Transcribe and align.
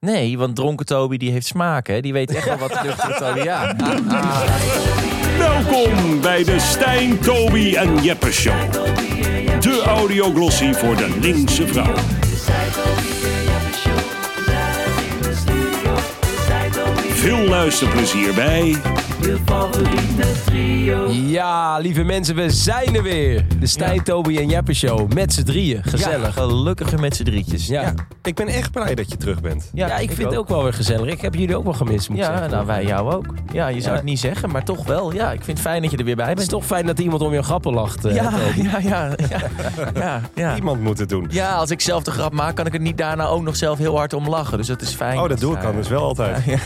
Nee, 0.00 0.38
want 0.38 0.56
dronken 0.56 0.86
Toby 0.86 1.16
die 1.16 1.30
heeft 1.30 1.46
smaak, 1.46 1.86
hè? 1.86 2.00
Die 2.00 2.12
weet 2.12 2.34
echt 2.34 2.44
wel 2.44 2.58
wat 2.58 2.82
nuchtere 2.82 3.14
Toby... 3.18 3.40
Ja. 3.40 3.76
Welkom 5.38 6.20
bij 6.20 6.44
de 6.44 6.58
Stijn, 6.58 7.18
Toby 7.18 7.74
en 7.74 8.02
Jeppe 8.02 8.32
Show. 8.32 8.72
De 9.60 9.82
audioglossie 9.86 10.74
voor 10.74 10.96
de 10.96 11.16
linkse 11.20 11.66
vrouw. 11.66 11.94
Veel 17.08 17.48
luisterplezier 17.48 18.34
bij 18.34 18.76
Ja, 21.10 21.78
lieve 21.78 22.02
mensen, 22.02 22.34
we 22.34 22.50
zijn 22.50 22.96
er 22.96 23.02
weer. 23.02 23.46
De 23.60 23.66
Stijn, 23.66 24.02
Toby 24.02 24.36
en 24.38 24.48
Jeppe 24.48 24.74
Show. 24.74 25.12
Met 25.12 25.32
z'n 25.32 25.42
drieën. 25.42 25.82
Gezellig. 25.82 26.34
Ja, 26.34 26.42
Gelukkiger 26.42 27.00
met 27.00 27.16
z'n 27.16 27.22
drietjes. 27.24 27.66
ja. 27.66 27.94
Ik 28.22 28.34
ben 28.34 28.46
echt 28.46 28.70
blij 28.72 28.94
dat 28.94 29.10
je 29.10 29.16
terug 29.16 29.40
bent. 29.40 29.70
ik, 29.74 30.10
vind 30.12 30.28
het 30.28 30.36
ook 30.36 30.48
wel 30.48 30.62
weer 30.62 30.72
gezellig. 30.72 31.12
Ik 31.12 31.20
heb 31.20 31.34
jullie 31.34 31.56
ook 31.56 31.64
wel 31.64 31.72
gemist, 31.72 32.08
moet 32.08 32.18
ik 32.18 32.24
Ja, 32.24 32.30
zeggen. 32.30 32.50
nou 32.50 32.66
wij 32.66 32.84
jou 32.84 33.12
ook. 33.12 33.26
Ja, 33.52 33.68
je 33.68 33.78
zou 33.80 33.90
Ja. 33.90 33.96
het 33.96 34.04
niet 34.04 34.18
zeggen, 34.18 34.50
maar 34.50 34.64
toch 34.64 34.86
wel. 34.86 35.12
Ja, 35.12 35.32
ik 35.32 35.44
vind 35.44 35.58
het 35.58 35.66
fijn 35.66 35.82
dat 35.82 35.90
je 35.90 35.96
er 35.96 36.04
weer 36.04 36.16
bij 36.16 36.28
Het 36.28 36.38
is 36.38 36.46
bent. 36.46 36.58
toch 36.60 36.66
fijn 36.66 36.86
dat 36.86 36.98
iemand 36.98 37.22
om 37.22 37.32
je 37.32 37.42
grappen 37.42 37.72
lacht, 37.72 38.04
eh, 38.04 38.14
Ja, 38.14 38.30
ja, 38.62 38.78
ja, 38.82 39.14
ja, 39.28 39.40
ja, 39.94 40.20
ja. 40.34 40.56
Iemand 40.56 40.80
moet 40.82 40.98
het 40.98 41.08
doen. 41.08 41.26
Ja, 41.30 41.54
als 41.54 41.70
ik 41.70 41.80
zelf 41.80 42.02
de 42.02 42.10
grap 42.10 42.32
maak, 42.32 42.56
kan 42.56 42.66
ik 42.66 42.74
er 42.74 42.80
niet 42.80 42.98
daarna 42.98 43.26
ook 43.26 43.42
nog 43.42 43.56
zelf 43.56 43.78
heel 43.78 43.96
hard 43.96 44.12
om 44.12 44.28
lachen. 44.28 44.58
Dus 44.58 44.66
dat 44.66 44.82
is 44.82 44.94
fijn. 44.94 45.18
Oh, 45.18 45.28
dat 45.28 45.40
doe 45.40 45.54
ik 45.54 45.62
dan 45.62 45.76
dus 45.76 45.88
wel 45.88 46.02
altijd. 46.02 46.42
Hier 46.42 46.56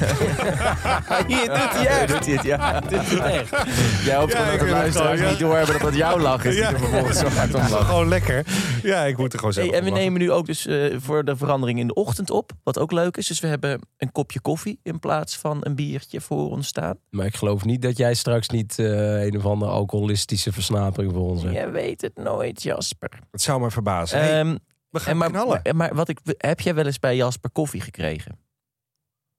doet 2.07 2.27
hij 2.27 2.35
echt. 2.37 2.44
Ja. 2.53 2.81
Doet 2.81 2.91
hij 2.91 3.33
het 3.39 3.51
echt. 3.51 4.05
Jij 4.05 4.17
hoopt 4.17 4.33
Ja, 4.33 4.39
gewoon 4.39 4.53
ik 4.53 4.59
dat 4.59 4.69
de 4.69 4.75
luisteraars 4.75 5.21
niet 5.21 5.39
doorhebben 5.39 5.73
dat 5.73 5.83
dat 5.83 5.95
jouw 5.95 6.19
lach 6.19 6.45
is. 6.45 6.55
Die 6.55 6.63
Ja. 6.63 6.71
er 6.73 6.79
vervolgens 6.79 7.19
zo 7.19 7.27
hard 7.29 7.55
om 7.55 7.61
is 7.63 7.71
gewoon 7.73 8.09
lekker. 8.09 8.47
Ja, 8.83 9.05
ik 9.05 9.17
moet 9.17 9.33
er 9.33 9.39
gewoon 9.39 9.55
zelf 9.55 9.69
Hey, 9.71 9.79
en 9.79 9.85
we 9.85 9.91
nemen 9.91 10.21
nu 10.21 10.31
ook 10.33 10.47
dus 10.47 10.67
eh, 10.67 10.95
voor 10.99 11.25
de 11.25 11.37
verandering 11.37 11.79
in 11.79 11.87
de 11.87 11.95
ochtend 11.95 12.31
op. 12.31 12.53
Wat 12.63 12.79
ook 12.79 12.93
leuk 12.93 13.17
is. 13.17 13.27
Dus 13.27 13.41
we 13.41 13.47
hebben 13.47 13.81
een 13.97 14.13
kopje 14.13 14.41
koffie 14.41 14.79
in 14.83 14.99
plaats 14.99 15.37
van 15.37 15.59
een 15.61 15.75
biertje 15.75 16.21
voor 16.21 16.51
ons 16.51 16.67
staan. 16.67 16.99
Maar 17.11 17.27
ik 17.27 17.37
geloof 17.37 17.65
niet 17.65 17.83
dat 17.83 17.97
jij 17.97 18.15
straks 18.15 18.49
niet 18.49 18.79
eh, 18.79 19.23
een 19.25 19.37
of 19.37 19.45
andere 19.47 19.71
alcoholistische 19.71 20.53
versnapering 20.53 21.13
voor 21.13 21.23
ons 21.31 21.43
hebt. 21.43 21.55
Je 21.55 21.71
weet 21.71 22.01
het 22.01 22.17
nooit, 22.17 22.63
Jasper. 22.63 23.11
Het 23.31 23.43
zou 23.43 23.61
me 23.61 23.71
verbazen. 23.71 24.21
Ehm, 24.21 24.57
we 24.91 25.01
gaan 25.01 25.13
en 25.13 25.17
maar, 25.19 25.31
knallen. 25.31 25.61
maar, 25.63 25.75
maar 25.75 25.95
wat 25.95 26.09
ik, 26.09 26.19
heb 26.39 26.61
jij 26.61 26.75
wel 26.75 26.87
eens 26.87 26.99
bij 26.99 27.17
Jasper 27.17 27.51
koffie 27.51 27.81
gekregen? 27.81 28.39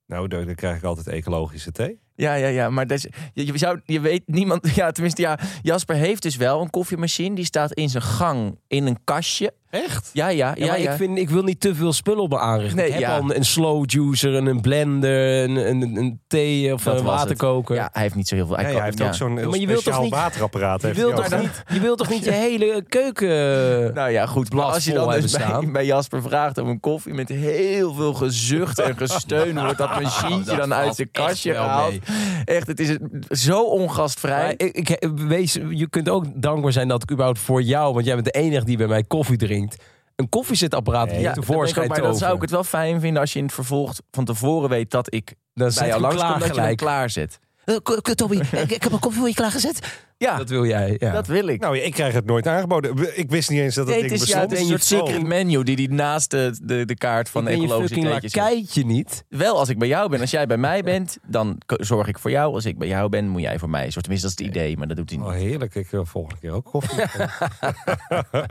Nou, 0.06 0.28
dan 0.28 0.56
krijg 0.56 0.78
ik 0.78 0.84
altijd 0.84 1.08
ecologische 1.08 1.72
thee. 1.72 2.00
Ja, 2.16 2.34
ja, 2.34 2.48
ja, 2.48 2.70
maar 2.70 2.88
dat 2.88 2.98
is, 2.98 3.08
je, 3.34 3.46
je 3.46 3.58
zou, 3.58 3.80
je 3.86 4.00
weet 4.00 4.22
niemand. 4.26 4.68
Ja, 4.76 4.92
tenminste, 4.92 5.22
ja, 5.22 5.40
Jasper 5.62 5.96
heeft 5.96 6.22
dus 6.22 6.36
wel 6.36 6.62
een 6.62 6.70
koffiemachine. 6.70 7.36
Die 7.36 7.46
staat 7.46 7.72
in 7.74 7.90
zijn 7.90 8.04
gang 8.04 8.58
in 8.68 8.86
een 8.88 8.98
kastje. 9.04 9.54
Echt? 9.70 10.10
Ja, 10.14 10.28
ja, 10.28 10.48
ja. 10.48 10.54
Ja, 10.58 10.68
maar 10.68 10.82
ja. 10.82 10.92
Ik, 10.92 10.98
vind, 10.98 11.18
ik 11.18 11.30
wil 11.30 11.44
niet 11.44 11.60
te 11.60 11.76
veel 11.76 11.94
spullen 11.94 12.24
op 12.24 12.30
me 12.30 12.40
aanrichten. 12.40 12.78
Nee, 12.78 12.86
ik 12.88 12.92
heb 12.94 13.02
ja. 13.02 13.16
al 13.18 13.24
een, 13.24 13.36
een 13.36 13.46
slow 13.46 13.84
juicer, 13.92 14.36
en 14.36 14.46
een 14.46 14.62
blender, 14.62 15.44
een, 15.44 15.56
een, 15.56 15.96
een 15.96 16.20
thee 16.28 16.74
of 16.74 16.84
Dat 16.84 16.94
een 16.94 17.00
het. 17.00 17.10
waterkoker. 17.10 17.76
Ja, 17.76 17.90
hij 17.92 18.02
heeft 18.02 18.16
niet 18.16 18.28
zo 18.28 18.36
heel 18.36 18.46
veel. 18.48 18.56
Hij 18.56 18.66
hij 18.66 18.74
kan- 18.74 18.84
heeft 18.84 18.98
ja. 18.98 19.08
ook 19.08 19.14
zo'n 19.14 19.38
heel 19.38 19.50
maar 19.50 19.60
je 19.60 19.68
wilt 19.68 19.84
toch 19.84 19.94
speciaal 19.94 20.04
niet- 20.04 20.14
waterapparaat. 20.14 20.82
Je 20.82 20.94
wilt, 20.94 21.20
hij 21.20 21.30
toch 21.30 21.42
niet, 21.42 21.64
je 21.74 21.80
wilt 21.80 21.98
toch 21.98 22.10
niet 22.10 22.24
je 22.26 22.32
hele 22.32 22.84
keuken... 22.90 23.94
Nou 23.94 24.10
ja, 24.10 24.26
goed. 24.26 24.54
Maar 24.54 24.66
als 24.66 24.86
je 24.86 24.94
dan 24.94 25.12
dus 25.12 25.38
hebben 25.38 25.72
bij, 25.72 25.86
Jasper 25.86 26.22
vraagt 26.22 26.58
om 26.58 26.68
een 26.68 26.80
koffie 26.80 27.14
met 27.14 27.30
heel 27.30 27.94
veel 27.94 28.14
gezucht 28.14 28.80
en 28.80 28.98
gesteun, 28.98 29.60
wordt 29.60 29.78
dat 29.78 29.90
machientje 30.02 30.46
dat 30.46 30.58
dan 30.58 30.74
uit 30.74 30.96
zijn 30.96 31.12
kastje 31.12 31.52
gehaald. 31.54 31.94
Echt, 32.46 32.68
het 32.68 32.80
is 32.80 32.98
zo 33.30 33.64
ongastvrij. 33.64 34.54
Ik, 34.58 34.90
ik, 34.90 35.10
wees, 35.16 35.54
je 35.70 35.90
kunt 35.90 36.10
ook 36.10 36.26
dankbaar 36.36 36.72
zijn 36.72 36.88
dat 36.88 37.04
ik 37.04 37.12
überhaupt 37.12 37.40
voor 37.40 37.62
jou, 37.62 37.94
want 37.94 38.06
jij 38.06 38.14
bent 38.14 38.26
de 38.26 38.40
enige 38.40 38.66
die 38.66 38.78
bij 38.78 38.88
mij 38.88 39.04
koffie 39.04 39.38
drinkt, 39.38 39.84
een 40.16 40.30
koffiezetapparaat 40.30 41.12
ja, 41.12 41.30
ik 41.30 41.34
tevoorschijn 41.36 41.88
maar 41.88 42.02
dan 42.02 42.16
zou 42.16 42.36
ik 42.36 42.42
het 42.42 42.52
wel 42.52 42.64
fijn 42.64 43.00
vinden 43.00 43.22
als 43.22 43.34
je 43.34 43.40
in 43.40 43.46
het 43.46 43.54
vervolg 43.54 43.94
van 44.12 44.26
tevoren 44.26 44.70
weet 44.70 44.92
dat 44.92 45.14
ik 45.14 45.34
Dan 45.54 45.72
bij 45.76 45.88
jou 45.88 46.08
klaar 46.16 46.40
dat 46.40 46.56
je 46.56 46.76
klaar 46.76 47.10
zet. 47.10 47.40
Toby, 48.16 48.36
ik, 48.52 48.72
ik 48.72 48.84
heb 48.84 48.92
een 48.92 49.00
koffie 49.00 49.20
voor 49.20 49.30
je 49.30 49.36
klaargezet. 49.36 50.05
Ja, 50.18 50.38
Dat 50.38 50.50
wil 50.50 50.66
jij, 50.66 50.96
ja. 51.00 51.12
dat 51.12 51.28
wil 51.28 51.48
ik. 51.48 51.62
Nou, 51.62 51.78
ik 51.78 51.94
krijg 51.94 52.14
het 52.14 52.26
nooit 52.26 52.48
aangeboden. 52.48 53.18
Ik 53.18 53.30
wist 53.30 53.50
niet 53.50 53.60
eens 53.60 53.76
dat 53.76 53.88
Nee, 53.88 54.00
het 54.00 54.10
ding 54.10 54.22
is, 54.22 54.28
ja, 54.28 54.40
bestond. 54.40 54.52
het 54.52 54.60
is 54.60 54.70
een 54.70 54.80
soort 54.80 55.08
secret 55.08 55.28
menu 55.28 55.64
die 55.64 55.76
die 55.76 55.92
naast 55.92 56.32
de, 56.32 56.58
de, 56.64 56.86
de 56.86 56.96
kaart 56.96 57.30
van 57.30 57.42
ik 57.42 57.48
de 57.54 57.56
je 57.60 57.66
ecologische 57.66 58.00
kleedjes 58.00 58.32
zet. 58.32 58.42
lakijtje 58.44 58.86
niet. 58.86 59.26
Wel 59.30 59.58
als 59.60 59.70
ik 59.70 59.78
bij 59.78 59.88
jou 59.88 60.10
ben. 60.10 60.20
Als 60.20 60.32
jij 60.32 60.48
bij 60.48 60.58
mij 60.58 60.84
bent, 60.84 61.18
dan 61.28 61.58
zorg 61.66 62.08
ik 62.08 62.20
voor 62.20 62.32
jou. 62.32 62.54
Als 62.54 62.66
ik 62.66 62.78
bij 62.78 62.88
jou 62.88 63.10
ben, 63.10 63.28
moet 63.28 63.42
jij 63.42 63.60
voor 63.60 63.70
mij. 63.70 63.90
Tenminste, 63.90 64.28
dat 64.28 64.40
is 64.40 64.46
het 64.46 64.56
idee, 64.56 64.78
maar 64.78 64.88
dat 64.88 64.98
doet 64.98 65.10
hij 65.10 65.20
niet. 65.20 65.28
Oh, 65.28 65.34
heerlijk. 65.34 65.76
Ik 65.76 65.90
wil 65.90 66.06
volgende 66.06 66.40
keer 66.40 66.52
ook 66.52 66.66
koffie. 66.66 67.04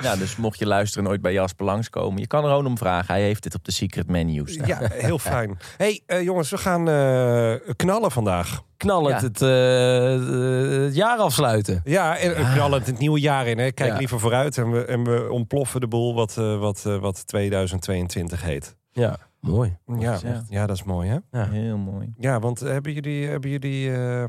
Ja, 0.02 0.16
dus 0.22 0.36
mocht 0.36 0.58
je 0.58 0.66
luisteren 0.66 1.04
nooit 1.04 1.20
bij 1.20 1.32
Jasper 1.32 1.64
langskomen, 1.66 2.20
je 2.20 2.26
kan 2.26 2.42
er 2.42 2.48
gewoon 2.48 2.66
om 2.66 2.78
vragen. 2.78 3.14
Hij 3.14 3.22
heeft 3.22 3.42
dit 3.42 3.54
op 3.54 3.64
de 3.64 3.72
secret 3.72 4.08
menu 4.08 4.42
staan. 4.46 4.66
ja, 4.66 4.78
heel 4.92 5.18
fijn. 5.18 5.58
hey, 5.76 6.00
eh, 6.06 6.22
jongens, 6.22 6.50
we 6.50 6.58
gaan 6.58 6.88
eh, 6.88 7.74
knallen 7.76 8.10
vandaag. 8.10 8.62
Knallend 8.76 9.20
Ja. 9.20 9.26
het, 9.26 9.42
eh, 9.42 10.84
het 10.84 10.94
jaar 10.94 11.18
afsluiten. 11.18 11.80
Ja, 11.84 12.16
en 12.18 12.30
uh, 12.30 12.54
knallend 12.54 12.86
het 12.86 12.98
nieuwe 12.98 13.20
jaar 13.20 13.46
in. 13.46 13.58
Hè. 13.58 13.70
Kijk 13.72 13.90
Ja. 13.92 13.98
liever 13.98 14.20
vooruit 14.20 14.58
en 14.58 14.70
we, 14.70 14.84
en 14.84 15.04
we 15.04 15.30
ontploffen 15.30 15.80
de 15.80 15.88
boel 15.88 16.14
wat, 16.14 16.36
eh, 16.38 16.58
wat, 16.58 16.84
eh, 16.86 16.96
wat 16.98 17.26
2022 17.26 18.42
heet. 18.42 18.76
Ja, 18.92 19.16
mooi. 19.40 19.76
Ja, 19.98 20.18
Ja. 20.22 20.42
ja, 20.48 20.66
dat 20.66 20.76
is 20.76 20.82
mooi 20.82 21.08
hè. 21.08 21.18
Ja. 21.38 21.48
Heel 21.48 21.76
mooi. 21.76 22.12
Ja, 22.18 22.38
want 22.40 22.60
hebben 22.60 22.92
jullie... 22.92 23.26
Hebben 23.28 23.50
jullie 23.50 23.94
eh, 23.96 24.24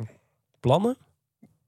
Plannen? 0.60 0.98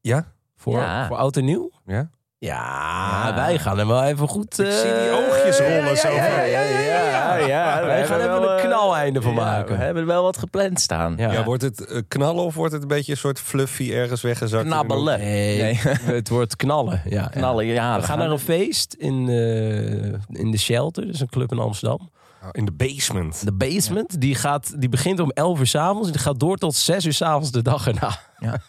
ja? 0.01 0.25
Voor, 0.55 0.73
Ja. 0.79 1.07
voor 1.07 1.17
oud 1.17 1.37
en 1.37 1.45
nieuw? 1.45 1.71
Ja? 1.85 2.09
Ja, 2.39 3.31
wij 3.35 3.59
gaan 3.59 3.79
er 3.79 3.87
wel 3.87 4.03
even 4.03 4.27
goed... 4.27 4.59
Ik 4.59 4.71
zie 4.71 4.83
die 4.83 4.91
eh, 4.91 5.15
oogjes 5.15 5.59
rollen 5.59 5.85
ja, 5.85 5.95
zo. 5.95 6.09
Ja, 6.11 6.25
ja, 6.41 6.61
ja. 6.61 6.79
ja, 6.79 7.35
ja. 7.35 7.85
Wij 7.85 8.05
gaan 8.05 8.19
even 8.19 8.43
een 8.43 8.57
eh, 8.57 8.63
knaleinde 8.63 9.21
van 9.21 9.33
ja, 9.33 9.39
maken. 9.39 9.77
we 9.77 9.83
hebben 9.83 10.01
er 10.01 10.07
wel 10.07 10.23
wat 10.23 10.37
gepland 10.37 10.79
staan. 10.79 11.13
Ja. 11.17 11.31
Ja, 11.31 11.43
wordt 11.43 11.61
het 11.61 11.85
eh, 11.85 12.01
knallen 12.07 12.43
of 12.43 12.55
wordt 12.55 12.73
het 12.73 12.81
een 12.81 12.87
beetje 12.87 13.11
een 13.11 13.17
soort 13.17 13.39
fluffy 13.39 13.93
ergens 13.93 14.21
weggezakt? 14.21 14.65
Knabbelen. 14.65 15.19
Nee, 15.19 15.61
Nee. 15.61 15.75
het 16.17 16.29
wordt 16.29 16.55
knallen. 16.55 17.01
Ja. 17.05 17.27
Knallen, 17.27 17.65
ja. 17.65 17.99
We 17.99 18.05
gaan 18.05 18.17
naar 18.17 18.31
een 18.31 18.39
feest 18.39 18.93
in, 18.93 19.29
eh, 19.29 20.39
in 20.41 20.51
de 20.51 20.57
Shelter, 20.57 21.07
dus 21.07 21.19
een 21.19 21.29
club 21.29 21.51
in 21.51 21.59
Amsterdam. 21.59 22.09
hoek? 22.41 22.55
In 22.55 22.65
de 22.65 22.71
basement. 22.71 23.45
De 23.45 23.53
Basement, 23.53 24.21
die, 24.21 24.35
gaat, 24.35 24.81
die 24.81 24.89
begint 24.89 25.19
om 25.19 25.31
11 25.31 25.59
uur 25.59 25.67
s'avonds 25.67 26.07
en 26.07 26.13
die 26.13 26.21
gaat 26.21 26.39
door 26.39 26.57
tot 26.57 26.75
6 26.75 27.05
uur 27.05 27.13
s'avonds 27.13 27.51
de 27.51 27.61
dag 27.61 27.87
erna. 27.87 28.19
Ja. 28.39 28.57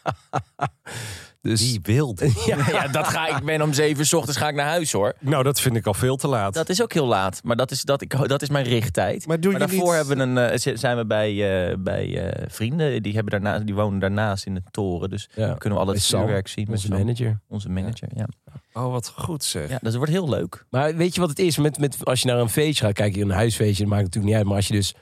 dus 1.41 1.61
Die 1.61 1.81
wild. 1.83 2.21
Ja, 2.47 2.57
ja, 2.71 2.89
dat 2.89 3.09
ga 3.09 3.37
ik 3.37 3.45
ben 3.45 3.63
om 3.63 3.73
zeven 3.73 3.99
uur 3.99 4.07
's 4.07 4.13
ochtends 4.13 4.39
ga 4.39 4.49
ik 4.49 4.55
naar 4.55 4.67
huis 4.67 4.93
hoor. 4.93 5.15
Nou, 5.21 5.43
dat 5.43 5.61
vind 5.61 5.77
ik 5.77 5.87
al 5.87 5.95
veel 5.95 6.17
te 6.17 6.29
laat. 6.29 6.55
Dat 6.55 6.69
is 6.69 6.83
ook 6.83 6.93
heel 6.93 7.07
laat, 7.07 7.41
maar 7.45 7.57
dat 7.57 7.71
is, 7.71 7.83
dat, 7.83 8.03
ik, 8.03 8.29
dat 8.29 8.43
is 8.43 8.49
mijn 8.49 8.65
richttijd. 8.65 9.27
Maar 9.27 9.41
doe 9.41 9.53
je 9.53 9.59
daarvoor 9.59 9.79
niet- 9.85 10.07
hebben 10.07 10.17
we 10.35 10.41
een, 10.41 10.51
eh, 10.51 10.77
zijn 10.77 10.97
we 10.97 11.07
bij, 11.07 11.69
eh, 11.71 11.77
bij 11.79 12.31
eh, 12.31 12.45
vrienden, 12.49 13.03
die, 13.03 13.15
hebben 13.15 13.31
daarna, 13.43 13.59
die 13.65 13.75
wonen 13.75 13.99
daarnaast 13.99 14.47
in 14.47 14.55
de 14.55 14.63
toren. 14.71 15.11
Dus 15.11 15.29
ja, 15.35 15.55
kunnen 15.55 15.79
we 15.79 15.85
al 15.85 15.91
het 15.93 16.05
vuurwerk 16.07 16.49
zien. 16.49 16.65
met 16.69 16.75
onze 16.75 16.89
manager. 16.91 17.41
Onze 17.49 17.69
manager, 17.69 18.09
ja. 18.15 18.29
Oh, 18.73 18.91
wat 18.93 19.13
goed 19.17 19.45
zeg. 19.45 19.63
Ja, 19.69 19.79
dus 19.79 19.81
het 19.89 19.97
wordt 19.97 20.13
heel 20.13 20.29
leuk. 20.29 20.65
Maar 20.71 20.97
weet 20.97 21.15
je 21.15 21.21
wat 21.21 21.29
het 21.31 21.39
is? 21.39 21.59
Met, 21.59 21.79
met, 21.79 22.05
als 22.05 22.21
je 22.23 22.29
naar 22.29 22.39
een 22.39 22.49
feestje 22.49 22.85
gaat, 22.85 22.95
kijk 22.95 23.15
je 23.15 23.23
een 23.23 23.31
huisfeestje, 23.31 23.83
dat 23.83 23.93
maakt 23.93 24.03
natuurlijk 24.05 24.27
niet 24.33 24.37
uit. 24.37 24.47
Maar 24.47 24.57
als 24.57 24.67
je 24.69 24.75
dus, 24.75 24.95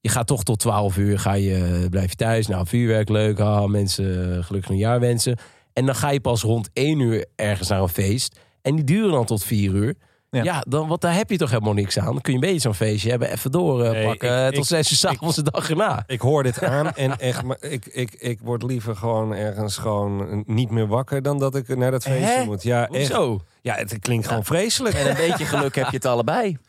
je 0.00 0.08
gaat 0.08 0.26
toch 0.26 0.42
tot 0.44 0.58
12 0.58 0.96
uur, 0.96 1.18
ga 1.18 1.32
je, 1.32 1.86
blijf 1.90 2.10
je 2.10 2.16
thuis. 2.16 2.46
Nou, 2.46 2.66
vuurwerk 2.66 3.08
leuk, 3.08 3.38
ah, 3.38 3.64
mensen 3.64 4.44
gelukkig 4.44 4.70
nieuwjaar 4.70 5.00
wensen. 5.00 5.38
En 5.72 5.86
dan 5.86 5.94
ga 5.94 6.10
je 6.10 6.20
pas 6.20 6.42
rond 6.42 6.68
1 6.72 6.98
uur 7.00 7.26
ergens 7.36 7.68
naar 7.68 7.80
een 7.82 7.88
feest. 7.88 8.38
En 8.62 8.74
die 8.76 8.84
duren 8.84 9.10
dan 9.12 9.24
tot 9.24 9.44
4 9.44 9.72
uur. 9.72 9.94
Ja. 10.30 10.42
Ja, 10.42 10.64
dan, 10.68 10.88
want 10.88 11.00
daar 11.00 11.14
heb 11.14 11.30
je 11.30 11.36
toch 11.36 11.50
helemaal 11.50 11.72
niks 11.72 11.98
aan. 11.98 12.04
Dan 12.12 12.20
kun 12.20 12.32
je 12.32 12.38
een 12.38 12.44
beetje 12.44 12.60
zo'n 12.60 12.74
feestje 12.74 13.10
hebben, 13.10 13.30
even 13.30 13.50
doorpakken 13.50 14.02
Nee, 14.02 14.12
ik- 14.14 14.22
eh, 14.22 14.46
tot 14.58 14.66
6 14.66 14.90
uur 14.90 14.96
s'avonds 14.96 15.36
de 15.36 15.42
dag 15.42 15.70
erna. 15.70 16.04
Ik 16.06 16.20
hoor 16.20 16.42
dit 16.42 16.62
aan 16.62 16.94
en 16.94 17.18
echt, 17.18 17.42
maar 17.42 17.56
ik, 17.60 17.86
ik, 17.86 18.14
ik 18.18 18.38
word 18.42 18.62
liever 18.62 18.96
gewoon 18.96 19.34
ergens 19.34 19.76
gewoon 19.76 20.42
niet 20.46 20.70
meer 20.70 20.86
wakker 20.86 21.22
dan 21.22 21.38
dat 21.38 21.54
ik 21.56 21.76
naar 21.76 21.90
dat 21.90 22.02
feestje 22.02 22.24
Hè? 22.38 22.44
moet. 22.44 22.62
Ja, 22.62 22.88
echt. 22.88 23.08
Hoezo? 23.12 23.40
Ja, 23.60 23.74
het 23.74 23.98
klinkt 23.98 24.26
gewoon 24.26 24.44
vreselijk. 24.44 24.94
En 24.94 25.08
een 25.10 25.16
beetje 25.28 25.44
geluk 25.44 25.74
heb 25.74 25.86
je 25.90 25.96
het 25.96 26.06
allebei. 26.06 26.58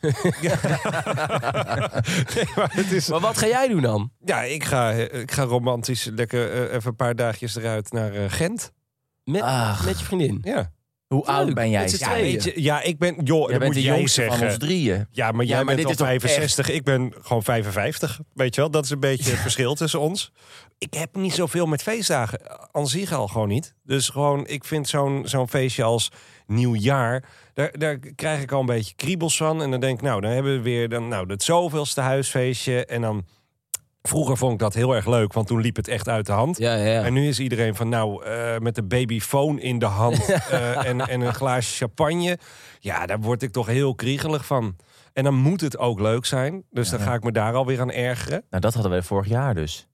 Nee, 2.34 2.44
maar 2.56 2.70
het 2.74 2.90
is, 2.92 3.08
Maar 3.08 3.20
wat 3.20 3.38
ga 3.38 3.46
jij 3.46 3.68
doen 3.68 3.82
dan? 3.82 4.10
ja, 4.24 4.42
ik 4.42 4.64
ga, 4.64 4.90
ik 4.90 5.30
ga 5.32 5.42
romantisch 5.42 6.04
lekker 6.14 6.52
eh, 6.52 6.74
even 6.74 6.90
een 6.90 6.96
paar 6.96 7.16
dagjes 7.16 7.56
eruit 7.56 7.92
naar 7.92 8.12
eh, 8.14 8.24
Gent. 8.28 8.72
Met, 9.24 9.42
Ach. 9.42 9.84
met 9.84 9.98
je 9.98 10.04
vriendin? 10.04 10.38
Ja. 10.42 10.72
Hoe 11.06 11.24
oud 11.26 11.54
ben 11.54 11.70
jij? 11.70 11.80
met 11.80 11.90
z'n 11.90 12.04
Ja, 12.04 12.10
tweeën. 12.10 12.32
Weet 12.32 12.44
je, 12.44 12.62
ja, 12.62 12.82
ik 12.82 12.98
ben, 12.98 13.14
joh, 13.24 13.38
Jij 13.40 13.48
dat 13.48 13.48
bent 13.48 13.64
moet 13.64 13.74
de 13.74 13.82
jij 13.82 13.96
jongste 13.96 14.20
zeggen. 14.20 14.38
van 14.38 14.46
ons 14.48 14.58
drieën. 14.58 15.06
Ja, 15.10 15.32
maar 15.32 15.44
jij 15.44 15.56
Ja, 15.58 15.64
maar 15.64 15.74
bent 15.74 15.76
dit 15.76 15.86
al 15.86 15.92
is 15.92 16.20
toch 16.20 16.30
65. 16.30 16.70
Ik 16.70 16.82
ben 16.84 17.12
gewoon 17.22 17.42
55. 17.42 18.20
Weet 18.34 18.54
je 18.54 18.60
wel, 18.60 18.70
dat 18.70 18.84
is 18.84 18.90
een 18.90 19.00
beetje 19.00 19.30
het 19.30 19.40
verschil 19.40 19.74
tussen 19.74 20.00
ons. 20.00 20.32
Ik 20.78 20.94
heb 20.94 21.16
niet 21.16 21.32
zoveel 21.34 21.66
met 21.66 21.82
feestdagen. 21.82 22.40
Aan 22.72 22.86
zich 22.88 23.12
al 23.12 23.28
gewoon 23.28 23.48
niet. 23.48 23.74
Dus 23.82 24.08
gewoon, 24.08 24.46
ik 24.46 24.64
vind 24.64 24.88
zo'n 24.88 25.22
zo'n 25.24 25.48
feestje 25.48 25.82
als 25.82 26.10
nieuwjaar... 26.46 27.24
Daar, 27.54 27.78
daar 27.78 27.98
krijg 27.98 28.42
ik 28.42 28.52
al 28.52 28.60
een 28.60 28.66
beetje 28.66 28.94
kriebels 28.94 29.36
van. 29.36 29.62
En 29.62 29.70
dan 29.70 29.80
denk 29.80 29.96
ik, 29.98 30.02
nou, 30.04 30.20
dan 30.20 30.30
hebben 30.30 30.52
we 30.56 30.62
weer 30.62 30.88
dan, 30.88 31.08
nou, 31.08 31.26
het 31.30 31.42
zoveelste 31.42 32.00
huisfeestje. 32.00 32.86
En 32.86 33.00
dan... 33.00 33.24
Vroeger 34.08 34.36
vond 34.36 34.52
ik 34.52 34.58
dat 34.58 34.74
heel 34.74 34.94
erg 34.94 35.06
leuk, 35.06 35.32
want 35.32 35.46
toen 35.46 35.60
liep 35.60 35.76
het 35.76 35.88
echt 35.88 36.08
uit 36.08 36.26
de 36.26 36.32
hand. 36.32 36.58
Ja, 36.58 36.74
ja. 36.74 37.02
En 37.02 37.12
nu 37.12 37.28
is 37.28 37.40
iedereen 37.40 37.74
van, 37.74 37.88
nou, 37.88 38.24
eh, 38.24 38.58
met 38.58 38.74
de 38.74 38.82
babyfoon 38.82 39.58
in 39.60 39.78
de 39.78 39.86
hand 39.86 40.28
eh, 40.30 40.84
en, 40.86 41.00
en 41.00 41.20
een 41.20 41.34
glaasje 41.34 41.76
champagne. 41.76 42.38
Ja, 42.78 43.06
daar 43.06 43.20
word 43.20 43.42
ik 43.42 43.50
toch 43.52 43.66
heel 43.66 43.94
kriegelig 43.94 44.46
van. 44.46 44.76
En 45.12 45.24
dan 45.24 45.34
moet 45.34 45.60
het 45.60 45.78
ook 45.78 46.00
leuk 46.00 46.24
zijn. 46.24 46.64
Dus 46.70 46.90
Ja. 46.90 46.96
dan 46.96 47.06
ga 47.06 47.14
ik 47.14 47.22
me 47.22 47.32
daar 47.32 47.54
alweer 47.54 47.80
aan 47.80 47.90
ergeren. 47.90 48.44
Nou, 48.50 48.62
dat 48.62 48.72
hadden 48.74 48.90
wij 48.92 49.02
vorig 49.02 49.28
jaar 49.28 49.54
dus. 49.54 49.88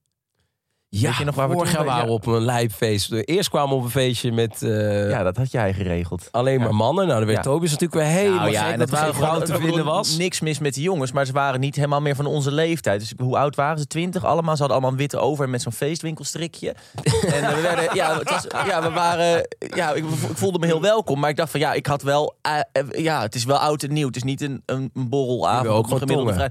Ja, 0.92 1.08
Weet 1.08 1.16
je 1.18 1.24
nog 1.24 1.34
waar 1.34 1.48
we 1.48 1.54
vorig 1.54 1.68
toen- 1.70 1.78
jaar 1.78 1.86
waren 1.94 2.06
ja. 2.08 2.12
op 2.12 2.26
een 2.26 2.40
lijpfeest. 2.40 3.12
Eerst 3.12 3.48
kwamen 3.48 3.68
we 3.68 3.74
op 3.74 3.84
een 3.84 3.90
feestje 3.90 4.32
met 4.32 4.62
eh, 4.62 5.10
ja, 5.10 5.22
dat 5.22 5.36
had 5.36 5.50
jij 5.50 5.72
geregeld. 5.74 6.28
alleen 6.30 6.60
maar 6.60 6.74
mannen. 6.74 7.06
Nou, 7.06 7.18
dan 7.18 7.26
werd 7.28 7.44
Ja. 7.44 7.50
Tobias 7.50 7.70
natuurlijk 7.70 8.00
weer 8.00 8.10
helemaal 8.10 8.38
Nou 8.38 8.50
ja, 8.50 8.72
en 8.72 8.78
dat 8.78 8.88
er 8.90 8.94
waren 8.94 9.14
vrouw 9.14 9.40
te 9.40 9.54
vinden 9.56 9.84
was. 9.84 10.16
Niks 10.16 10.40
mis 10.40 10.58
met 10.58 10.74
die 10.74 10.82
jongens, 10.82 11.12
maar 11.12 11.26
ze 11.26 11.32
waren 11.32 11.60
niet 11.60 11.74
helemaal 11.76 12.00
meer 12.00 12.14
van 12.14 12.26
onze 12.26 12.52
leeftijd. 12.52 13.00
Dus 13.00 13.12
hoe 13.16 13.36
oud 13.38 13.56
waren 13.56 13.78
ze? 13.78 13.86
Twintig 13.86 14.24
allemaal. 14.24 14.54
Ze 14.54 14.60
hadden 14.60 14.70
allemaal 14.70 14.90
een 14.90 15.02
witte 15.02 15.18
over 15.18 15.48
met 15.48 15.62
zo'n 15.62 15.72
feestwinkelstrikje. 15.72 16.74
en 17.34 17.42
eh, 17.44 17.54
we 17.54 17.60
werden, 17.60 17.94
ja, 17.94 18.18
het 18.18 18.30
was, 18.30 18.46
ja, 18.66 18.82
we 18.82 18.90
waren, 18.90 19.46
ja, 19.58 19.92
ik, 19.92 20.04
ik 20.04 20.36
voelde 20.36 20.58
me 20.58 20.66
heel 20.66 20.80
welkom, 20.80 21.20
maar 21.20 21.30
ik 21.30 21.36
dacht 21.36 21.50
van 21.50 21.60
ja, 21.60 21.72
ik 21.72 21.86
had 21.86 22.02
wel, 22.02 22.34
eh, 22.42 22.60
ja, 22.90 23.20
het 23.22 23.34
is 23.34 23.44
wel 23.44 23.58
oud 23.58 23.82
en 23.82 23.92
nieuw. 23.92 24.06
Het 24.06 24.16
is 24.16 24.22
niet 24.22 24.40
een, 24.40 24.62
een, 24.66 24.90
een 24.94 25.08
borrelavond. 25.08 25.66
Ook 25.68 25.76
een 25.76 25.84
gewoon 25.84 25.98
gemiddelde 25.98 26.32
tongen. 26.32 26.50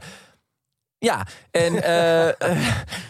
Ja, 1.00 1.26
en 1.52 1.84
eh, 1.84 2.30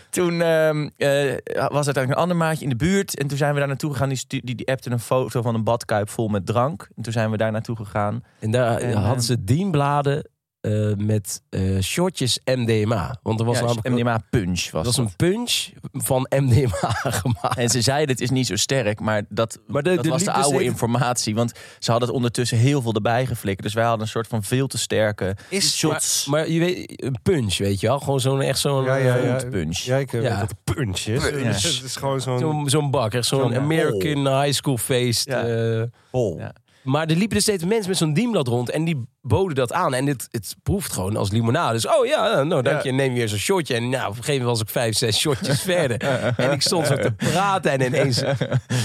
toen 0.10 0.42
ehm, 0.42 0.90
eh, 0.98 1.36
was 1.68 1.86
uiteindelijk 1.86 2.10
een 2.10 2.16
ander 2.16 2.38
maatje 2.38 2.64
in 2.64 2.70
de 2.70 2.76
buurt. 2.76 3.18
En 3.18 3.28
toen 3.28 3.38
zijn 3.38 3.54
we 3.54 3.60
daar 3.60 3.68
naartoe 3.68 3.92
gegaan. 3.92 4.10
Die, 4.10 4.26
die, 4.28 4.56
die 4.56 4.68
appte 4.68 4.92
een 4.92 5.00
foto 5.00 5.42
van 5.42 5.56
een 5.56 5.64
badkuip 5.64 6.10
vol 6.10 6.28
met 6.28 6.46
drank. 6.46 6.90
En 6.96 7.04
toen 7.04 7.14
zijn 7.14 7.32
we 7.32 7.38
daar 7.38 7.52
naartoe 7.52 7.76
gegaan. 7.76 8.24
En 8.40 8.52
daar 8.52 8.78
En, 8.78 8.94
hadden 8.94 9.24
ze 9.24 9.44
dienbladen 9.44 10.30
eh, 10.62 10.94
met 10.98 11.42
eh 11.50 11.80
shotjes 11.82 12.40
MDMA. 12.46 13.20
Want 13.24 13.40
er 13.40 13.46
was 13.46 13.56
Ja, 13.60 13.62
namelijk 13.66 13.90
MDMA 13.90 14.22
punch 14.30 14.62
was 14.72 14.72
dat 14.72 14.86
was 14.86 14.96
dat. 14.96 15.06
een 15.06 15.16
punch 15.16 15.68
van 15.92 16.28
MDMA 16.36 16.90
gemaakt. 17.22 17.58
En 17.58 17.70
ze 17.70 17.82
zeiden 17.82 18.10
het 18.10 18.22
is 18.22 18.30
niet 18.30 18.48
zo 18.48 18.56
sterk, 18.56 19.00
maar 19.00 19.24
dat, 19.30 19.60
Maar 19.68 19.84
de- 19.84 19.96
dat 19.96 20.04
de 20.04 20.10
was 20.10 20.24
de 20.24 20.32
dus 20.34 20.44
oude 20.44 20.64
informatie. 20.64 21.36
Want 21.36 21.52
ze 21.80 21.90
hadden 21.92 22.08
het 22.08 22.18
ondertussen 22.18 22.58
heel 22.58 22.82
veel 22.82 22.94
erbij 22.94 23.26
geflikkerd. 23.26 23.64
Dus 23.64 23.74
wij 23.74 23.84
hadden 23.84 24.02
een 24.02 24.08
soort 24.12 24.28
van 24.28 24.44
veel 24.44 24.68
te 24.68 24.78
sterke 24.78 25.36
Is- 25.50 25.78
shots. 25.78 26.26
Maar 26.26 26.50
je 26.50 26.60
weet, 26.60 27.04
een 27.04 27.20
punch, 27.24 27.58
weet 27.58 27.80
je 27.80 27.88
wel? 27.88 28.00
Gewoon 28.00 28.20
zo'n 28.20 28.42
echt 28.42 28.60
zo'n 28.60 28.84
Ja, 28.84 28.96
ja, 28.96 29.18
eh, 29.18 29.24
ja. 29.26 29.50
punch. 29.50 29.78
Ja, 29.78 29.98
ik 29.98 30.12
Ja. 30.12 30.42
een 30.42 30.48
punch 30.76 31.00
is. 31.00 31.30
Punch. 31.30 31.62
Het 31.64 31.82
is 31.84 31.96
gewoon 31.96 32.22
zo'n 32.22 32.70
zo'n 32.70 32.92
bak. 32.92 33.14
Echt 33.14 33.26
zo'n 33.28 33.56
American 33.56 34.42
high 34.42 34.54
school 34.58 34.78
feest. 34.78 35.28
Eh. 35.28 35.82
Ja. 36.12 36.54
maar 36.84 37.08
er 37.08 37.16
liepen 37.16 37.36
dus 37.36 37.44
steeds 37.44 37.64
mensen 37.66 37.90
met 37.90 37.98
zo'n 37.98 38.14
dienblad 38.14 38.48
rond. 38.48 38.70
En 38.70 38.84
die 38.84 39.08
boden 39.22 39.56
dat 39.56 39.74
aan. 39.74 39.94
En 39.94 40.06
het, 40.08 40.28
het 40.32 40.56
proeft 40.64 40.92
gewoon 40.94 41.16
als 41.16 41.32
limonade. 41.32 41.74
Dus 41.74 41.88
oh 41.88 42.06
ja, 42.06 42.44
nou 42.44 42.62
dank 42.62 42.82
je. 42.82 42.92
Neem 42.92 43.14
weer 43.14 43.30
zo'n 43.30 43.38
shotje. 43.38 43.76
En 43.76 43.90
nou, 43.90 44.02
op 44.04 44.10
een 44.10 44.24
gegeven 44.24 44.34
moment 44.46 44.50
was 44.50 44.62
ik 44.62 44.70
vijf, 44.70 44.98
zes 44.98 45.18
shotjes 45.20 45.62
verder. 45.62 45.98
En 46.38 46.52
ik 46.52 46.62
stond 46.62 46.88
zo 46.88 46.96
te 46.96 47.12
praten. 47.12 47.72
En 47.72 47.82
ineens 47.82 48.24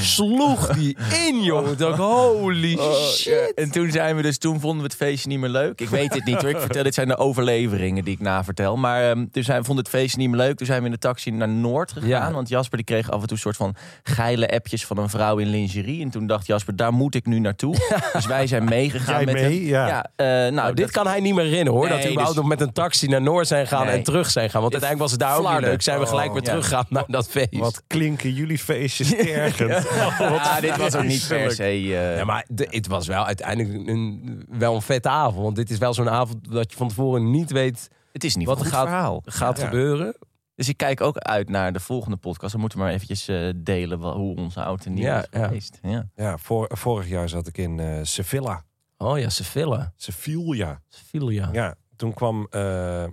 sloeg 0.02 0.66
die 0.74 0.96
in, 1.26 1.42
jongen. 1.42 1.72
Ik 1.72 1.78
dacht, 1.78 1.98
holy 1.98 2.74
Oh, 2.78 2.94
shit. 2.94 3.52
En 3.54 3.70
toen 3.70 3.90
zijn 3.90 4.16
we 4.16 4.22
dus, 4.22 4.38
toen 4.38 4.60
vonden 4.60 4.78
we 4.78 4.84
het 4.84 4.94
feestje 4.96 5.28
niet 5.28 5.38
meer 5.38 5.48
leuk. 5.48 5.80
Ik 5.80 5.88
weet 5.88 6.14
het 6.14 6.24
niet 6.24 6.40
hoor. 6.40 6.50
Ik 6.50 6.58
vertel, 6.60 6.82
dit 6.82 6.94
zijn 6.94 7.08
de 7.08 7.16
overleveringen 7.16 8.04
die 8.04 8.14
ik 8.14 8.20
navertel. 8.20 8.76
Maar 8.76 9.10
ehm 9.10 9.26
toen 9.30 9.42
zijn, 9.42 9.58
we 9.58 9.64
vonden 9.64 9.84
het 9.84 9.92
feestje 9.94 10.18
niet 10.18 10.28
meer 10.28 10.38
leuk. 10.38 10.56
Toen 10.56 10.66
zijn 10.66 10.78
we 10.80 10.86
in 10.86 10.92
de 10.92 10.98
taxi 10.98 11.30
naar 11.30 11.48
Noord 11.48 11.92
gegaan. 11.92 12.08
Ja. 12.08 12.32
Want 12.32 12.48
Jasper 12.48 12.76
die 12.76 12.86
kreeg 12.86 13.10
af 13.10 13.20
en 13.20 13.26
toe 13.26 13.36
een 13.36 13.42
soort 13.42 13.56
van 13.56 13.74
geile 14.02 14.50
appjes 14.50 14.86
van 14.86 14.98
een 14.98 15.08
vrouw 15.08 15.36
in 15.38 15.46
lingerie. 15.48 16.02
En 16.02 16.10
toen 16.10 16.26
dacht 16.26 16.46
Jasper, 16.46 16.76
daar 16.76 16.92
moet 16.92 17.14
ik 17.14 17.26
nu 17.26 17.38
naartoe. 17.38 17.76
Dus 18.12 18.26
wij 18.26 18.46
zijn 18.46 18.64
meegegaan 18.64 19.14
Jij 19.14 19.24
met 19.24 19.34
mee? 19.34 19.58
hem. 19.60 19.86
Ja. 19.86 20.06
eh, 20.16 20.23
nou, 20.24 20.52
Nou, 20.52 20.74
dit 20.74 20.84
dat- 20.84 20.90
kan 20.94 21.06
hij 21.06 21.20
niet 21.20 21.34
meer 21.34 21.44
herinneren 21.44 21.72
hoor. 21.72 21.82
Nee, 21.88 21.92
dat 21.94 22.02
we 22.04 22.10
überhaupt 22.10 22.34
dus- 22.36 22.44
nog 22.48 22.52
met 22.58 22.60
een 22.68 22.72
taxi 22.72 23.06
naar 23.06 23.22
Noord 23.22 23.46
zijn 23.46 23.66
gaan 23.66 23.86
Nee. 23.86 23.96
en 23.96 24.02
terug 24.02 24.30
zijn 24.30 24.50
gaan. 24.50 24.60
Want 24.60 24.72
uiteindelijk 24.72 25.10
was 25.10 25.10
het 25.10 25.20
daar 25.20 25.38
ook 25.38 25.52
niet 25.60 25.68
leuk. 25.70 25.82
Zijn 25.82 25.98
we 26.00 26.06
gelijk 26.06 26.32
weer 26.32 26.40
Oh, 26.40 26.44
ja. 26.46 26.50
teruggegaan 26.50 26.86
naar 26.88 27.04
dat 27.08 27.28
feest. 27.28 27.56
Wat 27.56 27.82
klinken 27.86 28.32
jullie 28.32 28.58
feestjes 28.58 29.08
tergend. 29.08 29.86
Ja, 30.18 30.60
dit 30.60 30.76
was 30.76 30.94
ook 30.96 31.04
niet 31.04 31.24
per 31.28 31.50
se. 31.50 31.62
eh, 31.62 32.16
Ja, 32.16 32.24
maar 32.24 32.44
de- 32.48 32.68
het 32.70 32.86
was 32.86 33.06
wel 33.06 33.26
uiteindelijk 33.26 33.88
een, 33.88 34.44
wel 34.48 34.74
een 34.74 34.82
vette 34.82 35.08
avond. 35.08 35.42
Want 35.42 35.56
dit 35.56 35.70
is 35.70 35.78
wel 35.78 35.94
zo'n 35.94 36.10
avond 36.10 36.52
dat 36.52 36.70
je 36.70 36.76
van 36.76 36.88
tevoren 36.88 37.30
niet 37.30 37.50
weet 37.50 37.88
het 38.12 38.24
is 38.24 38.36
niet 38.36 38.46
wat 38.46 38.60
er 38.60 38.66
gaat, 38.66 38.86
verhaal. 38.86 39.22
gaat 39.24 39.58
Ja. 39.58 39.64
gebeuren. 39.64 40.16
Dus 40.56 40.68
ik 40.68 40.76
kijk 40.76 41.00
ook 41.00 41.16
uit 41.18 41.48
naar 41.48 41.72
de 41.72 41.80
volgende 41.80 42.16
podcast. 42.16 42.52
Dan 42.52 42.60
moeten 42.60 42.78
we 42.78 42.84
maar 42.84 42.92
eventjes 42.94 43.28
eh, 43.28 43.48
delen 43.56 43.98
hoe 44.00 44.36
onze 44.36 44.62
oud 44.62 44.84
en 44.84 44.94
nieuw 44.94 45.04
Ja, 45.04 45.18
is 45.18 45.26
ja. 45.30 45.44
geweest. 45.44 45.78
Ja. 45.82 46.06
Ja, 46.16 46.38
voor, 46.38 46.70
vorig 46.72 47.08
jaar 47.08 47.28
zat 47.28 47.46
ik 47.46 47.58
in 47.58 47.80
eh 47.80 47.98
Sevilla. 48.02 48.62
Oh 49.04 49.18
ja, 49.18 49.28
Sevilla. 49.28 49.92
Sevilla. 49.96 50.82
Sevilla. 50.88 51.48
Ja, 51.52 51.74
toen 51.96 52.14
kwam 52.14 52.46
eh, 52.50 52.60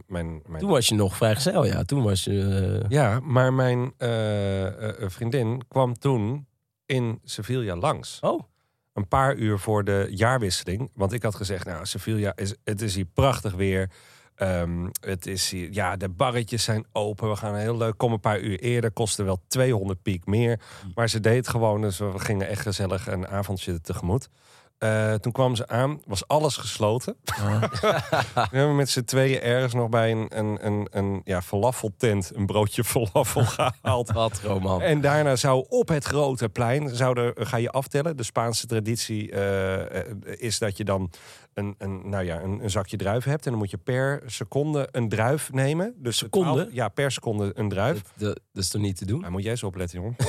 mijn, 0.08 0.42
mijn... 0.48 0.60
Toen 0.60 0.70
was 0.70 0.88
je 0.88 0.96
nog 0.96 1.16
vrijgezel, 1.16 1.66
ja. 1.66 1.84
Toen 1.84 2.04
was 2.04 2.24
je... 2.24 2.80
eh, 2.84 2.90
Ja, 2.90 3.20
maar 3.20 3.54
mijn 3.54 3.94
eh, 3.98 4.68
vriendin 5.10 5.62
kwam 5.68 5.94
toen 5.98 6.48
in 6.86 7.20
Sevilla 7.24 7.76
langs. 7.76 8.18
Oh, 8.22 8.42
Een 8.94 9.08
paar 9.08 9.36
uur 9.36 9.60
voor 9.60 9.84
de 9.84 10.08
jaarwisseling. 10.10 10.90
Want 10.94 11.14
ik 11.14 11.24
had 11.24 11.36
gezegd, 11.36 11.66
nou, 11.66 11.86
Sevilla, 11.86 12.34
is, 12.36 12.56
het 12.64 12.82
is 12.82 12.96
hier 12.96 13.06
prachtig 13.06 13.54
weer. 13.54 13.90
Ehm, 14.36 14.88
het 15.02 15.26
is 15.26 15.50
hier, 15.52 15.68
ja, 15.72 15.96
de 15.96 16.10
barretjes 16.10 16.64
zijn 16.64 16.86
open. 16.92 17.30
We 17.30 17.36
gaan 17.36 17.56
heel 17.56 17.78
leuk. 17.78 17.98
Kom 17.98 18.12
een 18.12 18.20
paar 18.20 18.40
uur 18.40 18.60
eerder. 18.60 18.92
Kostte 18.92 19.24
wel 19.24 19.40
200 19.48 20.02
piek 20.02 20.26
meer. 20.26 20.60
Maar 20.96 21.10
ze 21.10 21.20
deed 21.20 21.48
gewoon. 21.48 21.82
Dus 21.82 21.98
we 21.98 22.20
gingen 22.20 22.48
echt 22.48 22.62
gezellig 22.62 23.08
een 23.08 23.28
avondje 23.28 23.82
tegemoet. 23.82 24.30
Eh, 24.82 25.14
toen 25.14 25.32
kwam 25.32 25.56
ze 25.56 25.68
aan, 25.68 26.02
was 26.06 26.28
alles 26.28 26.58
gesloten. 26.58 27.16
we 28.34 28.58
hebben 28.58 28.76
met 28.76 28.90
z'n 28.90 29.04
tweeën 29.04 29.42
ergens 29.42 29.74
nog 29.74 29.90
bij 29.90 30.12
een, 30.12 30.26
een, 30.30 30.66
een, 30.66 30.88
een 30.92 31.22
ja, 31.24 31.42
falafeltent 31.42 32.32
een 32.36 32.46
broodje 32.46 32.84
falafel 32.84 33.46
gehaald. 33.56 34.12
wat 34.12 34.40
roman. 34.44 34.82
En 34.82 35.02
daarna 35.02 35.36
zou 35.36 35.66
op 35.70 35.88
het 35.88 36.04
grote 36.06 36.50
plein, 36.50 36.96
zouden, 36.96 37.34
ga 37.36 37.58
je 37.58 37.70
aftellen. 37.72 38.18
De 38.18 38.24
Spaanse 38.24 38.68
traditie 38.68 39.32
eh, 39.32 40.14
is 40.24 40.60
dat 40.60 40.78
je 40.78 40.84
dan 40.84 41.12
een, 41.54 41.76
een, 41.78 42.10
nou 42.10 42.24
ja, 42.24 42.42
een, 42.42 42.64
een 42.64 42.70
zakje 42.70 42.98
druiven 42.98 43.32
hebt. 43.32 43.46
En 43.46 43.52
dan 43.52 43.60
moet 43.60 43.72
je 43.72 43.78
per 43.78 44.22
seconde 44.26 44.88
een 44.92 45.10
druif 45.10 45.52
nemen. 45.52 45.94
Dus 45.98 46.18
Seconde? 46.18 46.52
12 46.54 46.74
ja, 46.74 46.88
per 46.88 47.12
seconde 47.12 47.52
een 47.56 47.70
druif. 47.70 48.02
Dat, 48.02 48.12
dat, 48.16 48.40
dat 48.54 48.64
is 48.64 48.70
toch 48.70 48.82
niet 48.82 48.98
te 48.98 49.06
doen? 49.06 49.20
Maar 49.20 49.32
moet 49.32 49.42
jij 49.42 49.52
eens 49.52 49.64
opletten, 49.64 50.00
jongen. 50.00 50.16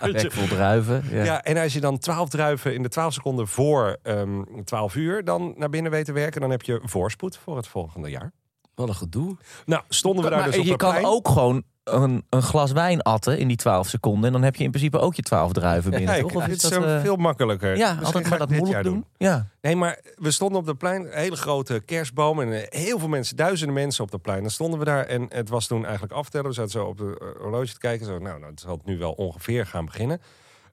nee, 0.00 0.12
je- 0.12 0.46
druiven. 0.48 1.04
Ja. 1.10 1.24
ja, 1.24 1.42
en 1.44 1.56
als 1.56 1.72
je 1.72 1.80
dan 1.80 1.98
12 1.98 2.28
druiven 2.28 2.52
in 2.62 2.82
de 2.82 2.88
12 2.88 3.12
seconden 3.12 3.48
voor 3.48 3.96
ehm 4.02 4.42
12 4.64 4.94
uur 4.94 5.24
dan 5.24 5.54
naar 5.56 5.70
binnen 5.70 5.92
weet 5.92 6.04
te 6.04 6.12
werken, 6.12 6.40
dan 6.40 6.50
heb 6.50 6.62
je 6.62 6.80
voorspoed 6.84 7.36
voor 7.36 7.56
het 7.56 7.66
volgende 7.66 8.10
jaar. 8.10 8.32
Wat 8.74 8.88
een 8.88 8.94
gedoe. 8.94 9.36
Nou, 9.66 9.82
stonden 9.88 10.24
we 10.24 10.30
daar 10.30 10.38
Maar 10.38 10.48
dus 10.50 10.58
op 10.58 10.64
je 10.64 10.76
kan 10.76 10.90
plein. 10.90 11.06
ook 11.06 11.28
gewoon 11.28 11.62
een, 11.84 12.24
een 12.30 12.42
glas 12.42 12.72
wijn 12.72 13.02
atten 13.02 13.38
in 13.38 13.48
die 13.48 13.56
12 13.56 13.88
seconden. 13.88 14.24
En 14.24 14.32
dan 14.32 14.42
heb 14.42 14.56
je 14.56 14.64
in 14.64 14.70
principe 14.70 14.98
ook 14.98 15.14
je 15.14 15.22
12 15.22 15.52
druiven 15.52 15.90
binnen. 15.90 16.08
Kijk, 16.08 16.22
toch? 16.22 16.34
Of 16.34 16.44
dit 16.44 16.62
is 16.62 16.70
dat, 16.70 16.84
eh, 16.84 17.00
veel 17.00 17.16
makkelijker. 17.16 17.76
ja, 17.76 17.86
Misschien 17.88 18.06
altijd 18.06 18.28
maar 18.28 18.38
dat 18.38 18.48
moeilijk 18.48 18.72
jaar 18.72 18.82
doen. 18.82 19.04
Ja. 19.16 19.48
Nee, 19.60 19.76
maar 19.76 20.00
we 20.14 20.30
stonden 20.30 20.58
op 20.60 20.66
het 20.66 20.78
plein, 20.78 21.02
een 21.02 21.18
hele 21.18 21.36
grote 21.36 21.82
kerstboom 21.84 22.40
en 22.40 22.52
eh, 22.52 22.80
heel 22.80 22.98
veel 22.98 23.08
mensen, 23.08 23.36
duizenden 23.36 23.74
mensen 23.74 24.04
op 24.04 24.10
dat 24.10 24.22
plein. 24.22 24.40
Dan 24.40 24.50
stonden 24.50 24.78
we 24.78 24.84
daar 24.84 25.06
en 25.06 25.26
het 25.28 25.48
was 25.48 25.66
toen 25.66 25.84
eigenlijk 25.84 26.12
aftellen. 26.14 26.46
We 26.48 26.54
zaten 26.54 26.70
zo 26.70 26.84
op 26.84 26.98
de 26.98 27.16
eh, 27.20 27.42
horloge 27.42 27.72
te 27.72 27.78
kijken. 27.78 28.06
Zo, 28.06 28.18
nou, 28.18 28.38
nou, 28.38 28.50
het 28.50 28.60
zal 28.60 28.80
nu 28.84 28.98
wel 28.98 29.12
ongeveer 29.12 29.66
gaan 29.66 29.84
beginnen. 29.84 30.20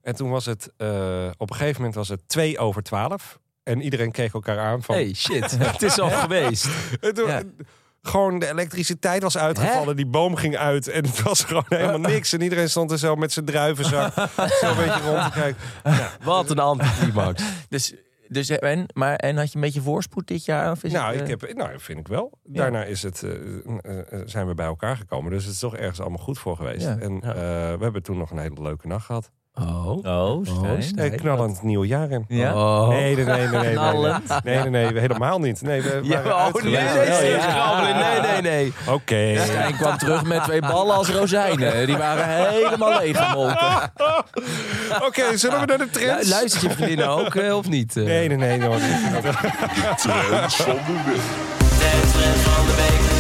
En 0.02 0.16
toen 0.16 0.30
was 0.30 0.46
het, 0.46 0.70
eh, 0.78 1.28
op 1.38 1.50
een 1.50 1.56
gegeven 1.56 1.78
moment 1.78 1.96
was 1.96 2.10
het 2.10 2.22
twee 2.28 2.60
over 2.60 2.84
twaalf. 2.84 3.40
En 3.64 3.82
iedereen 3.82 4.12
keek 4.12 4.34
elkaar 4.34 4.60
aan 4.60 4.84
van... 4.84 4.96
Hey, 4.96 5.14
shit. 5.14 5.58
het 5.60 5.82
is 5.82 6.00
al 6.00 6.10
geweest. 6.24 6.68
En 7.02 7.14
toen- 7.14 7.28
Ja. 7.28 7.42
Gewoon 8.04 8.40
de 8.40 8.48
elektriciteit 8.50 9.22
was 9.22 9.38
uitgevallen, 9.38 9.96
die 9.96 10.06
boom 10.06 10.36
ging 10.36 10.58
uit 10.58 10.88
en 10.88 11.06
het 11.06 11.22
was 11.22 11.44
gewoon 11.44 11.66
helemaal 11.68 12.00
niks. 12.14 12.34
En 12.34 12.42
iedereen 12.42 12.70
stond 12.70 12.92
er 12.92 12.98
zo 12.98 13.16
met 13.16 13.32
zijn 13.32 13.46
druivenzak 13.46 14.14
zo 14.14 14.70
een 14.70 14.76
beetje 14.78 15.02
rond 15.06 15.24
te 15.24 15.30
kijken. 15.34 15.62
Wat 16.24 16.50
een 16.50 16.60
anticlimax. 16.60 17.44
Dus, 17.70 17.94
dus 18.28 18.50
en, 18.50 18.86
maar, 18.94 19.16
en 19.16 19.38
had 19.38 19.50
je 19.50 19.56
een 19.56 19.62
beetje 19.62 19.82
voorspoed 19.82 20.28
dit 20.28 20.46
jaar? 20.46 20.72
Of 20.72 20.84
is 20.84 20.92
Nou, 20.92 21.06
het, 21.16 21.30
ik 21.30 21.42
eh, 21.42 21.48
heb, 21.48 21.58
nou, 21.58 21.80
vind 21.80 22.00
ik 22.00 22.08
wel. 22.08 22.32
Daarna 22.44 22.84
is 22.84 23.04
het, 23.04 23.24
eh, 23.24 23.32
zijn 24.26 24.48
we 24.48 24.54
bij 24.54 24.66
elkaar 24.66 24.98
gekomen. 24.98 25.32
Dus 25.32 25.44
het 25.44 25.54
is 25.54 25.60
toch 25.60 25.76
ergens 25.76 26.00
allemaal 26.00 26.24
goed 26.24 26.40
voor 26.40 26.56
geweest. 26.56 26.86
Ja. 26.86 26.98
En 27.00 27.20
Ja. 27.24 27.34
eh, 27.34 27.34
we 27.78 27.84
hebben 27.84 28.04
toen 28.04 28.18
nog 28.18 28.32
een 28.32 28.38
hele 28.40 28.62
leuke 28.62 28.88
nacht 28.88 29.06
gehad. 29.06 29.32
Oh. 29.54 30.06
Oh, 30.06 30.46
Stijn. 30.46 30.78
Nee, 30.78 31.10
Nee, 31.10 31.20
knallend 31.20 31.64
nieuw 31.64 31.84
jaar 31.84 32.10
in. 32.12 32.26
Ja? 32.28 32.54
Oh. 32.56 32.88
Nee, 32.88 33.16
nee, 33.16 33.26
nee, 33.26 33.48
nee, 33.48 33.48
nee, 33.48 33.76
nee, 33.78 33.94
nee, 33.94 34.14
nee, 34.44 34.70
nee, 34.70 34.70
nee, 34.92 35.00
helemaal 35.00 35.40
niet. 35.40 35.62
Nee, 35.62 35.82
we 35.82 36.00
Ja, 36.04 36.22
oh, 36.26 36.54
nee, 36.54 36.74
nee, 36.74 36.84
nee, 36.84 37.94
nee, 37.94 38.22
nee, 38.32 38.42
nee. 38.42 38.74
Oké. 38.88 39.36
Stijn 39.44 39.76
kwam 39.78 39.98
terug 39.98 40.24
met 40.24 40.44
twee 40.44 40.62
ballen 40.62 40.96
als 40.96 41.10
rozijnen. 41.10 41.86
Die 41.86 41.98
waren 41.98 42.28
helemaal 42.50 43.00
leeggemolken. 43.00 43.92
Oké, 45.06 45.38
zullen 45.38 45.60
we 45.60 45.66
naar 45.66 45.78
de 45.78 45.84
Lu- 45.84 45.90
trends? 45.90 46.30
Luistert 46.30 46.62
je 46.62 46.70
vriendin 46.70 47.04
ook 47.08 47.36
eh, 47.36 47.56
of 47.58 47.70
niet? 47.70 47.98
eh? 47.98 48.04
Nee, 48.04 48.28
nee, 48.28 48.38
nee, 48.38 48.58
nee. 48.58 48.70
Trends 49.98 50.56
van 52.44 52.66
de 52.66 52.74
week. 52.76 53.11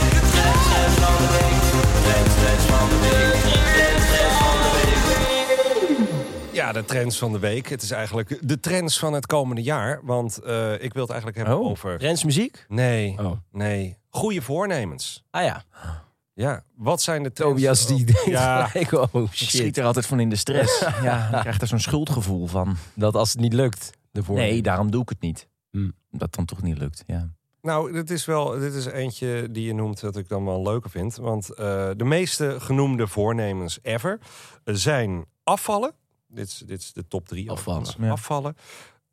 Ja, 6.73 6.79
de 6.81 6.85
trends 6.85 7.17
van 7.17 7.31
de 7.31 7.39
week. 7.39 7.69
Het 7.69 7.81
is 7.81 7.91
eigenlijk 7.91 8.37
de 8.41 8.59
trends 8.59 8.99
van 8.99 9.13
het 9.13 9.25
komende 9.25 9.61
jaar. 9.61 9.99
Want 10.03 10.37
eh, 10.37 10.73
ik 10.73 10.93
wil 10.93 11.01
het 11.01 11.11
eigenlijk 11.11 11.37
hebben 11.37 11.59
Oh. 11.59 11.69
over... 11.69 11.97
Rens 11.97 12.23
muziek? 12.23 12.65
Nee, 12.67 13.15
Oh. 13.19 13.31
nee. 13.51 13.97
Goede 14.09 14.41
voornemens. 14.41 15.23
Ah 15.31 15.43
ja. 15.43 15.63
Ja, 16.33 16.63
wat 16.75 17.01
zijn 17.01 17.23
de 17.23 17.31
trends? 17.31 17.51
Tobias 17.53 17.87
die 17.87 18.05
denkt 18.05 18.25
Ja. 18.25 18.65
gelijk, 18.67 18.91
oh 18.91 19.13
Ik 19.23 19.29
schiet 19.33 19.77
er 19.77 19.83
altijd 19.85 20.05
van 20.05 20.19
in 20.19 20.29
de 20.29 20.35
stress. 20.35 20.79
Ja, 21.03 21.33
ik 21.35 21.39
krijg 21.41 21.61
er 21.61 21.67
zo'n 21.67 21.79
schuldgevoel 21.79 22.47
van. 22.47 22.77
Dat 22.95 23.15
als 23.15 23.31
het 23.31 23.39
niet 23.39 23.53
lukt. 23.53 23.89
De 24.11 24.21
Nee, 24.27 24.61
daarom 24.61 24.91
doe 24.91 25.01
ik 25.01 25.09
het 25.09 25.21
niet. 25.21 25.47
Hmm. 25.71 25.93
Dat 26.11 26.35
dan 26.35 26.45
toch 26.45 26.61
niet 26.61 26.77
lukt, 26.77 27.03
ja. 27.07 27.29
Nou, 27.61 27.91
dit 27.91 28.09
is 28.09 28.25
wel 28.25 28.59
dit 28.59 28.73
is 28.73 28.85
eentje 28.85 29.51
die 29.51 29.65
je 29.65 29.73
noemt 29.73 30.01
dat 30.01 30.17
ik 30.17 30.29
dan 30.29 30.45
wel 30.45 30.61
leuker 30.61 30.89
vind. 30.89 31.15
Want 31.15 31.49
eh, 31.53 31.89
de 31.97 32.03
meeste 32.03 32.55
genoemde 32.59 33.07
voornemens 33.07 33.79
ever 33.81 34.19
zijn 34.63 35.25
afvallen. 35.43 35.93
Dit 36.33 36.47
is, 36.47 36.57
dit 36.65 36.79
is 36.79 36.93
de 36.93 37.07
top 37.07 37.27
drie. 37.27 37.51
Afvallen, 37.51 37.88
ja. 38.00 38.09
Afvallen. 38.09 38.55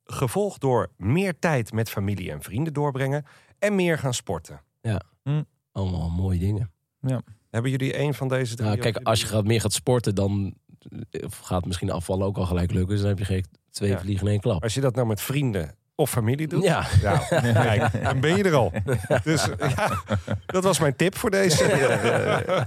Gevolgd 0.05 0.61
door 0.61 0.91
meer 0.97 1.39
tijd 1.39 1.73
met 1.73 1.91
familie 1.91 2.31
en 2.31 2.43
vrienden 2.43 2.73
doorbrengen. 2.73 3.25
En 3.59 3.75
meer 3.75 3.99
gaan 3.99 4.15
sporten. 4.15 4.61
Allemaal 5.73 6.11
mooie 6.11 6.39
dingen. 6.39 6.71
Hebben 7.51 7.71
jullie 7.71 7.99
een 7.99 8.15
van 8.15 8.29
deze 8.29 8.55
drie? 8.55 8.69
Nou, 8.69 8.81
kijk, 8.81 8.95
jullie- 8.95 9.09
als 9.09 9.21
je 9.21 9.27
gaat, 9.27 9.45
meer 9.45 9.61
gaat 9.61 9.73
sporten, 9.73 10.15
dan 10.15 10.55
eh, 11.11 11.25
gaat 11.43 11.65
misschien 11.67 11.91
afvallen 11.91 12.27
ook 12.27 12.37
al 12.37 12.47
gelijk 12.47 12.71
lukken. 12.71 12.89
Dus 12.91 12.99
dan 13.01 13.09
heb 13.09 13.19
je 13.19 13.25
geen 13.25 13.45
twee 13.71 13.91
Ja. 13.91 13.99
vliegen 13.99 14.27
in 14.27 14.33
één 14.33 14.41
klap. 14.41 14.63
Als 14.63 14.75
je 14.75 14.81
dat 14.81 14.95
nou 14.95 15.07
met 15.07 15.21
vrienden 15.21 15.75
of 15.95 16.11
familie 16.11 16.47
doet. 16.49 16.63
Ja, 16.63 16.87
Ja, 17.03 17.19
kijk, 17.53 18.03
dan 18.03 18.21
ben 18.21 18.37
je 18.37 18.43
er 18.45 18.55
al. 18.55 18.73
Dus 19.25 19.49
ja, 19.59 20.03
dat 20.47 20.65
was 20.65 20.79
mijn 20.79 20.97
tip 20.97 21.17
voor 21.17 21.31
deze. 21.31 21.65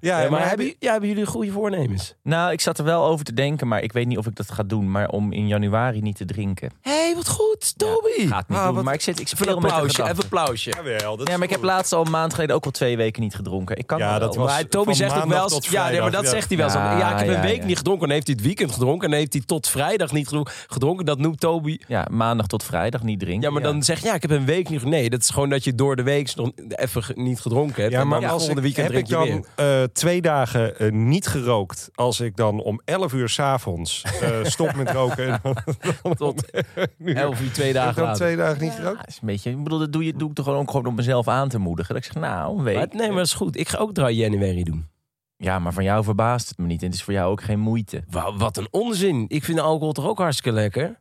Ja, 0.00 0.20
Ja, 0.20 0.30
maar 0.30 0.38
heb 0.40 0.48
hebben, 0.48 0.66
je- 0.66 0.76
ja, 0.78 0.90
hebben 0.90 1.08
jullie 1.08 1.26
goede 1.26 1.50
voornemens? 1.52 2.14
Nou, 2.22 2.52
ik 2.52 2.60
zat 2.60 2.78
er 2.78 2.84
wel 2.84 3.04
over 3.04 3.24
te 3.24 3.32
denken, 3.32 3.68
maar 3.68 3.82
ik 3.82 3.92
weet 3.92 4.06
niet 4.06 4.18
of 4.18 4.26
ik 4.26 4.34
dat 4.36 4.50
ga 4.50 4.62
doen. 4.62 4.90
Maar 4.90 5.08
om 5.08 5.32
in 5.32 5.46
januari 5.46 6.00
niet 6.00 6.16
te 6.16 6.24
drinken. 6.24 6.70
Hé, 6.82 6.90
hey, 6.90 7.14
wat 7.14 7.28
goed, 7.28 7.78
Toby! 7.78 8.26
Ga 8.26 8.38
ik 8.38 8.48
niet 8.48 8.58
Ah, 8.58 8.64
doen. 8.66 8.74
wat- 8.74 8.84
Maar 8.84 8.94
ik 8.94 9.00
zit, 9.00 9.20
ik 9.20 9.26
Even 9.26 9.36
speel 9.38 9.56
een 9.56 9.62
applausje, 9.62 10.02
even 10.02 10.16
een 10.16 10.22
applausje. 10.22 10.70
Jawel, 10.70 11.16
dat 11.16 11.28
Ja, 11.28 11.34
maar 11.34 11.42
ik 11.46 11.50
heb 11.50 11.62
laatst 11.62 11.92
al 11.92 12.04
een 12.04 12.10
maand 12.10 12.34
geleden 12.34 12.56
ook 12.56 12.64
al 12.64 12.70
twee 12.70 12.96
weken 12.96 13.22
niet 13.22 13.34
gedronken. 13.34 13.76
Ik 13.76 13.86
kan 13.86 13.98
Ja, 13.98 14.10
wel. 14.10 14.18
dat 14.20 14.36
was- 14.36 14.46
Maar 14.52 14.68
Toby 14.68 14.92
zegt 14.92 15.16
ook 15.22 15.28
wel... 15.28 15.48
tot 15.48 15.66
Ja, 15.66 15.88
nee, 15.90 16.00
maar 16.00 16.10
dat 16.10 16.22
ja. 16.24 16.28
zegt 16.30 16.48
hij 16.48 16.58
wel. 16.58 16.70
zo. 16.70 16.78
Ja, 16.78 16.98
Ja, 16.98 17.12
ik 17.12 17.18
heb 17.18 17.28
ja, 17.28 17.34
een 17.34 17.40
week 17.40 17.60
ja. 17.60 17.64
niet 17.66 17.76
gedronken. 17.76 18.06
Dan 18.06 18.14
heeft 18.14 18.26
hij 18.26 18.36
het 18.36 18.46
weekend 18.46 18.72
gedronken. 18.72 19.04
En 19.04 19.10
dan 19.10 19.18
heeft 19.18 19.32
hij 19.32 19.42
tot 19.46 19.68
vrijdag 19.68 20.12
niet 20.12 20.28
gedronken. 20.66 21.04
Dat 21.04 21.18
noemt 21.18 21.40
Toby... 21.40 21.78
Ja, 21.88 22.06
maandag 22.10 22.46
tot 22.46 22.62
vrijdag 22.64 23.02
niet 23.02 23.20
drinken. 23.20 23.42
Ja, 23.48 23.50
maar 23.54 23.62
dan 23.62 23.82
zeg 23.82 24.00
je, 24.00 24.06
ja, 24.06 24.14
ik 24.14 24.22
heb 24.22 24.30
een 24.30 24.44
week 24.44 24.68
niet... 24.68 24.84
Nee, 24.84 25.10
dat 25.10 25.20
is 25.20 25.30
gewoon 25.30 25.48
dat 25.48 25.64
je 25.64 25.74
door 25.74 25.96
de 25.96 26.02
week 26.02 26.34
nog 26.36 26.50
even 26.68 27.02
niet 27.14 27.40
gedronken 27.40 27.82
hebt. 27.82 27.94
Ja, 27.94 28.00
en 28.00 28.08
maar 28.08 28.18
als 28.26 28.30
volgende 28.30 28.60
weekend 28.62 28.92
heb 28.92 29.06
drink 29.06 29.24
ik 29.24 29.28
je 29.28 29.42
dan 29.56 29.64
weer. 29.66 29.87
Twee 29.92 30.22
dagen 30.22 30.78
eh, 30.78 30.90
niet 30.92 31.26
gerookt. 31.26 31.90
Als 31.94 32.20
ik 32.20 32.36
dan 32.36 32.60
om 32.62 32.80
11 32.84 33.12
uur 33.12 33.28
s'avonds 33.28 34.02
eh 34.20 34.44
stop 34.54 34.74
met 34.74 34.90
roken. 34.90 35.26
En 35.28 35.38
dan, 35.42 35.56
dan 36.02 36.14
Tot 36.14 36.50
nu, 36.98 37.12
11 37.12 37.40
uur, 37.40 37.52
twee 37.52 37.68
ik 37.68 37.74
dagen 37.74 37.94
dan 37.94 38.04
later. 38.04 38.20
twee 38.20 38.36
dagen 38.36 38.62
niet 38.62 38.72
Ja, 38.72 38.78
gerookt. 38.78 39.06
is 39.08 39.18
een 39.20 39.26
beetje, 39.26 39.50
ik 39.50 39.62
bedoel, 39.62 39.78
dat 39.78 39.92
doe, 39.92 40.04
je, 40.04 40.12
doe 40.16 40.28
ik 40.28 40.34
toch 40.34 40.44
gewoon, 40.44 40.60
ook 40.60 40.70
gewoon 40.70 40.86
om 40.86 40.94
mezelf 40.94 41.28
aan 41.28 41.48
te 41.48 41.58
moedigen. 41.58 41.94
Dat 41.94 42.04
ik 42.04 42.12
zeg, 42.12 42.22
nou, 42.22 42.58
een 42.58 42.64
week. 42.64 42.76
Maar, 42.76 42.88
nee, 42.92 43.06
maar 43.08 43.16
dat 43.16 43.26
is 43.26 43.32
goed. 43.34 43.56
Ik 43.56 43.68
ga 43.68 43.78
ook 43.78 43.94
dry 43.94 44.18
January 44.18 44.62
doen. 44.62 44.88
Ja, 45.36 45.58
maar 45.58 45.72
van 45.72 45.84
jou 45.84 46.04
verbaast 46.04 46.48
het 46.48 46.58
me 46.58 46.66
niet. 46.66 46.80
En 46.80 46.86
het 46.86 46.94
is 46.96 47.02
voor 47.02 47.12
jou 47.12 47.30
ook 47.30 47.42
geen 47.42 47.60
moeite. 47.60 48.02
Wa- 48.10 48.36
Wat 48.36 48.56
een 48.56 48.68
onzin. 48.70 49.24
Ik 49.28 49.44
vind 49.44 49.60
alcohol 49.60 49.92
toch 49.92 50.06
ook 50.06 50.18
hartstikke 50.18 50.52
lekker? 50.58 50.98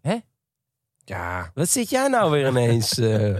Ja, 1.05 1.51
Wat 1.53 1.69
zit 1.69 1.89
jij 1.89 2.07
nou 2.07 2.31
weer 2.31 2.47
ineens? 2.47 2.97
eh? 2.99 3.39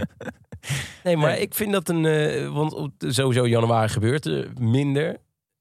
Nee, 1.04 1.16
maar 1.16 1.38
ik 1.38 1.54
vind 1.54 1.72
dat 1.72 1.88
een... 1.88 2.52
want 2.52 2.72
op- 2.74 2.92
sowieso 2.98 3.46
januari 3.46 3.88
gebeurt 3.88 4.26
er 4.26 4.48
minder. 4.60 5.16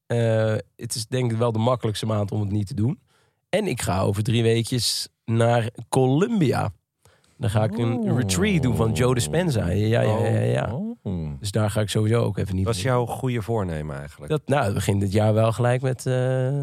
Eh, 0.08 0.56
het 0.76 0.96
is 0.96 1.08
denk 1.08 1.32
ik 1.32 1.38
wel 1.38 1.52
de 1.52 1.60
makkelijkste 1.60 2.06
maand 2.06 2.32
om 2.32 2.40
het 2.40 2.52
niet 2.52 2.68
te 2.68 2.74
doen. 2.74 3.00
En 3.50 3.68
ik 3.68 3.82
ga 3.82 4.02
over 4.02 4.24
drie 4.24 4.44
weekjes 4.44 5.08
naar 5.26 5.70
Colombia. 5.90 6.70
Dan 7.38 7.50
ga 7.50 7.64
ik 7.64 7.78
een 7.78 7.94
Oh. 7.94 8.18
retreat 8.18 8.62
doen 8.62 8.76
van 8.76 8.92
Joe 8.92 9.14
Dispenza. 9.14 9.68
Ja, 9.70 10.02
ja, 10.02 10.18
ja, 10.20 10.28
ja, 10.28 10.40
ja. 10.42 10.74
Oh. 11.04 11.40
Dus 11.40 11.52
daar 11.52 11.70
ga 11.72 11.82
ik 11.82 11.90
sowieso 11.90 12.22
ook 12.24 12.38
even 12.38 12.56
niet 12.56 12.66
dat 12.66 12.76
is 12.76 12.82
doen. 12.82 12.92
jouw 12.92 13.06
goede 13.06 13.42
voornemen 13.42 13.98
eigenlijk. 13.98 14.32
Dat, 14.32 14.42
nou, 14.46 14.64
het 14.66 14.74
begint 14.74 15.02
dit 15.02 15.12
jaar 15.12 15.34
wel 15.34 15.52
gelijk 15.52 15.82
met, 15.82 16.06
eh, 16.06 16.62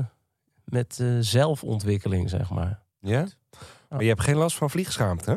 met 0.65 0.99
eh, 1.01 1.07
zelfontwikkeling, 1.21 2.31
zeg 2.31 2.51
maar. 2.51 2.83
Ja? 3.01 3.27
Maar 3.89 4.03
je 4.03 4.09
hebt 4.09 4.23
geen 4.23 4.37
last 4.37 4.57
van 4.57 4.71
vliegschaamte, 4.71 5.31
hè? 5.31 5.37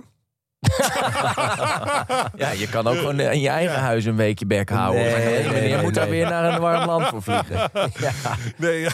Ja, 2.43 2.49
je 2.51 2.67
kan 2.71 2.87
ook 2.87 2.95
gewoon 2.97 3.19
eh, 3.19 3.31
in 3.31 3.39
je 3.39 3.49
eigen 3.49 3.79
huis 3.79 4.05
een 4.05 4.15
weekje 4.15 4.45
bek 4.45 4.69
houden. 4.69 5.01
Nee, 5.03 5.43
nee, 5.47 5.81
moet 5.81 5.93
daar 5.93 6.09
weer 6.09 6.29
naar 6.29 6.53
een 6.53 6.59
warm 6.61 6.85
land 6.85 7.05
voor 7.07 7.21
vliegen? 7.21 7.55
ja. 7.99 8.11
Nee, 8.57 8.79
ja. 8.79 8.91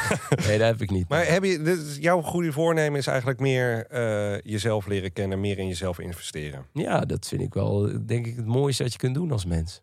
Nee, 0.47 0.57
dat 0.57 0.67
heb 0.67 0.81
ik 0.81 0.89
niet. 0.91 1.09
Maar 1.09 1.25
heb 1.27 1.43
je, 1.43 1.61
is- 1.61 1.97
jouw 1.99 2.21
goede 2.21 2.51
voornemen 2.51 2.99
is 2.99 3.07
eigenlijk 3.07 3.39
meer 3.39 3.85
eh, 3.87 4.39
jezelf 4.51 4.85
leren 4.87 5.13
kennen, 5.13 5.39
meer 5.39 5.57
in 5.57 5.67
jezelf 5.67 5.99
investeren. 5.99 6.65
Ja, 6.73 6.99
dat 6.99 7.27
vind 7.27 7.41
ik 7.41 7.53
wel, 7.53 7.91
denk 8.05 8.25
ik, 8.27 8.35
het 8.35 8.45
mooiste 8.45 8.83
dat 8.83 8.91
je 8.91 8.97
kunt 8.97 9.15
doen 9.15 9.31
als 9.31 9.45
mens. 9.45 9.81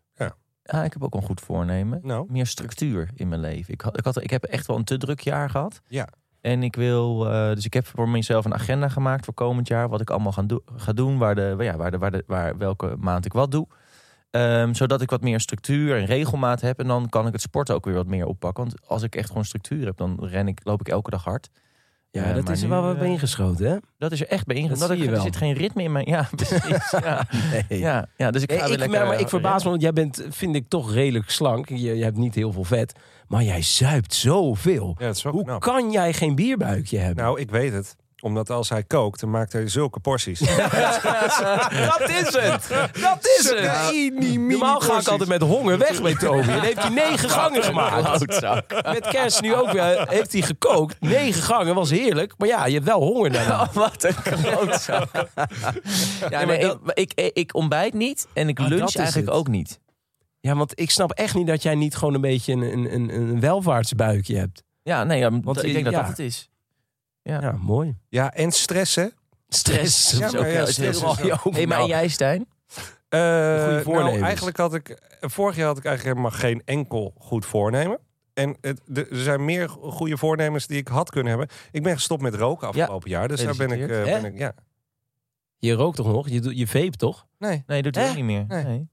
Ja, 0.63 0.83
ik 0.83 0.93
heb 0.93 1.03
ook 1.03 1.13
een 1.15 1.21
goed 1.21 1.41
voornemen. 1.41 1.99
Nou, 2.03 2.25
Meer 2.29 2.45
structuur 2.47 3.09
in 3.15 3.27
mijn 3.27 3.41
leven. 3.41 3.73
Ik, 3.73 3.81
had, 3.81 3.97
ik, 3.97 4.03
had, 4.05 4.21
ik 4.23 4.29
heb 4.29 4.43
echt 4.43 4.65
wel 4.67 4.77
een 4.77 4.83
te 4.83 4.97
druk 4.97 5.19
jaar 5.19 5.49
gehad. 5.49 5.81
Ja. 5.87 6.07
En 6.41 6.63
ik 6.63 6.75
wil, 6.75 7.31
eh, 7.31 7.53
dus 7.53 7.65
ik 7.65 7.73
heb 7.73 7.85
voor 7.85 8.09
mezelf 8.09 8.45
een 8.45 8.53
agenda 8.53 8.89
gemaakt 8.89 9.25
voor 9.25 9.33
komend 9.33 9.67
jaar. 9.67 9.89
Wat 9.89 10.01
ik 10.01 10.09
allemaal 10.09 10.31
ga, 10.31 10.41
do- 10.41 10.63
ga 10.75 10.93
doen. 10.93 11.17
Waar 11.17 11.35
de, 11.35 11.55
ja, 11.59 11.77
waar 11.77 11.91
de, 11.91 11.97
waar 11.97 12.11
de, 12.11 12.23
waar, 12.27 12.57
welke 12.57 12.95
maand 12.99 13.25
ik 13.25 13.33
wat 13.33 13.51
doe. 13.51 13.67
Ehm, 14.31 14.73
zodat 14.73 15.01
ik 15.01 15.09
wat 15.09 15.21
meer 15.21 15.39
structuur 15.39 15.97
en 15.97 16.05
regelmaat 16.05 16.61
heb. 16.61 16.79
En 16.79 16.87
dan 16.87 17.09
kan 17.09 17.27
ik 17.27 17.33
het 17.33 17.41
sporten 17.41 17.75
ook 17.75 17.85
weer 17.85 17.93
wat 17.93 18.07
meer 18.07 18.25
oppakken. 18.25 18.63
Want 18.63 18.87
als 18.87 19.03
ik 19.03 19.15
echt 19.15 19.27
gewoon 19.27 19.45
structuur 19.45 19.85
heb, 19.85 19.97
dan 19.97 20.17
ren 20.21 20.47
ik, 20.47 20.59
loop 20.63 20.79
ik 20.79 20.87
elke 20.87 21.09
dag 21.09 21.23
hard. 21.23 21.49
Ja, 22.13 22.23
Eh, 22.23 22.35
dat 22.35 22.49
is 22.49 22.57
er 22.61 22.63
nu, 22.67 22.73
wel 22.73 22.81
wat 22.81 22.93
eh, 22.93 22.99
bij 22.99 23.09
ingeschoten, 23.09 23.65
hè? 23.69 23.75
Dat 23.97 24.11
is 24.11 24.21
er 24.21 24.27
echt 24.27 24.45
bij 24.45 24.67
Dat 24.67 24.79
zie 24.79 24.97
je 24.97 25.05
Er 25.05 25.11
wel. 25.11 25.21
zit 25.21 25.35
geen 25.35 25.53
ritme 25.53 25.83
in 25.83 25.91
mijn... 25.91 26.05
Ja, 26.05 26.27
precies. 26.35 26.91
ja. 27.03 27.27
Nee. 27.69 27.79
Ja, 27.79 28.05
ja, 28.17 28.31
dus 28.31 28.41
ik 28.41 28.49
Nee, 28.49 28.57
ga 28.59 28.63
weer 28.65 28.73
ik, 28.73 28.79
lekker... 28.79 28.97
maar, 28.99 29.07
maar 29.07 29.17
ik 29.17 29.23
eh, 29.23 29.29
verbaas 29.29 29.63
me, 29.63 29.69
want 29.69 29.81
jij 29.81 29.93
bent, 29.93 30.23
vind 30.29 30.55
ik, 30.55 30.65
toch 30.67 30.93
redelijk 30.93 31.29
slank. 31.29 31.69
Je, 31.69 31.77
je 31.97 32.03
hebt 32.03 32.17
niet 32.17 32.35
heel 32.35 32.51
veel 32.51 32.63
vet. 32.63 32.93
Maar 33.27 33.43
jij 33.43 33.61
zuipt 33.61 34.13
zoveel. 34.13 34.95
ja, 34.99 35.05
dat 35.05 35.15
is 35.15 35.23
wel 35.23 35.33
Hoe 35.33 35.43
knap. 35.43 35.61
kan 35.61 35.91
jij 35.91 36.13
geen 36.13 36.35
bierbuikje 36.35 36.97
hebben? 36.97 37.23
Nou, 37.23 37.39
ik 37.39 37.49
weet 37.51 37.73
het. 37.73 37.95
Omdat 38.21 38.49
als 38.49 38.69
hij 38.69 38.83
kookt, 38.83 39.19
dan 39.19 39.29
maakt 39.29 39.53
hij 39.53 39.67
zulke 39.67 39.99
porties. 39.99 40.39
dat 41.91 42.09
is 42.09 42.33
het! 42.33 42.67
Dat 43.01 43.37
is 43.39 43.53
het! 43.55 44.37
Normaal 44.37 44.79
ga 44.79 44.99
ik 44.99 45.07
altijd 45.07 45.29
met 45.29 45.41
honger 45.41 45.77
weg 45.77 46.01
bij 46.01 46.15
Toby. 46.15 46.49
En 46.49 46.59
heeft 46.61 46.81
hij 46.81 46.89
negen 46.89 47.29
gangen 47.39 47.63
gemaakt. 47.63 48.19
Met 48.83 49.07
kerst 49.07 49.41
nu 49.41 49.55
ook 49.55 49.71
weer. 49.71 50.09
Heeft 50.09 50.31
hij 50.31 50.41
gekookt. 50.41 50.95
Negen 50.99 51.41
gangen, 51.41 51.75
was 51.75 51.89
heerlijk. 51.89 52.33
Maar 52.37 52.47
ja, 52.47 52.65
je 52.65 52.73
hebt 52.73 52.85
wel 52.85 53.01
honger 53.01 53.31
daarna. 53.31 53.61
Oh, 53.61 53.73
wat 53.73 54.03
een 54.03 54.15
klootzak. 54.21 55.09
ja, 56.29 56.45
maar 56.45 56.59
ik, 56.93 57.13
ik, 57.13 57.31
ik 57.33 57.55
ontbijt 57.55 57.93
niet 57.93 58.27
en 58.33 58.49
ik 58.49 58.59
Ah, 58.59 58.67
lunch 58.67 58.95
eigenlijk 58.95 59.27
het. 59.27 59.37
ook 59.37 59.47
niet. 59.47 59.79
Ja, 60.39 60.55
want 60.55 60.79
ik 60.79 60.91
snap 60.91 61.11
echt 61.11 61.35
niet 61.35 61.47
dat 61.47 61.63
jij 61.63 61.75
niet 61.75 61.95
gewoon 61.95 62.13
een 62.13 62.21
beetje 62.21 62.53
een, 62.53 62.93
een, 62.93 63.15
een, 63.15 63.39
welvaartsbuikje 63.39 64.37
hebt. 64.37 64.63
Ja, 64.83 65.03
nee, 65.03 65.19
ja, 65.19 65.39
Want 65.41 65.63
ik 65.63 65.73
denk 65.73 65.85
dat 65.85 65.93
ja. 65.93 65.99
dat 65.99 66.09
het 66.09 66.19
is. 66.19 66.49
Ja. 67.21 67.41
Ja, 67.41 67.51
mooi. 67.51 67.95
Ja, 68.09 68.33
en 68.33 68.51
stressen. 68.51 69.13
Stress. 69.47 70.11
Ja, 70.11 70.17
Dat 70.19 70.27
is 70.27 70.33
maar 70.33 70.41
ook- 70.47 70.51
ja, 70.53 70.59
dat 70.59 70.67
is 70.67 70.73
stress 70.73 70.99
heel 71.01 71.09
is. 71.11 71.17
Hey, 71.55 71.65
maar 71.67 71.79
en 71.79 71.87
Nou, 71.87 71.87
jij, 71.87 72.07
Stijn? 72.07 72.47
Eh, 73.09 73.19
Goede 73.63 73.81
voornemens. 73.83 74.13
nou, 74.13 74.23
eigenlijk 74.25 74.57
had 74.57 74.73
ik... 74.73 74.99
Vorig 75.21 75.55
jaar 75.55 75.67
had 75.67 75.77
ik 75.77 75.85
eigenlijk 75.85 76.17
helemaal 76.17 76.39
geen 76.39 76.61
enkel 76.65 77.13
goed 77.17 77.45
voornemen. 77.45 77.99
En 78.33 78.57
het, 78.61 78.81
er 78.93 79.07
zijn 79.11 79.45
meer 79.45 79.69
goede 79.69 80.17
voornemens 80.17 80.67
die 80.67 80.77
ik 80.77 80.87
had 80.87 81.09
kunnen 81.09 81.29
hebben. 81.29 81.47
Ik 81.71 81.83
ben 81.83 81.93
gestopt 81.93 82.21
met 82.21 82.35
roken 82.35 82.67
afgelopen 82.67 83.09
jaar. 83.09 83.27
Dus 83.27 83.43
daar 83.43 83.55
ben 83.55 83.71
ik... 83.71 83.81
eh, 83.89 84.03
ben 84.03 84.25
ik 84.25 84.37
ja. 84.37 84.53
Je 85.57 85.73
rookt 85.73 85.95
toch 85.95 86.07
nog? 86.07 86.29
Je, 86.29 86.41
doet- 86.41 86.57
je 86.57 86.67
vape 86.67 86.97
toch? 86.97 87.27
Nee. 87.37 87.63
Nee, 87.67 87.81
doet 87.81 87.95
hij 87.95 88.03
Hè? 88.03 88.09
ook 88.09 88.15
niet 88.15 88.25
meer. 88.25 88.45
Nee. 88.47 88.63
Nee. 88.63 88.89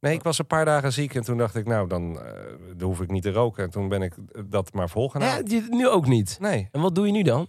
Nee, 0.00 0.14
ik 0.14 0.22
was 0.22 0.38
een 0.38 0.46
paar 0.46 0.64
dagen 0.64 0.92
ziek 0.92 1.14
en 1.14 1.22
toen 1.24 1.38
dacht 1.38 1.54
ik... 1.54 1.66
Nou, 1.66 1.88
dan, 1.88 2.20
eh, 2.20 2.30
dan 2.76 2.88
hoef 2.88 3.00
ik 3.00 3.10
niet 3.10 3.22
te 3.22 3.32
roken. 3.32 3.64
En 3.64 3.70
toen 3.70 3.88
ben 3.88 4.02
ik 4.02 4.14
dat 4.46 4.72
maar 4.72 4.88
vol 4.88 5.08
gaan 5.08 5.22
Ja, 5.22 5.28
houden. 5.28 5.64
nu 5.70 5.88
ook 5.88 6.06
niet. 6.06 6.36
Nee, 6.40 6.68
En 6.72 6.80
wat 6.80 6.94
doe 6.94 7.06
je 7.06 7.12
nu 7.12 7.22
dan? 7.22 7.48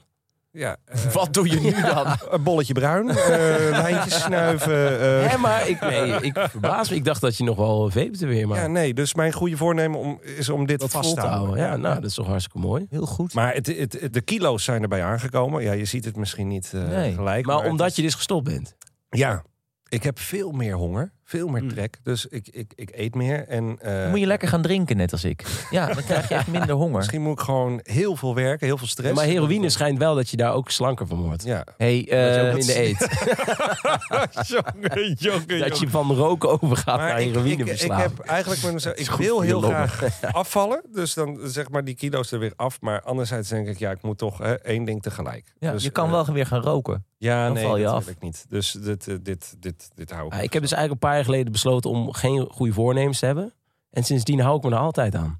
ja. 0.52 0.78
eh, 0.86 1.02
Wat 1.12 1.34
doe 1.34 1.50
je 1.50 1.60
nu 1.60 1.82
dan? 1.94 2.16
Een 2.30 2.44
bolletje 2.44 2.74
bruin, 2.74 3.10
eh 3.10 3.16
lijntjes 3.84 4.22
snuiven. 4.24 5.00
eh. 5.00 5.30
Hè, 5.32 5.38
maar 5.38 5.70
ik, 5.70 5.82
nee, 5.82 6.22
ik 6.22 6.38
verbaas 6.50 6.90
me. 6.90 6.96
Ik 6.96 7.06
dacht 7.06 7.22
dat 7.22 7.38
je 7.38 7.44
nog 7.44 7.58
wel 7.58 7.90
vapete 7.90 8.26
weer, 8.26 8.48
maar 8.48 8.62
Ja, 8.62 8.68
nee, 8.68 8.94
dus 8.94 9.14
mijn 9.14 9.32
goede 9.34 9.58
voornemen 9.58 10.00
om, 10.00 10.20
is 10.22 10.50
om 10.50 10.66
dit 10.66 10.80
dat 10.80 10.92
vast 10.92 11.14
te 11.14 11.20
houden. 11.20 11.40
houden. 11.44 11.66
Ja, 11.66 11.76
nou, 11.76 11.96
dat 11.96 12.10
is 12.10 12.16
toch 12.16 12.28
hartstikke 12.28 12.60
mooi. 12.68 12.86
Heel 12.90 13.06
goed. 13.06 13.34
Maar 13.34 13.54
het, 13.54 13.68
het, 13.68 14.00
het- 14.02 14.14
de 14.14 14.22
kilo's 14.22 14.64
zijn 14.64 14.82
erbij 14.82 15.04
aangekomen. 15.04 15.64
Ja, 15.64 15.72
je 15.72 15.86
ziet 15.86 16.06
het 16.06 16.16
misschien 16.16 16.48
niet 16.48 16.72
eh, 16.74 16.88
Nee. 16.88 17.14
gelijk. 17.14 17.46
Maar 17.46 17.58
het 17.58 17.70
omdat 17.72 17.88
is- 17.90 17.96
je 17.96 18.02
dus 18.02 18.16
gestopt 18.16 18.44
bent. 18.44 18.76
Ja, 19.10 19.44
ik 19.90 20.04
heb 20.04 20.20
veel 20.20 20.52
meer 20.52 20.76
honger. 20.76 21.12
Veel 21.30 21.48
meer 21.48 21.62
Mm. 21.64 21.70
trek. 21.70 21.98
Dus 22.04 22.26
ik, 22.26 22.48
ik, 22.52 22.72
ik 22.76 22.90
eet 22.96 23.16
meer. 23.16 23.48
En, 23.48 23.78
eh, 23.82 24.10
moet 24.10 24.20
je 24.20 24.26
lekker 24.26 24.48
gaan 24.48 24.62
drinken, 24.62 24.98
net 24.98 25.12
als 25.12 25.24
ik. 25.24 25.44
Ja, 25.70 25.86
dan 25.94 26.04
krijg 26.04 26.30
je 26.30 26.36
echt 26.36 26.48
minder 26.48 26.76
honger. 26.76 26.98
Misschien 26.98 27.22
moet 27.22 27.40
ik 27.40 27.46
gewoon 27.46 27.80
heel 27.84 28.16
veel 28.16 28.36
werken. 28.36 28.68
Heel 28.68 28.78
veel 28.78 28.88
stress. 28.88 29.16
maar 29.16 29.26
heroïne 29.26 29.70
schijnt 29.70 29.98
wel 29.98 30.16
dat 30.16 30.30
je 30.30 30.38
daar 30.38 30.54
ook 30.54 30.70
slanker 30.72 31.08
van 31.08 31.22
wordt. 31.22 31.44
Ja. 31.44 31.64
Hey, 31.78 31.98
Dat 31.98 32.10
je 32.10 32.42
ook 32.42 32.48
eh, 32.48 32.54
minder 32.54 32.78
eet. 32.78 33.08
jongen, 34.48 35.14
jongen, 35.20 35.60
Dat 35.60 35.80
je 35.80 35.90
van 35.90 36.12
roken 36.14 36.50
overgaat 36.62 36.98
naar 37.00 37.10
Maar 37.10 37.22
ik, 37.22 37.28
heroïne 37.28 37.52
ik, 37.54 37.60
ik 37.60 37.68
verslaving. 37.68 38.18
heb 38.18 38.26
eigenlijk 38.26 38.64
met 38.64 38.74
mezelf, 38.74 38.96
ik 38.96 39.10
wil 39.10 39.42
heel 39.42 39.62
longen. 39.62 39.90
graag 39.90 40.22
afvallen. 40.32 40.82
Dus 40.92 41.14
dan 41.14 41.40
zeg 41.44 41.70
maar 41.70 41.84
die 41.84 41.96
kilo's 41.96 42.32
er 42.32 42.40
weer 42.40 42.54
af. 42.56 42.82
Maar 42.82 43.02
anderzijds 43.02 43.50
denk 43.50 43.68
ik, 43.68 43.78
ja, 43.78 43.92
ik 43.92 44.02
moet 44.02 44.18
toch 44.18 44.38
hè, 44.38 44.54
één 44.54 44.84
ding 44.86 45.02
tegelijk. 45.02 45.54
ja, 45.60 45.72
Dus, 45.72 45.84
je 45.84 45.90
kan 45.90 46.06
eh, 46.06 46.12
wel 46.12 46.26
weer 46.34 46.46
gaan 46.46 46.62
roken. 46.62 47.06
Ja, 47.18 47.46
dan 47.46 47.54
nee, 47.54 47.64
val 47.66 47.78
je 47.78 47.84
dat 47.84 47.94
af. 47.94 48.06
wil 48.06 48.14
ik 48.14 48.22
niet. 48.22 48.46
Dus 48.50 48.72
dit, 48.72 49.08
eh, 49.08 49.16
dit, 49.22 49.56
dit, 49.60 49.90
dit 49.96 50.12
hou 50.12 50.28
ik. 50.28 50.34
Ja, 50.34 50.40
ik 50.40 50.54
heb 50.54 50.62
dus 50.62 50.72
eigenlijk 50.72 50.92
een 51.04 51.08
paar 51.10 51.16
jaar 51.18 51.26
geleden 51.26 51.52
besloten 51.52 51.90
om 51.90 52.12
geen 52.14 52.48
goede 52.52 52.74
voornemens 52.74 53.20
te 53.20 53.26
hebben. 53.26 53.54
En 53.92 54.04
sindsdien 54.04 54.40
hou 54.40 54.58
ik 54.58 54.64
me 54.64 54.70
er 54.72 54.78
altijd 54.78 55.16
aan. 55.16 55.40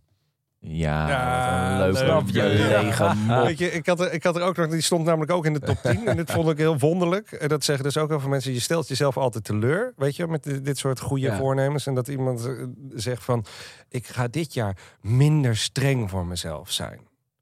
Ja, 0.60 1.78
leuk 1.78 1.94
leuk. 2.00 2.30
je 2.30 2.44
lege. 2.44 3.16
Weet 3.44 3.58
je, 3.58 3.72
ik 3.72 3.86
had, 3.86 4.00
er, 4.00 4.14
ik 4.14 4.24
had 4.24 4.36
er 4.36 4.42
ook 4.42 4.58
nog, 4.58 4.68
die 4.68 4.82
stond 4.82 5.06
namelijk 5.06 5.32
ook 5.32 5.46
in 5.46 5.54
de 5.54 5.60
top 5.60 5.78
10. 5.84 6.08
en 6.08 6.16
dit 6.18 6.32
vond 6.32 6.50
ik 6.50 6.58
heel 6.58 6.78
wonderlijk. 6.78 7.32
En 7.32 7.48
dat 7.48 7.64
zeggen 7.64 7.84
dus 7.84 7.98
ook 7.98 8.10
heel 8.10 8.20
veel 8.20 8.30
mensen. 8.30 8.54
Je 8.54 8.60
stelt 8.60 8.88
jezelf 8.88 9.18
altijd 9.18 9.44
teleur, 9.44 9.94
weet 9.96 10.16
je, 10.16 10.28
met 10.28 10.44
dit, 10.44 10.66
dit 10.66 10.78
soort 10.78 11.00
goede 11.00 11.26
Ja. 11.26 11.38
voornemens. 11.38 11.88
En 11.88 11.94
dat 11.96 12.08
iemand 12.08 12.46
eh, 12.46 12.52
zegt 12.96 13.24
van, 13.24 13.46
ik 13.90 14.08
ga 14.08 14.28
dit 14.28 14.54
jaar 14.54 14.78
minder 15.02 15.58
streng 15.58 16.10
voor 16.10 16.26
mezelf 16.26 16.72
zijn. 16.72 17.00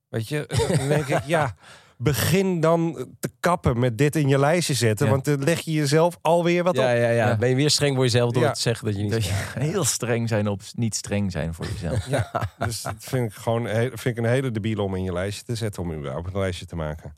Weet 0.10 0.28
je, 0.28 0.46
dan 0.78 0.88
denk 0.88 1.08
ik, 1.08 1.24
ja, 1.26 1.56
begin 1.98 2.60
dan 2.60 3.08
te 3.20 3.30
kappen 3.40 3.80
met 3.80 3.98
dit 3.98 4.16
in 4.16 4.28
je 4.28 4.40
lijstje 4.40 4.74
zetten. 4.74 5.06
Ja. 5.06 5.12
Want 5.12 5.26
dan 5.26 5.44
leg 5.44 5.60
je 5.62 5.72
jezelf 5.72 6.18
alweer 6.22 6.64
wat 6.64 6.76
Ja, 6.76 6.82
op. 6.82 6.88
ja, 6.88 6.94
ja. 6.96 7.10
Ja. 7.10 7.38
Ben 7.38 7.50
je 7.50 7.56
weer 7.56 7.70
streng 7.70 7.96
voor 7.96 8.04
jezelf 8.04 8.32
door 8.32 8.44
Ja. 8.44 8.52
te 8.52 8.62
zeggen 8.62 8.86
dat 8.86 8.96
je 8.96 9.02
niet... 9.02 9.12
Dat 9.12 9.26
je 9.26 9.34
heel 9.60 9.84
streng 9.84 10.30
zijn 10.30 10.48
op 10.48 10.62
niet 10.74 10.96
streng 10.96 11.32
zijn 11.32 11.54
voor 11.54 11.66
jezelf. 11.66 12.08
Ja, 12.08 12.32
dus 12.58 12.82
dat 12.82 12.96
vind 13.00 13.30
ik 13.32 13.38
gewoon 13.38 13.68
vind 13.68 14.06
ik 14.06 14.18
een 14.18 14.26
hele 14.26 14.52
debiele 14.52 14.82
om 14.82 14.96
in 14.96 15.04
je 15.04 15.14
lijstje 15.14 15.44
te 15.44 15.56
zetten, 15.56 15.82
om 15.84 15.94
überhaupt 15.94 16.34
een 16.34 16.40
lijstje 16.40 16.66
te 16.66 16.76
maken. 16.76 17.16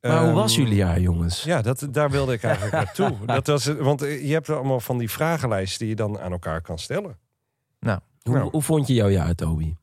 Maar 0.00 0.24
hoe 0.24 0.32
was 0.32 0.52
Ehm, 0.52 0.60
jullie 0.62 0.76
jaar, 0.76 1.00
jongens? 1.00 1.42
Ja, 1.42 1.62
dat, 1.62 1.86
daar 1.90 2.10
wilde 2.10 2.32
ik 2.32 2.42
eigenlijk 2.42 2.72
naartoe. 2.84 3.12
Dat 3.26 3.46
was, 3.46 3.64
want 3.66 4.00
je 4.00 4.32
hebt 4.32 4.50
allemaal 4.50 4.80
van 4.80 4.98
die 4.98 5.10
vragenlijsten 5.10 5.78
die 5.78 5.88
je 5.88 5.94
dan 5.94 6.18
aan 6.20 6.32
elkaar 6.32 6.60
kan 6.60 6.78
stellen. 6.78 7.16
Hoe, 7.80 8.34
Nou. 8.34 8.50
hoe 8.50 8.62
vond 8.62 8.86
je 8.86 8.94
jouw 8.94 9.08
jaar, 9.08 9.34
Toby? 9.34 9.74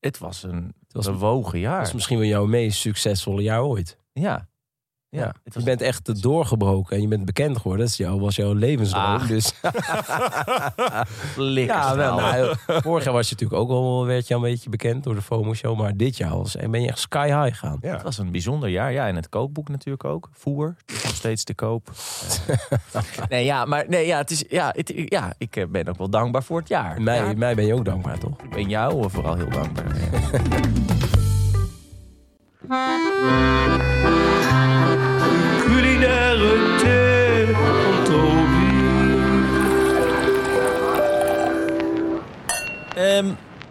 Het 0.00 0.18
was 0.18 0.42
een 0.42 0.74
Was, 1.04 1.18
bewogen 1.18 1.58
jaar. 1.58 1.80
was 1.80 1.92
misschien 1.92 2.18
wel 2.18 2.26
jouw 2.26 2.46
meest 2.46 2.78
succesvolle 2.78 3.42
jaar 3.42 3.64
ooit. 3.64 3.98
Ja. 4.12 4.48
Ja, 5.10 5.34
Je 5.44 5.62
bent 5.62 5.80
echt 5.80 6.22
doorgebroken 6.22 6.96
en 6.96 7.02
je 7.02 7.08
bent 7.08 7.24
bekend 7.24 7.56
geworden. 7.56 7.80
Dat 7.80 7.88
is 7.88 7.96
jouw, 7.96 8.18
was 8.18 8.36
jouw 8.36 8.52
levensdroom. 8.52 9.04
Ah. 9.04 9.28
Dus 9.28 9.52
ja, 11.64 11.96
wel, 11.96 12.16
nou, 12.16 12.54
vorig 12.66 13.04
jaar 13.04 13.12
was 13.12 13.28
je 13.28 13.34
natuurlijk 13.34 13.60
ook 13.60 13.70
al 13.70 14.06
werd 14.06 14.28
je 14.28 14.34
een 14.34 14.40
beetje 14.40 14.70
bekend 14.70 15.04
door 15.04 15.14
de 15.14 15.22
FOMO 15.22 15.54
show. 15.54 15.78
Maar 15.78 15.96
dit 15.96 16.16
jaar 16.16 16.36
was, 16.36 16.56
ben 16.70 16.82
je 16.82 16.88
echt 16.88 16.98
sky 16.98 17.26
high 17.26 17.58
gaan. 17.58 17.78
Ja. 17.80 17.92
Het 17.92 18.02
was 18.02 18.18
een 18.18 18.30
bijzonder 18.30 18.68
jaar. 18.68 18.92
Ja, 18.92 19.06
en 19.06 19.16
het 19.16 19.28
kookboek 19.28 19.68
natuurlijk 19.68 20.04
ook. 20.04 20.28
Voer, 20.32 20.76
is 20.86 21.02
nog 21.04 21.14
steeds 21.14 21.44
te 21.44 21.54
koop. 21.54 21.90
Nee, 23.28 23.44
ja, 23.44 23.64
maar 23.64 23.84
nee, 23.88 24.06
ja, 24.06 24.18
het 24.18 24.30
is, 24.30 24.44
ja, 24.48 24.72
het, 24.76 24.92
ja, 24.94 25.32
ik 25.38 25.56
eh, 25.56 25.66
ben 25.66 25.88
ook 25.88 25.98
wel 25.98 26.10
dankbaar 26.10 26.42
voor 26.42 26.58
het 26.58 26.68
jaar. 26.68 27.02
Mij, 27.02 27.16
Ja, 27.16 27.32
mij 27.36 27.54
ben 27.54 27.66
je 27.66 27.74
ook 27.74 27.84
dankbaar, 27.84 28.18
toch? 28.18 28.42
ik 28.42 28.50
ben 28.50 28.68
jou 28.68 29.10
vooral 29.10 29.36
heel 29.36 29.50
dankbaar. 29.50 29.86
Van 37.52 38.04
Toby. 38.04 38.66
Ehm, 42.94 43.26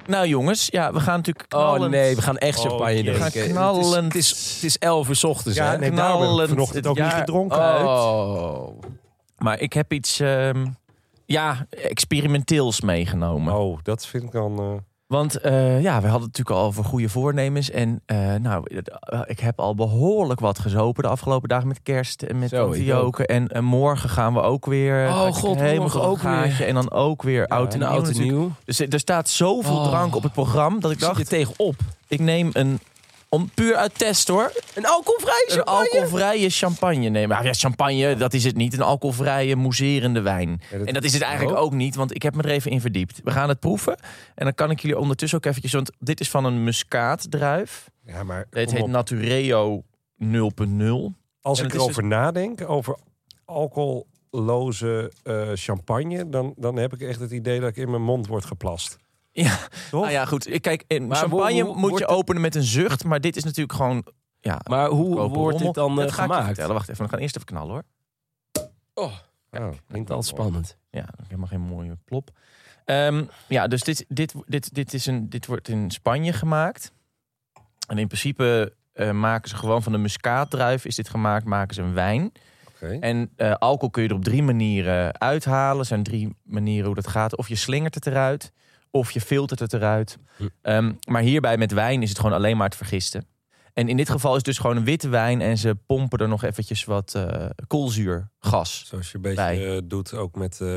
nou 0.08 0.28
jongens, 0.28 0.68
ja, 0.72 0.94
we 0.94 1.00
gaan 1.00 1.16
natuurlijk 1.16 1.54
Oh 1.54 1.60
knallend. 1.60 1.92
nee, 1.92 2.16
we 2.16 2.22
gaan 2.22 2.38
echt 2.38 2.60
champagne 2.60 2.84
Oh, 2.98 3.04
drinken. 3.04 3.32
we 3.32 3.40
gaan 3.40 3.50
knallend. 3.52 4.14
Het 4.14 4.16
is, 4.22 4.30
het 4.30 4.38
is, 4.40 4.54
het 4.56 4.64
is 4.64 4.78
11 4.78 5.08
uur 5.10 5.16
's 5.16 5.24
ochtends, 5.24 5.58
Ja, 5.58 5.72
hè? 5.72 5.78
nee, 5.78 5.90
knallend 5.92 6.50
vanochtend 6.50 6.76
het 6.86 6.88
ook 6.88 7.00
niet 7.00 7.14
gedronken. 7.14 7.58
uit. 7.60 7.86
Oh. 7.86 8.80
Maar 9.38 9.60
ik 9.60 9.74
heb 9.74 9.94
iets 9.94 10.20
ehm, 10.20 10.66
ja, 11.26 11.66
experimenteels 11.70 12.82
meegenomen. 12.82 13.54
Oh, 13.54 13.78
dat 13.84 14.06
vind 14.06 14.24
ik 14.24 14.32
dan... 14.32 14.60
eh, 14.60 14.66
Want 15.08 15.36
eh, 15.40 15.82
ja, 15.82 16.02
we 16.02 16.08
hadden 16.08 16.28
het 16.28 16.38
natuurlijk 16.38 16.50
al 16.58 16.66
over 16.66 16.84
goede 16.84 17.10
voornemens. 17.10 17.72
En 17.72 18.02
eh, 18.06 18.34
nou, 18.36 18.64
eh, 18.70 19.22
ik 19.26 19.40
heb 19.40 19.60
al 19.60 19.76
behoorlijk 19.76 20.40
wat 20.40 20.60
gezopen 20.60 21.04
de 21.04 21.10
afgelopen 21.10 21.50
dagen 21.50 21.68
met 21.68 21.80
kerst 21.84 22.22
en 22.22 22.40
met 22.40 22.54
antioken. 22.54 23.26
En, 23.26 23.48
en 23.48 23.64
morgen 23.64 24.10
gaan 24.10 24.34
we 24.34 24.42
ook 24.42 24.66
weer. 24.66 25.08
Oh, 25.08 25.34
god, 25.34 25.56
een 25.60 25.66
helemaal 25.66 26.04
ook 26.04 26.22
weer. 26.22 26.66
En 26.68 26.74
dan 26.74 26.92
ook 26.92 27.24
weer 27.24 27.48
oud 27.48 27.74
en 27.74 27.82
En 27.82 27.88
nieuw. 27.88 27.88
oud 27.98 28.08
en 28.08 28.12
natuurlijk. 28.14 28.38
nieuw. 28.38 28.52
Dus 28.66 28.80
er 28.80 29.00
staat 29.00 29.30
zoveel 29.30 29.76
Oh. 29.78 29.88
drank 29.88 30.16
op 30.16 30.24
het 30.24 30.34
programma 30.34 30.80
dat 30.80 30.92
ik 30.92 31.00
zit 31.00 31.08
je 31.10 31.16
dacht, 31.16 31.30
tegenop. 31.30 31.76
ik 32.08 32.20
neem 32.20 32.50
een. 32.54 32.80
Om 33.30 33.50
puur 33.54 33.76
uit 33.76 33.98
test 33.98 34.28
hoor. 34.28 34.52
Een 34.76 34.86
alcoholvrij 34.86 35.46
Een 35.48 35.64
alcoholvrije 35.64 36.50
champagne 36.50 37.10
nemen. 37.10 37.38
Ah, 37.38 37.44
ja, 37.44 37.54
champagne, 37.54 38.16
dat 38.16 38.34
is 38.34 38.44
het 38.44 38.56
niet. 38.56 38.74
Een 38.74 38.82
alcoholvrije, 38.82 39.56
mousserende 39.56 40.22
wijn. 40.22 40.62
Ja, 40.72 40.78
dat- 40.78 40.88
En 40.88 40.94
dat 40.94 41.04
is 41.04 41.14
het 41.14 41.22
eigenlijk 41.22 41.58
ook 41.58 41.74
niet, 41.74 41.96
want 41.96 42.16
ik 42.16 42.22
heb 42.22 42.36
me 42.36 42.42
er 42.44 42.50
even 42.50 42.72
in 42.72 42.82
verdiept. 42.82 43.22
We 43.24 43.32
gaan 43.32 43.50
het 43.50 43.60
proeven. 43.60 43.98
En 44.36 44.44
dan 44.46 44.54
kan 44.54 44.72
ik 44.72 44.80
jullie 44.80 44.98
ondertussen 45.00 45.38
ook 45.38 45.46
eventjes... 45.46 45.74
Want 45.74 45.92
dit 46.00 46.20
is 46.20 46.30
van 46.30 46.46
een 46.46 46.64
muskaatdruif. 46.64 47.90
ja, 48.06 48.24
maar 48.24 48.46
Het 48.50 48.66
kom 48.66 48.74
heet 48.76 48.84
op. 48.84 48.90
Natureo 48.90 49.84
0.0. 50.18 51.14
als 51.42 51.60
en 51.60 51.66
ik 51.66 51.72
het 51.72 51.82
erover 51.82 52.04
nadenk, 52.04 52.70
over 52.70 52.98
alcoholloze 53.46 55.12
eh, 55.24 55.48
champagne... 55.54 56.30
Dan, 56.30 56.54
dan 56.58 56.76
heb 56.78 56.94
ik 56.94 57.02
echt 57.02 57.20
het 57.20 57.32
idee 57.32 57.60
dat 57.60 57.70
ik 57.70 57.78
in 57.78 57.90
mijn 57.90 58.02
mond 58.04 58.28
word 58.28 58.46
geplast. 58.46 58.98
Ja, 59.44 59.58
Toch? 59.92 60.02
nou 60.02 60.12
ja, 60.14 60.26
goed. 60.26 60.54
Ik- 60.54 60.62
Kijk, 60.62 60.84
in 60.88 61.08
Maar 61.08 61.18
champagne 61.18 61.54
hoe- 61.54 61.64
hoe 61.64 61.74
moet 61.74 61.90
wordt 61.90 62.00
je 62.10 62.16
openen 62.16 62.42
met 62.42 62.56
een 62.56 62.64
zucht. 62.64 63.04
Maar 63.04 63.22
dit 63.22 63.36
is 63.36 63.44
natuurlijk 63.44 63.74
gewoon... 63.74 64.06
Ja, 64.40 64.60
Maar 64.70 64.90
hoe 64.90 65.06
goedkope 65.06 65.38
wordt 65.40 65.60
dit 65.60 65.74
dan 65.74 65.90
eh, 65.92 65.96
Dat 65.98 66.12
ga 66.12 66.24
ik 66.24 66.28
je 66.28 66.34
gemaakt? 66.34 66.46
vertellen. 66.46 66.74
Wacht 66.74 66.90
even, 66.90 67.04
we 67.04 67.10
gaan 67.12 67.20
eerst 67.20 67.36
even 67.36 67.48
knallen 67.48 67.70
hoor. 67.74 67.84
Oh, 68.94 69.14
Klinkt 69.88 70.12
al 70.12 70.24
spannend. 70.24 70.78
Ja, 70.90 71.06
helemaal 71.24 71.48
geen 71.48 71.62
mooie 71.62 71.98
plop. 72.06 72.30
Ehm, 72.86 73.24
ja, 73.48 73.68
dus 73.68 73.84
dit, 73.84 74.06
dit, 74.08 74.34
dit, 74.46 74.74
dit, 74.74 74.94
is 74.94 75.06
een, 75.06 75.30
dit 75.30 75.46
wordt 75.46 75.68
in 75.68 75.92
Spanje 75.92 76.34
gemaakt. 76.34 76.92
En 77.88 77.98
in 77.98 78.08
principe 78.08 78.74
eh, 78.94 79.12
maken 79.12 79.50
ze 79.50 79.56
gewoon 79.56 79.84
van 79.84 79.92
de 79.92 79.98
muskaatdruif 79.98 80.86
is 80.86 80.96
dit 80.96 81.10
gemaakt, 81.10 81.46
maken 81.46 81.76
ze 81.76 81.82
een 81.82 81.94
wijn. 81.94 82.32
Oké. 82.74 82.98
En 83.00 83.32
eh, 83.36 83.54
alcohol 83.54 83.90
kun 83.90 84.04
je 84.04 84.10
er 84.10 84.16
op 84.16 84.24
drie 84.24 84.44
manieren 84.44 85.20
uithalen. 85.20 85.80
Er 85.80 85.86
zijn 85.86 86.04
drie 86.04 86.36
manieren 86.44 86.86
hoe 86.86 86.96
dat 86.96 87.08
gaat. 87.08 87.38
Of 87.38 87.48
je 87.48 87.56
slingert 87.56 87.96
het 87.96 88.08
eruit, 88.08 88.52
of 88.92 89.12
je 89.12 89.22
filtert 89.22 89.60
het 89.60 89.74
eruit. 89.74 90.18
Hm. 90.38 90.48
Ehm, 90.62 90.94
maar 91.08 91.22
hierbij 91.22 91.58
met 91.58 91.72
wijn 91.72 92.02
is 92.02 92.10
het 92.10 92.20
gewoon 92.20 92.36
alleen 92.36 92.58
maar 92.58 92.66
het 92.68 92.76
vergisten. 92.78 93.26
En 93.74 93.90
in 93.90 93.98
dit 93.98 94.10
geval 94.10 94.30
is 94.32 94.38
het 94.38 94.46
dus 94.46 94.58
gewoon 94.58 94.78
een 94.78 94.84
witte 94.84 95.10
wijn 95.10 95.42
en 95.42 95.58
ze 95.58 95.76
pompen 95.86 96.20
er 96.20 96.28
nog 96.28 96.44
eventjes 96.44 96.84
wat 96.86 97.14
eh 97.16 97.46
koolzuurgas. 97.68 98.84
Zoals 98.88 99.08
je 99.12 99.16
een 99.16 99.22
beetje 99.22 99.36
Bij. 99.36 99.76
eh, 99.76 99.82
doet 99.84 100.14
ook 100.14 100.36
met... 100.36 100.62
eh, 100.62 100.68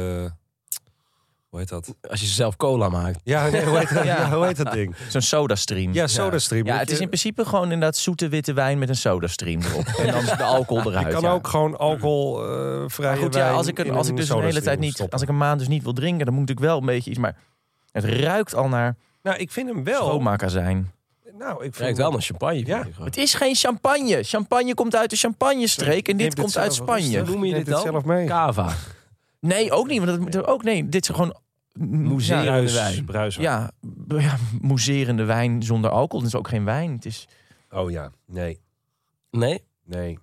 hoe 1.49 1.59
heet 1.59 1.69
dat? 1.69 1.95
Als 2.11 2.21
je 2.21 2.27
zelf 2.27 2.57
cola 2.57 2.89
maakt. 2.89 3.21
Ja, 3.25 3.49
nee, 3.49 3.65
hoe, 3.65 3.79
heet 3.79 3.95
dat? 3.95 4.05
Ja. 4.11 4.17
ja, 4.17 4.37
hoe 4.37 4.47
heet 4.47 4.57
dat 4.57 4.73
ding? 4.73 4.97
Zo'n 5.09 5.21
sodastream. 5.21 5.93
Ja, 5.93 6.07
SodaStream. 6.07 6.67
Ja, 6.67 6.71
Dat 6.71 6.81
het 6.81 6.91
is 6.91 7.01
in 7.01 7.07
principe 7.07 7.45
gewoon 7.45 7.65
inderdaad 7.65 7.97
zoete 7.97 8.29
witte 8.29 8.53
wijn 8.53 8.79
met 8.79 8.89
een 8.89 8.97
sodastream 8.97 9.61
erop. 9.63 9.87
en 9.99 10.07
dan 10.13 10.23
is 10.23 10.37
de 10.37 10.43
alcohol 10.43 10.91
eruit. 10.91 11.07
Je 11.07 11.13
kan 11.13 11.23
ja. 11.23 11.33
ook 11.33 11.47
gewoon 11.49 11.79
alcoholvrije 11.79 13.11
Maar 13.11 13.19
goed, 13.19 13.35
ja, 13.35 13.41
wijn 13.41 13.55
als 13.55 13.67
ik, 13.67 13.79
een, 13.79 13.91
als 13.91 14.09
ik 14.09 14.17
dus 14.17 14.29
een 14.29 14.43
hele 14.43 14.63
tijd 14.63 14.79
niet, 14.79 15.07
als 15.11 15.23
ik 15.23 15.29
een 15.29 15.37
maand 15.37 15.59
dus 15.59 15.69
niet 15.69 15.83
wil 15.83 15.93
drinken, 15.93 16.27
dan 16.27 16.35
moet 16.35 16.51
ik 16.51 16.61
wel 16.61 16.79
een 16.79 16.87
beetje 16.87 17.11
iets. 17.11 17.19
Maar 17.19 17.37
het 17.93 18.05
ruikt 18.05 18.55
al 18.55 18.69
naar 18.69 18.97
Nou, 19.23 19.37
ik 19.39 19.51
vind 19.51 19.69
hem 19.69 19.85
wel. 19.85 20.05
schoonmaakazijn. 20.07 20.93
Nou, 21.39 21.53
ik 21.53 21.57
Het 21.57 21.61
vind 21.63 21.77
ruikt 21.77 21.99
wel 21.99 22.11
naar 22.11 22.21
champagne. 22.23 22.55
vind 22.57 22.67
Ja. 22.69 22.85
ik 22.85 22.93
gewoon. 22.93 23.07
Het 23.07 23.17
is 23.17 23.35
geen 23.35 23.55
champagne. 23.55 24.23
Champagne 24.23 24.75
komt 24.75 24.97
uit 24.97 25.11
de 25.11 25.17
champagne-streek 25.17 26.09
en 26.09 26.17
dit 26.17 26.35
komt 26.35 26.51
zelf 26.51 26.65
uit 26.65 26.75
Spanje. 26.75 27.03
rustig. 27.03 27.23
Hoe 27.27 27.35
noem 27.35 27.45
je 27.45 27.55
dit 27.55 27.67
dan? 27.67 27.83
zelf 27.83 28.05
mee. 28.05 28.27
Cava. 28.27 28.75
Nee, 29.41 29.73
ook 29.73 29.87
niet. 29.87 29.99
Want 29.99 30.11
dat 30.11 30.21
moet 30.21 30.35
er 30.35 30.47
ook 30.47 30.63
nee. 30.63 30.89
Dit 30.89 31.03
is 31.03 31.15
gewoon 31.15 31.37
ja, 32.19 32.43
Bruis, 32.43 32.73
wijn. 32.75 33.05
bruis. 33.05 33.37
Ja, 33.37 33.71
b- 34.07 34.13
ja, 34.13 34.37
mousserende 34.61 35.25
wijn 35.25 35.63
zonder 35.63 35.91
alcohol. 35.91 36.19
Het 36.25 36.35
is 36.35 36.39
ook 36.39 36.49
geen 36.49 36.65
wijn. 36.65 36.93
Het 36.93 37.05
is 37.05 37.29
Oh 37.71 37.91
ja, 37.91 38.11
nee, 38.27 38.61
Nee? 39.31 39.65
nee. 39.85 40.19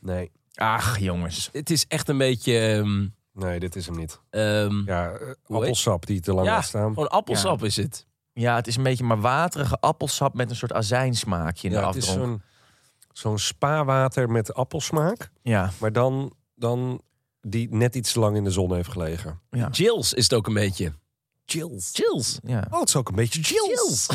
Nee, 0.00 0.30
ach 0.54 0.98
jongens. 0.98 1.48
Het 1.52 1.70
is 1.70 1.84
echt 1.88 2.08
een 2.08 2.18
beetje... 2.18 2.58
ehm, 2.58 3.06
nee, 3.34 3.60
dit 3.60 3.76
is 3.76 3.86
hem 3.86 3.96
niet. 3.96 4.20
ehm, 4.30 4.82
Ja, 4.86 5.10
eh, 5.10 5.28
appelsap 5.48 6.06
die 6.06 6.20
te 6.20 6.32
lang 6.34 6.46
Ja. 6.46 6.52
laat 6.54 6.64
staan. 6.64 6.88
gewoon 6.94 7.08
appelsap 7.08 7.62
is 7.64 7.76
het. 7.76 8.06
Ja, 8.32 8.54
het 8.56 8.66
is 8.66 8.76
een 8.76 8.82
beetje 8.82 9.04
maar 9.04 9.20
waterige 9.20 9.76
appelsap 9.80 10.34
met 10.34 10.50
een 10.50 10.56
soort 10.56 10.72
azijnsmaakje 10.72 11.68
in 11.68 11.74
Ja, 11.74 11.80
de 11.80 11.86
het 11.86 11.96
is 11.96 12.08
afdronk. 12.08 12.26
zo'n 12.28 12.42
zo'n 13.12 13.38
spaarwater 13.38 14.30
met 14.30 14.54
appelsmaak. 14.54 15.30
Ja, 15.42 15.70
Maar 15.80 15.92
dan, 15.92 16.32
dan 16.54 17.00
die 17.40 17.74
net 17.74 17.94
iets 17.94 18.14
lang 18.14 18.36
in 18.36 18.44
de 18.44 18.50
zon 18.50 18.74
heeft 18.74 18.90
gelegen. 18.90 19.40
ja. 19.50 19.68
Jills 19.70 20.12
is 20.14 20.22
het 20.22 20.34
ook 20.34 20.46
een 20.46 20.54
beetje. 20.54 20.92
Chills. 21.46 21.90
Chills. 21.92 22.38
ja. 22.42 22.66
Oh, 22.70 22.80
het 22.80 22.88
is 22.88 22.96
ook 22.96 23.08
een 23.08 23.14
beetje 23.14 23.42
chills. 23.42 24.08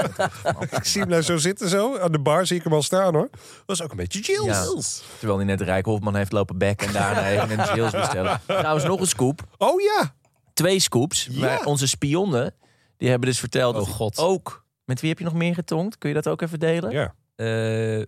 ik 0.78 0.84
zie 0.84 1.00
hem 1.00 1.10
nou 1.10 1.22
zo 1.22 1.36
zitten 1.36 1.68
zo. 1.68 1.98
Aan 1.98 2.12
de 2.12 2.18
bar 2.20 2.46
zie 2.46 2.56
ik 2.56 2.64
hem 2.64 2.72
al 2.72 2.82
staan 2.82 3.14
hoor. 3.14 3.28
Dat 3.66 3.76
is 3.76 3.82
ook 3.82 3.90
een 3.90 3.96
beetje 3.96 4.22
chills. 4.22 4.46
Ja. 4.46 5.06
Terwijl 5.18 5.38
hij 5.38 5.46
net 5.46 5.60
Rijk 5.60 5.84
Hofman 5.84 6.14
heeft 6.14 6.32
lopen 6.32 6.58
bekken 6.58 6.86
en 6.86 6.92
daarna 6.92 7.28
even 7.28 7.58
een 7.58 7.74
Jills 7.74 7.90
bestellen. 7.90 8.40
Trouwens, 8.46 8.84
nog 8.84 9.00
een 9.00 9.06
scoop. 9.06 9.42
Oh 9.58 9.80
ja. 9.80 10.14
Twee 10.52 10.80
scoops. 10.80 11.28
Ja. 11.30 11.40
Maar 11.40 11.64
onze 11.64 11.88
spionnen, 11.88 12.54
die 12.96 13.08
hebben 13.08 13.28
dus 13.28 13.38
verteld 13.38 13.74
Oh, 13.74 13.80
dat 13.84 13.94
God. 13.94 14.18
ook... 14.18 14.60
Met 14.84 15.00
wie 15.00 15.10
heb 15.10 15.18
je 15.18 15.24
nog 15.24 15.34
meer 15.34 15.54
getongd? 15.54 15.98
Kun 15.98 16.08
je 16.08 16.14
dat 16.14 16.28
ook 16.28 16.42
even 16.42 16.58
delen? 16.60 16.90
Ja. 16.90 17.14
Eh, 17.36 18.02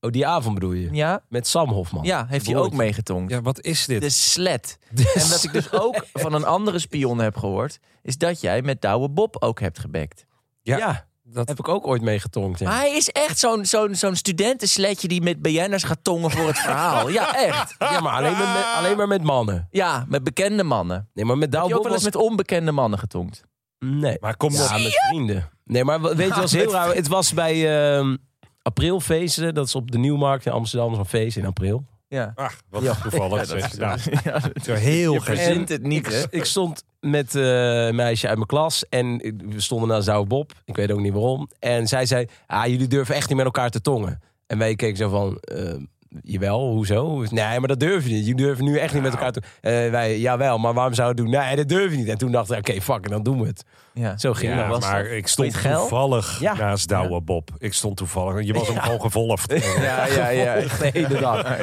oh, 0.00 0.10
die 0.10 0.26
avond 0.26 0.54
bedoel 0.54 0.72
je? 0.72 0.88
Ja, 0.92 1.22
Met 1.28 1.46
Sam 1.46 1.68
Hofman. 1.68 2.04
ja 2.04 2.26
heeft 2.28 2.46
hij 2.46 2.56
ook 2.56 2.72
meegetongd. 2.72 3.30
Ja, 3.30 3.42
wat 3.42 3.60
is 3.60 3.86
dit? 3.86 4.00
De 4.00 4.10
slet. 4.10 4.78
En 5.14 5.28
wat 5.28 5.42
ik 5.44 5.52
dus 5.52 5.72
ook 5.72 6.06
van 6.12 6.32
een 6.32 6.44
andere 6.44 6.78
spion 6.78 7.18
heb 7.18 7.36
gehoord... 7.36 7.78
is 8.02 8.18
dat 8.18 8.40
jij 8.40 8.62
met 8.62 8.80
Douwe 8.82 9.08
Bob 9.08 9.36
ook 9.42 9.60
hebt 9.60 9.78
gebekt. 9.78 10.26
Ja, 10.62 10.76
Ja, 10.76 11.08
dat, 11.22 11.48
heb 11.48 11.58
ik 11.58 11.68
ook 11.68 11.86
ooit 11.86 12.02
meegetonkt. 12.02 12.58
Ja. 12.58 12.68
Maar 12.68 12.78
hij 12.78 12.96
is 12.96 13.08
echt 13.08 13.38
zo'n 13.38 13.64
zo'n 13.64 13.94
zo'n 13.94 14.16
studentensletje... 14.16 15.08
die 15.08 15.22
met 15.22 15.42
BN'ers 15.42 15.82
gaat 15.82 16.04
tongen 16.04 16.30
voor 16.30 16.46
het 16.46 16.58
verhaal. 16.68 17.08
Ja, 17.08 17.34
echt. 17.36 17.74
Ja, 17.78 18.00
maar 18.00 18.12
alleen, 18.12 18.30
met, 18.38 18.46
met- 18.52 18.64
alleen 18.76 18.96
maar 18.96 19.08
met 19.08 19.22
mannen. 19.22 19.68
Ja, 19.70 20.04
met 20.08 20.24
bekende 20.24 20.62
mannen. 20.62 21.08
Nee, 21.14 21.24
maar 21.24 21.38
met 21.38 21.52
Heb 21.52 21.54
je 21.54 21.60
ook 21.60 21.68
Douwe 21.68 21.84
wel 21.84 21.92
eens 21.94 22.04
was... 22.04 22.12
met 22.14 22.22
onbekende 22.22 22.72
mannen 22.72 22.98
getongd? 22.98 23.42
Nee. 23.78 24.16
Maar 24.20 24.36
kom 24.36 24.52
Ja, 24.52 24.64
op. 24.76 24.82
met 24.82 24.92
vrienden. 25.08 25.50
Nee, 25.64 25.84
maar 25.84 26.00
weet 26.02 26.16
je, 26.16 26.22
het 26.24 26.34
was 26.36 26.52
heel 26.52 26.72
raar. 26.72 26.94
Het 26.94 27.08
was 27.08 27.34
bij 27.34 27.54
ehm 27.98 28.16
aprilfeesten. 28.62 29.54
Dat 29.54 29.66
is 29.66 29.74
op 29.74 29.90
de 29.90 29.98
Nieuwmarkt 29.98 30.46
in 30.46 30.52
Amsterdam. 30.52 30.94
Zo'n 30.94 31.06
feest 31.06 31.36
in 31.36 31.46
april. 31.46 31.84
Ja. 32.08 32.32
Ach, 32.34 32.60
wat 32.70 32.82
Ja. 32.82 32.94
toevallig. 32.94 33.48
Ja, 33.76 33.90
dat 33.92 34.04
ja, 34.24 34.38
dat- 34.38 34.64
zo 34.64 34.74
heel 34.74 35.12
je 35.12 35.20
gek. 35.20 35.34
verzint 35.36 35.68
het 35.68 35.82
niet, 35.82 36.06
hè? 36.06 36.22
Ik 36.30 36.44
stond 36.44 36.84
met 37.00 37.34
eh, 37.34 37.86
een 37.86 37.94
meisje 37.94 38.26
uit 38.26 38.36
mijn 38.36 38.48
klas. 38.48 38.88
En 38.88 39.16
we 39.48 39.60
stonden 39.60 39.88
naar 39.88 40.02
Zouwe 40.02 40.26
Bob. 40.26 40.52
Ik 40.64 40.76
weet 40.76 40.90
ook 40.92 41.00
niet 41.00 41.12
waarom. 41.12 41.48
En 41.58 41.86
zij 41.86 42.06
zei, 42.06 42.26
ah, 42.46 42.66
jullie 42.66 42.86
durven 42.88 43.14
echt 43.14 43.28
niet 43.28 43.36
met 43.36 43.46
elkaar 43.46 43.70
te 43.70 43.80
tongen. 43.80 44.20
En 44.46 44.58
wij 44.58 44.74
keken 44.74 44.96
zo 44.96 45.08
van... 45.08 45.36
eh, 45.38 45.74
Jawel, 46.22 46.70
hoezo? 46.70 47.24
Nee, 47.30 47.58
maar 47.58 47.68
dat 47.68 47.80
durf 47.80 48.04
je 48.06 48.10
niet. 48.12 48.26
Jullie 48.26 48.34
durven 48.44 48.64
nu 48.64 48.76
echt 48.78 48.94
niet 48.94 49.02
met 49.02 49.12
elkaar 49.12 49.32
te... 49.32 49.42
Eh, 49.60 49.72
wij, 49.90 50.18
jawel, 50.18 50.58
maar 50.58 50.74
waarom 50.74 50.94
zouden 50.94 51.24
we 51.24 51.30
het 51.30 51.38
doen? 51.40 51.46
Nee, 51.46 51.56
dat 51.56 51.68
durf 51.68 51.90
je 51.90 51.96
niet. 51.96 52.08
En 52.08 52.18
toen 52.18 52.32
dachten 52.32 52.54
we, 52.54 52.60
oké, 52.60 52.80
fuck, 52.80 53.08
dan 53.10 53.22
doen 53.22 53.40
we 53.40 53.46
het. 53.46 53.64
Ja. 53.94 54.18
Zo 54.18 54.32
ging 54.32 54.52
Ja, 54.54 54.68
dat. 54.68 54.80
maar 54.80 55.06
ik 55.06 55.26
stond 55.26 55.52
je 55.52 55.60
toevallig 55.72 56.40
Ja. 56.40 56.54
naast 56.54 56.88
Douwe 56.88 57.20
Bob. 57.20 57.50
Ik 57.58 57.72
stond 57.74 57.96
toevallig. 57.96 58.46
Je 58.46 58.52
was 58.52 58.68
hem 58.68 58.78
gewoon 58.78 59.00
gevolgd. 59.00 59.52
Ja, 59.80 60.06
ja, 60.06 60.28
ja. 60.28 60.54
De 60.80 60.90
hele 60.92 61.20
dag. 61.20 61.58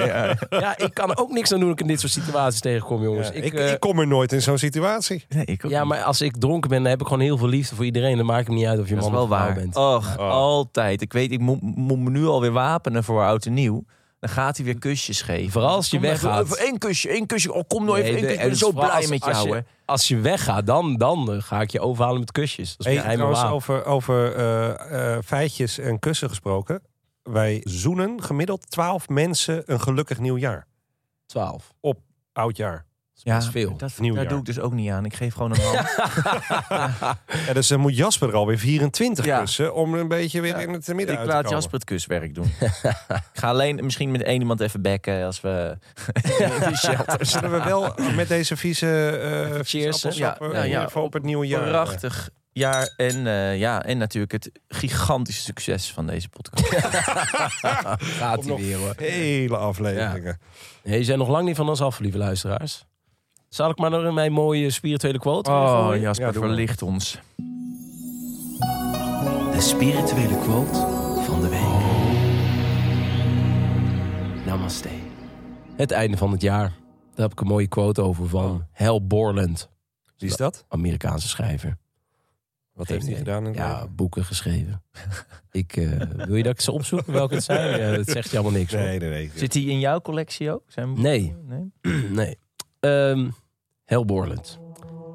Ja, 0.50 0.78
ik 0.78 0.94
kan 0.94 1.18
ook 1.18 1.32
niks 1.32 1.54
aan 1.54 1.60
doen 1.60 1.70
als 1.70 1.78
ik 1.78 1.82
in 1.82 1.88
dit 1.92 2.00
soort 2.00 2.12
situaties 2.12 2.60
tegenkom, 2.60 3.04
jongens. 3.04 3.28
Ja, 3.28 3.34
ik, 3.34 3.44
ik, 3.44 3.54
eh, 3.54 3.72
ik 3.72 3.80
kom 3.80 4.00
er 4.00 4.08
nooit 4.08 4.32
in 4.34 4.42
zo'n 4.42 4.58
situatie. 4.58 5.26
Nee, 5.30 5.46
ik 5.46 5.66
ook 5.66 5.72
ja, 5.72 5.84
maar 5.84 6.04
als 6.04 6.22
ik 6.22 6.38
dronken 6.38 6.70
ben, 6.70 6.82
dan 6.82 6.90
heb 6.92 7.02
ik 7.02 7.08
gewoon 7.08 7.22
heel 7.24 7.38
veel 7.38 7.48
liefde 7.48 7.76
voor 7.76 7.86
iedereen. 7.86 8.18
Dan 8.18 8.26
maakt 8.26 8.48
het 8.48 8.56
niet 8.56 8.66
uit 8.66 8.80
of 8.80 8.88
je 8.90 8.96
dat 8.96 9.04
is 9.04 9.10
man 9.10 9.14
wel 9.20 9.24
of 9.28 9.30
vrouw 9.36 9.46
waar. 9.46 9.54
bent. 9.56 9.76
Och, 9.76 10.18
Oh. 10.20 10.30
altijd. 10.32 11.02
Ik 11.02 11.14
weet, 11.14 11.32
ik 11.32 11.40
moet, 11.40 11.62
moet 11.62 12.00
me 12.00 12.10
nu 12.10 12.26
alweer 12.26 12.52
wapenen 12.52 13.04
voor 13.04 13.24
oud 13.24 13.46
en 13.46 13.54
nieuw. 13.54 13.84
Dan 14.20 14.30
gaat 14.30 14.56
hij 14.58 14.66
weer 14.66 14.78
kusjes 14.80 15.22
geven. 15.22 15.52
Vooral 15.52 15.76
als 15.76 15.90
je 15.90 15.98
Kom 15.98 16.06
weggaat. 16.06 16.44
Even 16.46 16.58
één 16.58 16.78
kusje, 16.78 17.10
één 17.10 17.26
kusje. 17.26 17.54
Oh, 17.54 17.64
kom 17.68 17.86
nou 17.86 17.98
even 17.98 18.12
Nee, 18.14 18.22
de-. 18.22 18.32
Ik 18.32 18.40
ben 18.40 18.50
en 18.50 18.56
zo 18.56 18.72
blij 18.72 18.90
als- 18.90 19.08
met 19.08 19.24
als 19.24 19.32
jou, 19.36 19.48
je- 19.48 19.54
hè. 19.54 19.62
Als 19.86 20.08
je 20.08 20.18
weggaat, 20.20 20.66
dan, 20.68 20.96
dan 20.96 21.42
ga 21.44 21.62
ik 21.62 21.72
je 21.72 21.80
overhalen 21.80 22.20
met 22.20 22.32
kusjes. 22.32 22.78
Dat 22.78 22.88
is 22.88 23.02
Hey, 23.02 23.14
trouwens, 23.16 23.44
over, 23.44 23.86
over 23.86 24.36
eh, 24.36 25.16
eh, 25.16 25.24
feitjes 25.26 25.78
en 25.78 26.00
kussen 26.00 26.30
gesproken. 26.30 26.82
Wij 27.24 27.62
zoenen 27.64 28.24
gemiddeld 28.24 28.70
12 28.72 29.10
mensen 29.10 29.64
een 29.66 29.82
gelukkig 29.82 30.20
nieuwjaar. 30.20 30.68
12. 31.26 31.74
Oudjaar. 32.34 32.86
Dat 33.24 33.42
is 33.42 33.48
veel. 33.50 33.78
Dat, 33.78 33.92
Nieuwjaar. 34.00 34.24
daar 34.24 34.32
doe 34.32 34.40
ik 34.40 34.46
dus 34.46 34.60
ook 34.60 34.74
niet 34.74 34.90
aan. 34.92 35.06
Ik 35.06 35.14
geef 35.16 35.34
gewoon 35.34 35.52
een 35.52 35.62
hand. 35.62 35.88
Ja, 37.48 37.54
dus 37.54 37.68
dan 37.68 37.80
moet 37.80 37.98
Jasper 37.98 38.30
er 38.30 38.36
alweer 38.36 38.58
24 38.58 39.26
Ja. 39.26 39.40
kussen 39.40 39.74
om 39.74 39.94
een 39.94 40.08
beetje 40.08 40.42
weer 40.42 40.52
Ja. 40.60 40.68
in 40.68 40.74
het 40.74 40.88
midden 40.88 41.08
ik 41.14 41.20
uit 41.20 41.28
te 41.28 41.34
laat 41.34 41.44
komen. 41.44 41.50
Jasper 41.58 41.74
het 41.74 41.84
kuswerk 41.84 42.36
doen. 42.36 42.52
ik 43.10 43.22
ga 43.34 43.48
alleen 43.50 43.80
misschien 43.84 44.12
met 44.12 44.24
één 44.24 44.40
iemand 44.40 44.60
even 44.60 44.82
bekken 44.82 45.26
als 45.26 45.42
we 45.42 45.78
in 46.40 46.70
de 46.70 46.78
shelter 46.78 47.26
Zullen 47.26 47.52
we 47.52 47.64
wel 47.64 47.94
met 48.16 48.28
deze 48.28 48.58
vieze 48.58 49.10
eh 49.10 49.60
Cheers, 49.64 49.96
appelsappen 50.06 50.52
Ja, 50.52 50.64
ja, 50.64 50.64
ja. 50.94 51.02
op 51.02 51.14
het 51.14 51.24
nieuwe 51.24 51.48
jaar. 51.48 51.68
Prachtig 51.70 52.30
jaar. 52.52 52.94
En, 52.98 53.28
eh, 53.28 53.58
ja, 53.60 53.84
en 53.84 53.98
natuurlijk 53.98 54.32
het 54.32 54.52
gigantische 54.68 55.42
succes 55.42 55.92
van 55.92 56.08
deze 56.08 56.30
podcast. 56.30 56.76
Gaat 58.04 58.46
weer 58.46 58.78
hoor. 58.78 58.94
Hele 58.98 59.58
afleveringen. 59.58 60.40
Nee, 60.84 60.98
je 60.98 61.04
zijn 61.06 61.18
nog 61.18 61.28
lang 61.30 61.46
niet 61.46 61.56
van 61.56 61.70
ons 61.70 61.82
af, 61.82 62.00
lieve 62.00 62.18
luisteraars. 62.18 62.86
Zal 63.50 63.70
ik 63.70 63.78
maar 63.78 63.90
nog 63.90 64.04
in 64.04 64.14
mijn 64.14 64.32
mooie 64.32 64.70
spirituele 64.70 65.20
quote 65.20 65.50
Oh, 65.52 65.86
gooien? 65.86 66.02
Jasper, 66.02 66.26
Ja, 66.28 66.34
verlicht 66.34 66.82
ons. 66.82 67.20
De 69.52 69.58
spirituele 69.62 70.40
quote 70.40 70.80
van 71.26 71.42
de 71.42 71.50
week. 71.50 71.86
Namaste. 74.46 74.90
Het 75.76 75.92
einde 75.92 76.18
van 76.18 76.32
het 76.32 76.42
jaar. 76.42 76.70
Daar 77.16 77.26
heb 77.28 77.32
ik 77.32 77.40
een 77.40 77.48
mooie 77.48 77.68
quote 77.68 78.02
over 78.02 78.28
van 78.30 78.52
Oh. 78.52 78.60
Hal 78.72 79.08
Borland, 79.08 79.70
Wie 80.18 80.30
is 80.30 80.36
dat? 80.36 80.66
Amerikaanse 80.68 81.28
schrijver. 81.28 81.78
Wat 82.74 82.88
heeft 82.88 83.06
hij 83.08 83.16
gedaan? 83.16 83.48
In 83.48 83.54
Ja, 83.54 83.74
leven? 83.74 83.96
boeken 83.96 84.26
geschreven. 84.26 84.84
ik, 85.52 85.76
eh, 85.78 85.90
wil 86.26 86.36
je 86.36 86.44
dat 86.44 86.54
ik 86.54 86.62
ze 86.62 86.72
opzoek 86.72 87.06
welke 87.06 87.34
het 87.34 87.44
zijn? 87.44 87.80
Ja, 87.80 87.96
dat 87.96 88.08
zegt 88.10 88.30
je 88.32 88.38
allemaal 88.38 88.60
niks. 88.60 88.74
hoor. 88.74 88.82
Nee, 88.82 89.00
nee, 89.00 89.10
nee. 89.10 89.32
Zit 89.36 89.54
hij 89.54 89.64
in 89.64 89.80
jouw 89.80 90.02
collectie 90.02 90.52
ook? 90.52 90.64
Zijn? 90.68 91.02
Nee. 91.02 91.36
nee? 91.44 91.72
nee. 92.10 92.38
Ehm 92.88 93.30
Hal 93.86 94.06
Borland. 94.06 94.60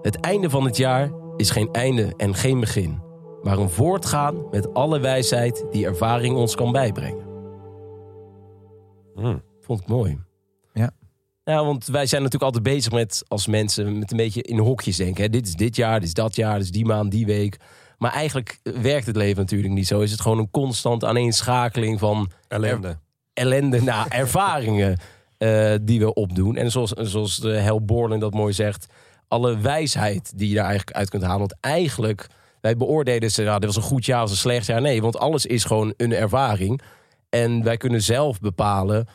Het 0.02 0.20
einde 0.20 0.50
van 0.50 0.64
het 0.64 0.76
jaar 0.76 1.10
is 1.36 1.50
geen 1.50 1.72
einde 1.72 2.14
en 2.16 2.34
geen 2.34 2.60
begin. 2.60 3.00
Maar 3.42 3.58
een 3.58 3.70
voortgaan 3.70 4.48
met 4.50 4.74
alle 4.74 5.00
wijsheid 5.00 5.64
die 5.70 5.86
ervaring 5.86 6.36
ons 6.36 6.54
kan 6.54 6.72
bijbrengen. 6.72 7.24
Hm. 9.14 9.38
Vond 9.60 9.80
ik 9.80 9.86
mooi. 9.86 10.18
Ja. 10.72 10.90
Ja, 11.44 11.64
want 11.64 11.86
wij 11.86 12.06
zijn 12.06 12.22
natuurlijk 12.22 12.54
altijd 12.54 12.74
bezig 12.74 12.92
met, 12.92 13.24
als 13.28 13.46
mensen, 13.46 13.98
met 13.98 14.10
een 14.10 14.16
beetje 14.16 14.42
in 14.42 14.58
hokjes 14.58 14.96
denken. 14.96 15.22
Hè. 15.22 15.28
Dit 15.28 15.46
is 15.46 15.54
dit 15.54 15.76
jaar, 15.76 15.98
dit 15.98 16.08
is 16.08 16.14
dat 16.14 16.36
jaar, 16.36 16.54
dit 16.54 16.64
is 16.64 16.70
die 16.70 16.84
maand, 16.84 17.10
die 17.10 17.26
week. 17.26 17.56
Maar 17.98 18.12
eigenlijk 18.12 18.60
werkt 18.62 19.06
het 19.06 19.16
leven 19.16 19.42
natuurlijk 19.42 19.72
niet 19.72 19.86
zo. 19.86 20.00
Is 20.00 20.10
het 20.10 20.20
gewoon 20.20 20.38
een 20.38 20.50
constant 20.50 21.04
aaneenschakeling 21.04 21.98
van 21.98 22.30
Ellende. 22.48 22.98
ellende 23.32 23.82
naar 23.82 24.06
ervaringen 24.08 24.98
eh, 25.42 25.74
die 25.82 26.00
we 26.00 26.14
opdoen. 26.14 26.56
En 26.56 26.70
zoals, 26.70 26.90
zoals 26.90 27.36
de 27.36 27.50
Hel 27.50 27.84
Borland 27.84 28.20
dat 28.20 28.34
mooi 28.34 28.52
zegt, 28.52 28.86
alle 29.28 29.58
wijsheid 29.58 30.32
die 30.38 30.48
je 30.48 30.54
daar 30.54 30.64
eigenlijk 30.64 30.96
uit 30.96 31.10
kunt 31.10 31.22
halen. 31.22 31.38
Want 31.38 31.54
eigenlijk, 31.60 32.26
wij 32.60 32.76
beoordelen 32.76 33.30
ze, 33.30 33.42
nou, 33.42 33.58
dit 33.58 33.74
was 33.74 33.76
een 33.76 33.90
goed 33.90 34.04
jaar 34.04 34.22
of 34.22 34.30
een 34.30 34.36
slecht 34.36 34.66
jaar. 34.66 34.80
Nee, 34.80 35.02
want 35.02 35.18
alles 35.18 35.46
is 35.46 35.64
gewoon 35.64 35.94
een 35.96 36.12
ervaring. 36.12 36.80
En 37.28 37.62
wij 37.62 37.76
kunnen 37.76 38.02
zelf 38.02 38.40
bepalen 38.40 39.08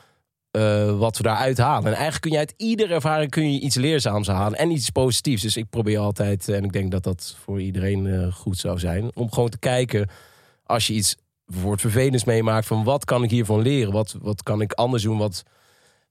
eh, 0.52 0.98
wat 0.98 1.18
we 1.18 1.24
daaruit 1.24 1.58
halen. 1.58 1.86
En 1.86 1.94
eigenlijk 1.94 2.22
kun 2.22 2.32
je 2.32 2.38
uit 2.38 2.54
iedere 2.58 2.94
ervaring 2.94 3.32
kun 3.32 3.54
je 3.54 3.60
iets 3.60 3.76
leerzaams 3.76 4.28
halen 4.28 4.60
en 4.60 4.72
iets 4.72 4.90
positiefs. 4.90 5.42
Dus 5.42 5.58
ik 5.58 5.70
probeer 5.70 6.00
altijd, 6.00 6.50
en 6.50 6.64
ik 6.64 6.74
denk 6.74 6.92
dat 6.92 7.04
dat 7.04 7.36
voor 7.44 7.62
iedereen 7.62 8.08
eh, 8.08 8.34
goed 8.34 8.58
zou 8.58 8.80
zijn, 8.80 9.12
om 9.14 9.32
gewoon 9.32 9.50
te 9.50 9.60
kijken 9.60 10.10
als 10.64 10.88
je 10.88 10.94
iets 10.94 11.16
bijvoorbeeld 11.46 11.82
vervelends 11.82 12.24
meemaakt, 12.24 12.66
van 12.66 12.84
wat 12.84 13.06
kan 13.06 13.24
ik 13.24 13.30
hiervan 13.30 13.62
leren? 13.62 13.94
Wat, 13.94 14.16
wat 14.22 14.44
kan 14.44 14.62
ik 14.62 14.74
anders 14.74 15.04
doen? 15.04 15.18
Wat, 15.18 15.44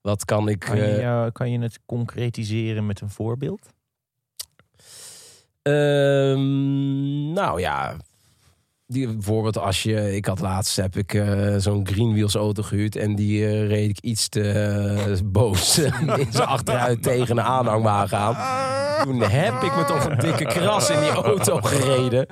wat 0.06 0.24
kan 0.24 0.48
ik. 0.48 0.58
Kan, 0.58 0.76
je, 0.76 0.84
eh, 0.84 1.26
kan 1.32 1.50
je 1.50 1.58
het 1.58 1.80
concretiseren 1.86 2.86
met 2.86 3.00
een 3.00 3.10
voorbeeld? 3.10 3.60
Ehm, 5.62 7.32
nou 7.32 7.60
ja. 7.60 7.96
Die, 8.86 9.06
bijvoorbeeld 9.06 9.58
als 9.58 9.82
je... 9.82 10.16
Ik 10.16 10.24
had 10.26 10.40
laatst 10.40 10.76
heb 10.76 10.96
ik 10.96 11.14
eh, 11.14 11.56
zo'n 11.56 11.86
Greenwheels 11.86 12.34
auto 12.34 12.62
gehuurd. 12.62 12.96
En 12.96 13.14
die 13.14 13.46
eh, 13.46 13.66
reed 13.66 13.90
ik 13.90 13.98
iets 14.00 14.28
te 14.28 15.20
boos 15.24 15.78
in 16.22 16.32
zijn 16.32 16.48
achteruit 16.48 17.02
tegen 17.02 17.38
een 17.38 17.44
aanhangwagen 17.44 18.18
aan. 18.18 19.04
Toen 19.04 19.20
heb 19.20 19.62
ik 19.62 19.76
me 19.76 19.84
toch 19.84 20.04
een 20.04 20.18
dikke 20.18 20.44
kras 20.44 20.90
in 20.90 21.00
die 21.00 21.10
auto 21.10 21.60
gereden. 21.60 22.26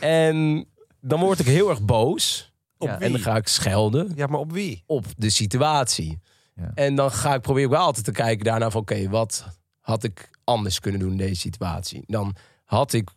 En 0.00 0.66
dan 1.00 1.20
word 1.20 1.38
ik 1.38 1.46
heel 1.46 1.70
erg 1.70 1.82
boos. 1.82 2.52
Op 2.78 2.88
Ja, 2.88 2.96
wie? 2.96 3.06
En 3.06 3.12
dan 3.12 3.20
ga 3.20 3.36
ik 3.36 3.48
schelden 3.48 4.12
Ja, 4.14 4.26
maar 4.26 4.40
op 4.40 4.52
wie? 4.52 4.82
op 4.86 5.04
de 5.16 5.30
situatie. 5.30 6.18
En 6.74 6.94
dan 6.94 7.10
ga 7.10 7.34
ik 7.34 7.40
proberen 7.40 7.70
wel 7.70 7.80
altijd 7.80 8.04
te 8.04 8.12
kijken 8.12 8.44
daarna 8.44 8.70
van... 8.70 8.80
oké, 8.80 9.08
wat 9.08 9.46
had 9.80 10.04
ik 10.04 10.30
anders 10.44 10.80
kunnen 10.80 11.00
doen 11.00 11.10
in 11.10 11.16
deze 11.16 11.40
situatie? 11.40 12.02
Dan 12.06 12.34
had 12.64 12.92
ik 12.92 13.10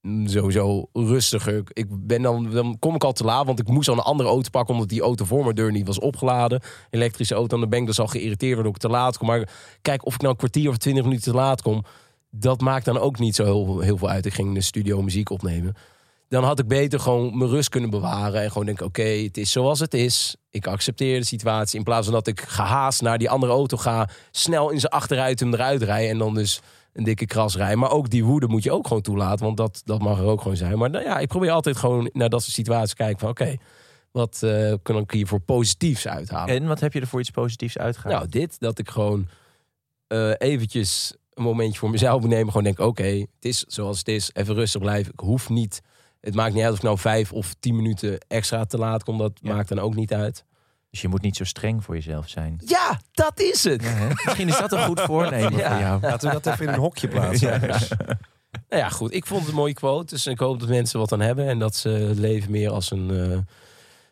mm, 0.00 0.26
sowieso 0.28 0.88
rustiger... 0.92 1.62
Ik 1.72 1.86
ben 1.90 2.22
dan, 2.22 2.50
dan 2.50 2.78
kom 2.78 2.94
ik 2.94 3.04
al 3.04 3.12
te 3.12 3.24
laat, 3.24 3.46
want 3.46 3.60
ik 3.60 3.68
moest 3.68 3.88
al 3.88 3.94
een 3.94 4.00
andere 4.00 4.28
auto 4.28 4.50
pakken... 4.50 4.74
omdat 4.74 4.88
die 4.88 5.02
auto 5.02 5.24
voor 5.24 5.42
mijn 5.42 5.54
deur 5.54 5.72
niet 5.72 5.86
was 5.86 5.98
opgeladen. 5.98 6.62
Elektrische 6.90 7.34
auto, 7.34 7.54
en 7.54 7.60
dan 7.60 7.70
ben 7.70 7.80
ik 7.80 7.86
dus 7.86 8.00
al 8.00 8.06
geïrriteerd... 8.06 8.54
waardoor 8.54 8.74
ik 8.74 8.80
te 8.80 8.88
laat 8.88 9.18
kom. 9.18 9.26
Maar 9.26 9.48
kijk, 9.82 10.06
of 10.06 10.14
ik 10.14 10.20
nou 10.20 10.32
een 10.32 10.38
kwartier 10.38 10.68
of 10.68 10.76
twintig 10.76 11.04
minuten 11.04 11.32
te 11.32 11.38
laat 11.38 11.62
kom... 11.62 11.84
dat 12.30 12.60
maakt 12.60 12.84
dan 12.84 12.98
ook 12.98 13.18
niet 13.18 13.34
zo 13.34 13.44
heel, 13.44 13.80
heel 13.80 13.98
veel 13.98 14.08
uit. 14.08 14.26
Ik 14.26 14.34
ging 14.34 14.48
in 14.48 14.54
de 14.54 14.60
studio 14.60 15.02
muziek 15.02 15.30
opnemen 15.30 15.74
dan 16.34 16.44
had 16.44 16.58
ik 16.58 16.68
beter 16.68 17.00
gewoon 17.00 17.38
mijn 17.38 17.50
rust 17.50 17.68
kunnen 17.68 17.90
bewaren. 17.90 18.42
En 18.42 18.48
gewoon 18.48 18.66
denken, 18.66 18.86
oké, 18.86 19.02
het 19.02 19.36
is 19.36 19.52
zoals 19.52 19.80
het 19.80 19.94
is. 19.94 20.36
Ik 20.50 20.66
accepteer 20.66 21.18
de 21.18 21.26
situatie. 21.26 21.78
In 21.78 21.84
plaats 21.84 22.04
van 22.04 22.14
dat 22.14 22.26
ik 22.26 22.40
gehaast 22.40 23.02
naar 23.02 23.18
die 23.18 23.30
andere 23.30 23.52
auto 23.52 23.76
ga. 23.76 24.08
Snel 24.30 24.70
in 24.70 24.80
zijn 24.80 24.92
achteruit 24.92 25.40
hem 25.40 25.54
eruit 25.54 25.82
rijden. 25.82 26.10
En 26.10 26.18
dan 26.18 26.34
dus 26.34 26.60
een 26.92 27.04
dikke 27.04 27.26
kras 27.26 27.56
rijden. 27.56 27.78
Maar 27.78 27.90
ook 27.90 28.10
die 28.10 28.24
woede 28.24 28.46
moet 28.46 28.62
je 28.62 28.72
ook 28.72 28.86
gewoon 28.86 29.02
toelaten. 29.02 29.44
Want 29.44 29.56
dat, 29.56 29.82
dat 29.84 30.02
mag 30.02 30.18
er 30.18 30.24
ook 30.24 30.40
gewoon 30.40 30.56
zijn. 30.56 30.78
Maar 30.78 30.90
nou 30.90 31.04
ja, 31.04 31.18
ik 31.18 31.28
probeer 31.28 31.50
altijd 31.50 31.76
gewoon 31.76 32.10
naar 32.12 32.28
dat 32.28 32.42
soort 32.42 32.54
situaties 32.54 32.94
kijken 32.94 33.18
van... 33.18 33.28
Oké, 33.28 33.56
wat 34.10 34.42
eh, 34.42 34.72
kan 34.82 34.96
ik 34.96 35.10
hier 35.10 35.26
voor 35.26 35.40
positiefs 35.40 36.08
uithalen? 36.08 36.54
En 36.54 36.66
wat 36.66 36.80
heb 36.80 36.92
je 36.92 37.00
er 37.00 37.06
voor 37.06 37.20
iets 37.20 37.30
positiefs 37.30 37.78
uitgehaald? 37.78 38.18
Nou, 38.18 38.28
dit, 38.28 38.56
dat 38.60 38.78
ik 38.78 38.90
gewoon 38.90 39.28
eh, 40.06 40.30
eventjes 40.38 41.14
een 41.34 41.42
momentje 41.42 41.78
voor 41.78 41.90
mezelf 41.90 42.20
moet 42.20 42.30
nemen. 42.30 42.46
Gewoon 42.46 42.64
denk, 42.64 42.78
oké, 42.78 43.04
het 43.04 43.44
is 43.44 43.64
zoals 43.68 43.98
het 43.98 44.08
is. 44.08 44.30
Even 44.32 44.54
rustig 44.54 44.80
blijven. 44.80 45.12
Ik 45.12 45.20
hoef 45.20 45.48
niet... 45.48 45.82
Het 46.24 46.34
maakt 46.34 46.54
niet 46.54 46.62
uit 46.62 46.72
of 46.72 46.78
ik 46.78 46.84
nou 46.84 46.98
vijf 46.98 47.32
of 47.32 47.54
tien 47.60 47.76
minuten 47.76 48.18
extra 48.28 48.64
te 48.64 48.78
laat 48.78 49.04
kom. 49.04 49.18
Dat 49.18 49.32
Ja. 49.42 49.54
maakt 49.54 49.68
dan 49.68 49.78
ook 49.78 49.94
niet 49.94 50.12
uit. 50.14 50.44
Dus 50.90 51.00
je 51.02 51.08
moet 51.08 51.22
niet 51.22 51.36
zo 51.36 51.44
streng 51.44 51.84
voor 51.84 51.94
jezelf 51.94 52.28
zijn. 52.28 52.60
Ja, 52.66 53.00
dat 53.12 53.40
is 53.40 53.64
het. 53.64 53.82
Ja? 53.82 54.08
Misschien 54.24 54.48
is 54.48 54.58
dat 54.58 54.72
een 54.72 54.84
goed 54.84 55.00
voornemen 55.00 55.56
Ja. 55.56 55.70
voor 55.70 55.80
jou. 55.80 56.00
Laten 56.00 56.28
we 56.28 56.40
dat 56.40 56.46
even 56.46 56.66
in 56.66 56.72
een 56.72 56.78
hokje 56.80 57.08
plaatsen. 57.08 57.60
Nou 58.68 58.82
ja, 58.82 58.88
goed. 58.88 59.14
Ik 59.14 59.26
vond 59.26 59.40
het 59.40 59.48
een 59.50 59.54
mooie 59.54 59.74
quote. 59.74 60.14
Dus 60.14 60.26
ik 60.26 60.38
hoop 60.38 60.60
dat 60.60 60.68
mensen 60.68 60.98
wat 60.98 61.12
aan 61.12 61.20
hebben. 61.20 61.48
En 61.48 61.58
dat 61.58 61.76
ze 61.76 61.88
het 61.88 62.18
leven 62.18 62.50
meer 62.50 62.70
als 62.70 62.90
een, 62.90 63.10
eh, 63.10 63.38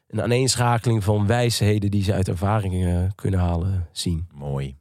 een 0.09 0.23
aaneenschakeling 0.23 1.05
van 1.05 1.27
wijsheden... 1.27 1.91
die 1.91 2.03
ze 2.03 2.13
uit 2.13 2.29
ervaringen 2.29 3.15
kunnen 3.15 3.41
halen, 3.41 3.89
zien. 3.93 4.29
Mooi. 4.35 4.77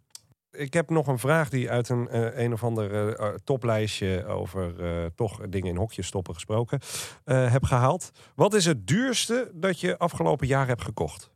Ik 0.51 0.73
heb 0.73 0.89
nog 0.89 1.07
een 1.07 1.19
vraag 1.19 1.49
die 1.49 1.69
uit 1.69 1.89
een, 1.89 2.07
eh, 2.09 2.43
een 2.43 2.53
of 2.53 2.63
ander 2.63 3.15
eh, 3.15 3.27
toplijstje 3.43 4.25
over 4.25 4.73
toch 5.15 5.47
dingen 5.49 5.69
in 5.69 5.77
hokjes 5.77 6.07
stoppen 6.07 6.33
gesproken 6.33 6.79
heb 7.25 7.63
gehaald. 7.63 8.11
Wat 8.35 8.53
is 8.53 8.65
het 8.65 8.87
duurste 8.87 9.51
dat 9.53 9.79
je 9.79 9.97
afgelopen 9.97 10.47
jaar 10.47 10.67
hebt 10.67 10.81
gekocht? 10.81 11.31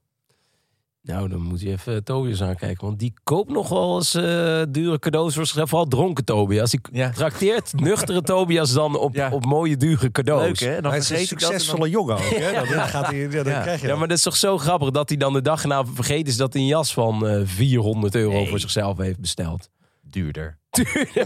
Nou, 1.05 1.29
dan 1.29 1.41
moet 1.41 1.61
je 1.61 1.69
even 1.71 2.03
Tobias 2.03 2.41
aankijken. 2.43 2.85
Want 2.85 2.99
die 2.99 3.13
koopt 3.23 3.51
nog 3.51 3.69
wel 3.69 3.95
eens 3.95 4.13
eh, 4.15 4.61
dure 4.69 4.99
cadeaus 4.99 5.33
voor 5.35 5.45
zichzelf. 5.45 5.69
Vooral 5.69 5.87
dronken 5.87 6.25
Tobias. 6.25 6.71
Die 6.71 6.79
Ja. 6.91 7.09
trakteert 7.09 7.73
nuchtere 7.75 8.21
Tobias 8.31 8.73
dan 8.73 8.97
op, 8.99 9.15
Ja. 9.15 9.29
op 9.31 9.45
mooie 9.45 9.77
dure 9.77 10.11
cadeaus. 10.11 10.41
Leuk 10.59 10.59
hè? 10.59 10.81
Dan 10.81 10.91
Hij 10.91 10.99
is 10.99 11.09
een 11.09 11.17
vergeet 11.17 11.39
dan- 11.39 11.49
succesvolle 11.49 11.89
jongen 11.89 12.15
ook. 12.15 12.21
Hè? 12.21 12.51
Dan, 12.75 12.87
gaat 12.87 13.05
hij, 13.07 13.17
ja, 13.17 13.29
dan 13.43 13.53
Ja. 13.53 13.61
krijg 13.61 13.75
je 13.79 13.81
Ja, 13.83 13.89
dat. 13.89 13.97
maar 13.99 14.07
dat 14.07 14.17
is 14.17 14.23
toch 14.23 14.35
zo 14.35 14.57
grappig 14.57 14.89
dat 14.91 15.09
hij 15.09 15.17
dan 15.17 15.33
de 15.33 15.41
dag 15.41 15.61
erna 15.61 15.85
vergeten 15.85 16.25
is 16.27 16.37
dat 16.37 16.53
hij 16.53 16.61
een 16.61 16.67
jas 16.67 16.93
van 16.93 17.27
eh 17.27 17.41
400 17.43 18.15
euro 18.15 18.31
Nee. 18.31 18.47
voor 18.49 18.59
zichzelf 18.59 18.97
heeft 18.97 19.19
besteld. 19.19 19.69
Duurder. 20.15 20.57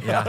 Ja. 0.04 0.26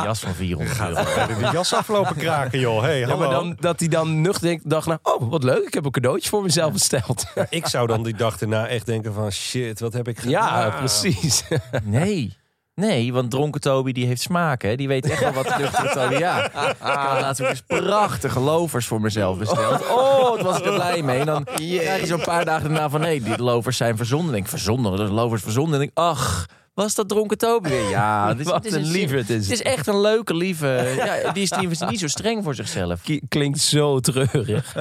Een 0.00 0.04
jas 0.04 0.20
van 0.20 0.34
400 0.34 0.80
euro. 0.80 0.94
de 1.40 1.48
jas 1.52 1.74
aflopen 1.74 2.16
kraken, 2.16 2.58
joh. 2.58 2.82
Hey, 2.82 2.98
Ja, 2.98 3.06
hallo. 3.06 3.18
maar 3.18 3.30
dan, 3.30 3.56
dat 3.60 3.80
hij 3.80 3.88
dan 3.88 4.20
nuchter 4.20 4.46
denkt, 4.46 4.70
dacht 4.70 4.86
nou, 4.86 4.98
oh 5.02 5.30
wat 5.30 5.42
leuk, 5.44 5.66
ik 5.66 5.74
heb 5.74 5.84
een 5.84 5.90
cadeautje 5.90 6.28
voor 6.28 6.42
mezelf 6.42 6.72
besteld. 6.72 7.24
Ik 7.48 7.66
zou 7.66 7.86
dan 7.86 8.02
die 8.02 8.14
dag 8.16 8.40
erna 8.40 8.66
echt 8.66 8.86
denken 8.86 9.12
van... 9.14 9.32
shit, 9.32 9.80
wat 9.80 9.92
heb 9.92 10.08
ik 10.08 10.18
gedaan? 10.18 10.58
Ja, 10.58 10.70
precies. 10.70 11.44
Nee. 11.82 12.36
Nee, 12.74 13.12
want 13.12 13.30
dronken 13.30 13.60
Toby 13.60 13.92
die 13.92 14.06
heeft 14.06 14.20
smaak, 14.20 14.62
hè? 14.62 14.76
Die 14.76 14.88
weet 14.88 15.10
echt 15.10 15.20
wel 15.20 15.32
wat 15.32 15.58
nuchtere 15.58 15.88
Toby... 15.88 16.14
Ja, 16.14 16.44
ik 16.44 16.76
had 16.78 17.20
laatst 17.20 17.42
ook 17.42 17.48
eens 17.48 17.62
prachtige 17.66 18.40
lovers 18.40 18.86
voor 18.86 19.00
mezelf 19.00 19.38
besteld. 19.38 19.80
Oh, 19.90 20.28
wat 20.28 20.40
was 20.42 20.58
ik 20.58 20.64
er 20.66 20.74
blij 20.74 21.02
mee. 21.02 21.18
En 21.18 21.26
dan 21.26 21.44
krijg 21.44 22.00
je 22.00 22.06
zo'n 22.06 22.20
paar 22.24 22.44
dagen 22.44 22.68
daarna 22.68 22.88
van... 22.88 23.00
nee, 23.00 23.22
die 23.22 23.42
lovers 23.42 23.76
zijn 23.76 23.96
denk 23.96 24.32
ik, 24.34 24.48
verzonden? 24.48 24.96
Dat 24.96 25.00
is 25.08 25.14
lovers 25.14 25.42
verzonden. 25.42 25.72
En 25.72 25.78
dan 25.78 25.88
denk 25.94 26.08
ik, 26.08 26.18
ach, 26.18 26.46
was 26.74 26.94
dat 26.94 27.08
dronken 27.08 27.38
Toby 27.38 27.68
weer? 27.68 27.88
Ja, 27.88 28.28
dit 28.34 28.46
is, 28.46 28.52
Wat 28.52 28.64
is 28.64 28.72
een 28.72 28.86
lieve 28.90 29.16
het 29.16 29.30
is. 29.30 29.42
Het 29.48 29.52
is 29.52 29.62
echt 29.62 29.86
een 29.86 30.00
leuke, 30.00 30.34
lieve... 30.34 30.94
Ja, 30.96 31.32
die 31.32 31.42
is, 31.42 31.50
die 31.50 31.68
is 31.70 31.80
niet 31.80 32.00
zo 32.00 32.06
streng 32.06 32.44
voor 32.44 32.54
zichzelf. 32.54 33.00
K- 33.02 33.20
Klinkt 33.28 33.60
zo 33.60 34.00
treurig. 34.00 34.72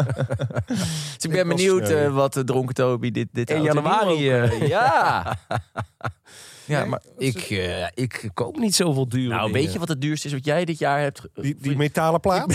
Dus 0.68 1.32
ik 1.32 1.32
ben 1.32 1.48
benieuwd 1.48 1.90
eh, 1.90 2.14
wat 2.14 2.34
de 2.34 2.44
dronken 2.44 2.76
Toby 2.76 3.12
dit, 3.12 3.28
dit 3.32 3.50
1 3.50 3.60
oud 3.60 3.68
en 3.68 3.74
nieuw 3.74 3.84
januari, 3.84 4.30
eh. 4.30 4.44
eh, 4.62 4.68
ja. 4.68 5.38
ja, 6.66 6.86
maar... 6.86 7.02
ik, 7.18 7.38
eh, 7.50 7.86
ik 7.94 8.30
koop 8.34 8.58
niet 8.58 8.76
zoveel 8.76 9.08
dure 9.08 9.28
Nou, 9.30 9.46
dingen. 9.46 9.62
weet 9.62 9.74
je 9.74 9.80
wat 9.80 9.88
het 9.88 10.02
duurste 10.02 10.28
is 10.28 10.34
wat 10.34 10.46
jij 10.46 10.66
dit 10.66 10.80
jaar 10.80 11.00
hebt... 11.00 11.22
Die, 11.34 11.56
die 11.62 11.76
metalen 11.78 12.20
plaat? 12.20 12.48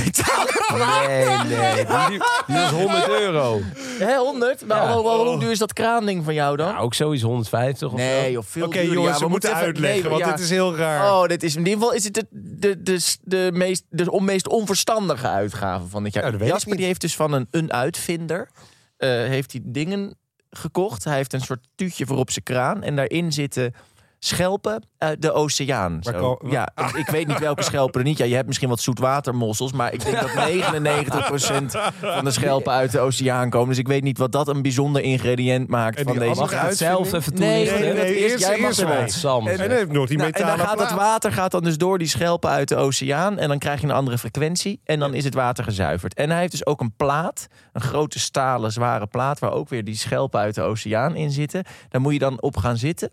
Nee, 0.77 1.27
nee. 1.59 1.85
Die, 2.09 2.21
die 2.47 2.57
is 2.65 2.71
100 2.71 3.09
euro. 3.09 3.61
Hè, 3.99 4.17
100? 4.17 4.67
Maar 4.67 4.83
Ja. 4.83 4.93
hoe, 4.93 5.09
hoe- 5.09 5.27
hoe 5.29 5.39
duur 5.39 5.51
is 5.51 5.59
dat 5.59 5.73
kraanding 5.73 6.25
van 6.25 6.35
jou 6.35 6.57
dan? 6.57 6.69
Nou, 6.69 6.79
ook 6.81 6.95
sowieso 6.95 7.27
150 7.27 7.93
of 7.93 8.01
zo. 8.01 8.07
nee, 8.07 8.39
of 8.39 8.47
veel 8.47 8.67
Oké, 8.67 8.73
duurder. 8.79 8.95
jongens, 8.95 9.19
Ja, 9.19 9.25
we, 9.25 9.31
moeten 9.31 9.51
even- 9.51 9.63
uitleggen, 9.63 10.01
nee, 10.01 10.11
want 10.11 10.25
ja. 10.25 10.31
dit 10.31 10.41
is 10.41 10.51
heel 10.51 10.77
raar. 10.77 11.13
Oh, 11.13 11.27
dit 11.27 11.43
is 11.43 11.53
in 11.53 11.59
ieder 11.59 11.73
geval 11.75 11.93
is 11.93 12.05
het 12.05 12.15
de, 12.15 12.27
de, 12.31 12.83
de, 12.83 13.17
de, 13.23 13.51
meest, 13.53 13.85
de 13.91 14.11
on- 14.11 14.25
meest 14.25 14.49
onverstandige 14.49 15.29
uitgave 15.29 15.87
van 15.87 16.03
dit 16.05 16.13
jaar. 16.15 16.25
Ja, 16.25 16.31
dat 16.31 16.39
weet 16.39 16.49
ik 16.49 16.55
Jasper 16.55 16.71
niet. 16.71 16.79
die 16.81 16.89
heeft 16.89 17.01
dus 17.01 17.17
van 17.17 17.33
een, 17.33 17.47
een 17.51 17.73
uitvinder 17.73 18.49
eh, 18.97 19.09
heeft 19.11 19.53
hij 19.53 19.61
dingen 19.65 20.17
gekocht. 20.51 21.05
Hij 21.05 21.17
heeft 21.17 21.33
een 21.33 21.41
soort 21.41 21.67
tuutje 21.75 22.07
voor 22.07 22.17
op 22.17 22.31
zijn 22.31 22.45
kraan 22.45 22.83
en 22.83 22.97
daarin 22.97 23.33
zitten 23.33 23.75
schelpen 24.19 24.87
uit 24.99 25.23
de 25.23 25.33
oceaan. 25.33 25.99
Zo. 26.01 26.39
Ja, 26.47 26.69
ik, 26.77 26.97
ik 27.07 27.07
weet 27.07 27.27
niet 27.27 27.39
welke 27.39 27.63
schelpen 27.63 28.01
er 28.01 28.07
niet. 28.07 28.19
Ja, 28.19 28.25
je 28.25 28.35
hebt 28.35 28.47
misschien 28.47 28.69
wat 28.69 28.81
zoetwatermossels, 28.81 29.73
maar 29.73 29.93
ik 29.93 30.05
denk 30.05 30.21
dat 30.21 30.31
99% 30.39 31.91
van 32.01 32.25
de 32.25 32.31
schelpen 32.31 32.73
uit 32.73 32.93
de 32.93 33.01
oceaan 33.01 33.51
komen. 33.51 33.69
Dus 33.69 33.79
ik 33.79 33.89
weet 33.89 34.03
niet 34.03 34.19
wat 34.19 34.33
dat 34.33 34.49
een 34.49 34.63
bijzonder 34.63 35.03
ingrediënt 35.03 35.69
maakt 35.69 35.99
En 35.99 36.05
van 36.05 36.19
deze. 36.19 36.41
Mag 36.41 36.53
ik 36.53 36.59
het 36.59 36.77
zelf 36.77 37.13
even 37.13 37.35
toelichten? 37.35 37.81
nee, 37.81 37.93
nee, 37.93 38.03
nee, 38.03 38.17
eerst, 38.17 38.39
jij 38.39 38.59
mag 38.59 38.79
erbij. 38.79 39.09
Sam. 39.09 39.49
En 39.49 39.59
dan 39.59 39.71
heeft 39.71 39.93
nog 39.93 40.09
die 40.09 40.17
Nou, 40.19 40.31
en 40.31 40.47
dan 40.47 40.59
gaat 40.59 40.81
het 40.81 40.93
water 40.93 41.33
gaat 41.33 41.51
dan 41.51 41.63
dus 41.63 41.79
door 41.79 41.99
die 41.99 42.09
schelpen 42.09 42.51
uit 42.51 42.69
de 42.69 42.77
oceaan. 42.77 43.39
En 43.39 43.49
dan 43.49 43.59
krijg 43.59 43.81
je 43.81 43.87
een 43.87 43.93
andere 43.93 44.19
frequentie. 44.19 44.81
En 44.85 44.99
dan 44.99 45.15
is 45.15 45.25
het 45.25 45.35
water 45.35 45.65
gezuiverd. 45.65 46.15
En 46.15 46.31
hij 46.31 46.41
heeft 46.41 46.53
dus 46.53 46.67
ook 46.67 46.81
een 46.81 46.95
plaat. 46.97 47.47
Een 47.73 47.81
grote 47.81 48.19
stalen, 48.19 48.73
zware 48.73 49.07
plaat. 49.07 49.39
Waar 49.39 49.53
ook 49.53 49.69
weer 49.69 49.85
die 49.85 49.97
schelpen 49.97 50.41
uit 50.41 50.55
de 50.55 50.63
oceaan 50.63 51.17
in 51.17 51.31
zitten. 51.31 51.65
Daar 51.89 52.01
moet 52.01 52.13
je 52.13 52.19
dan 52.19 52.43
op 52.43 52.57
gaan 52.57 52.77
zitten. 52.77 53.11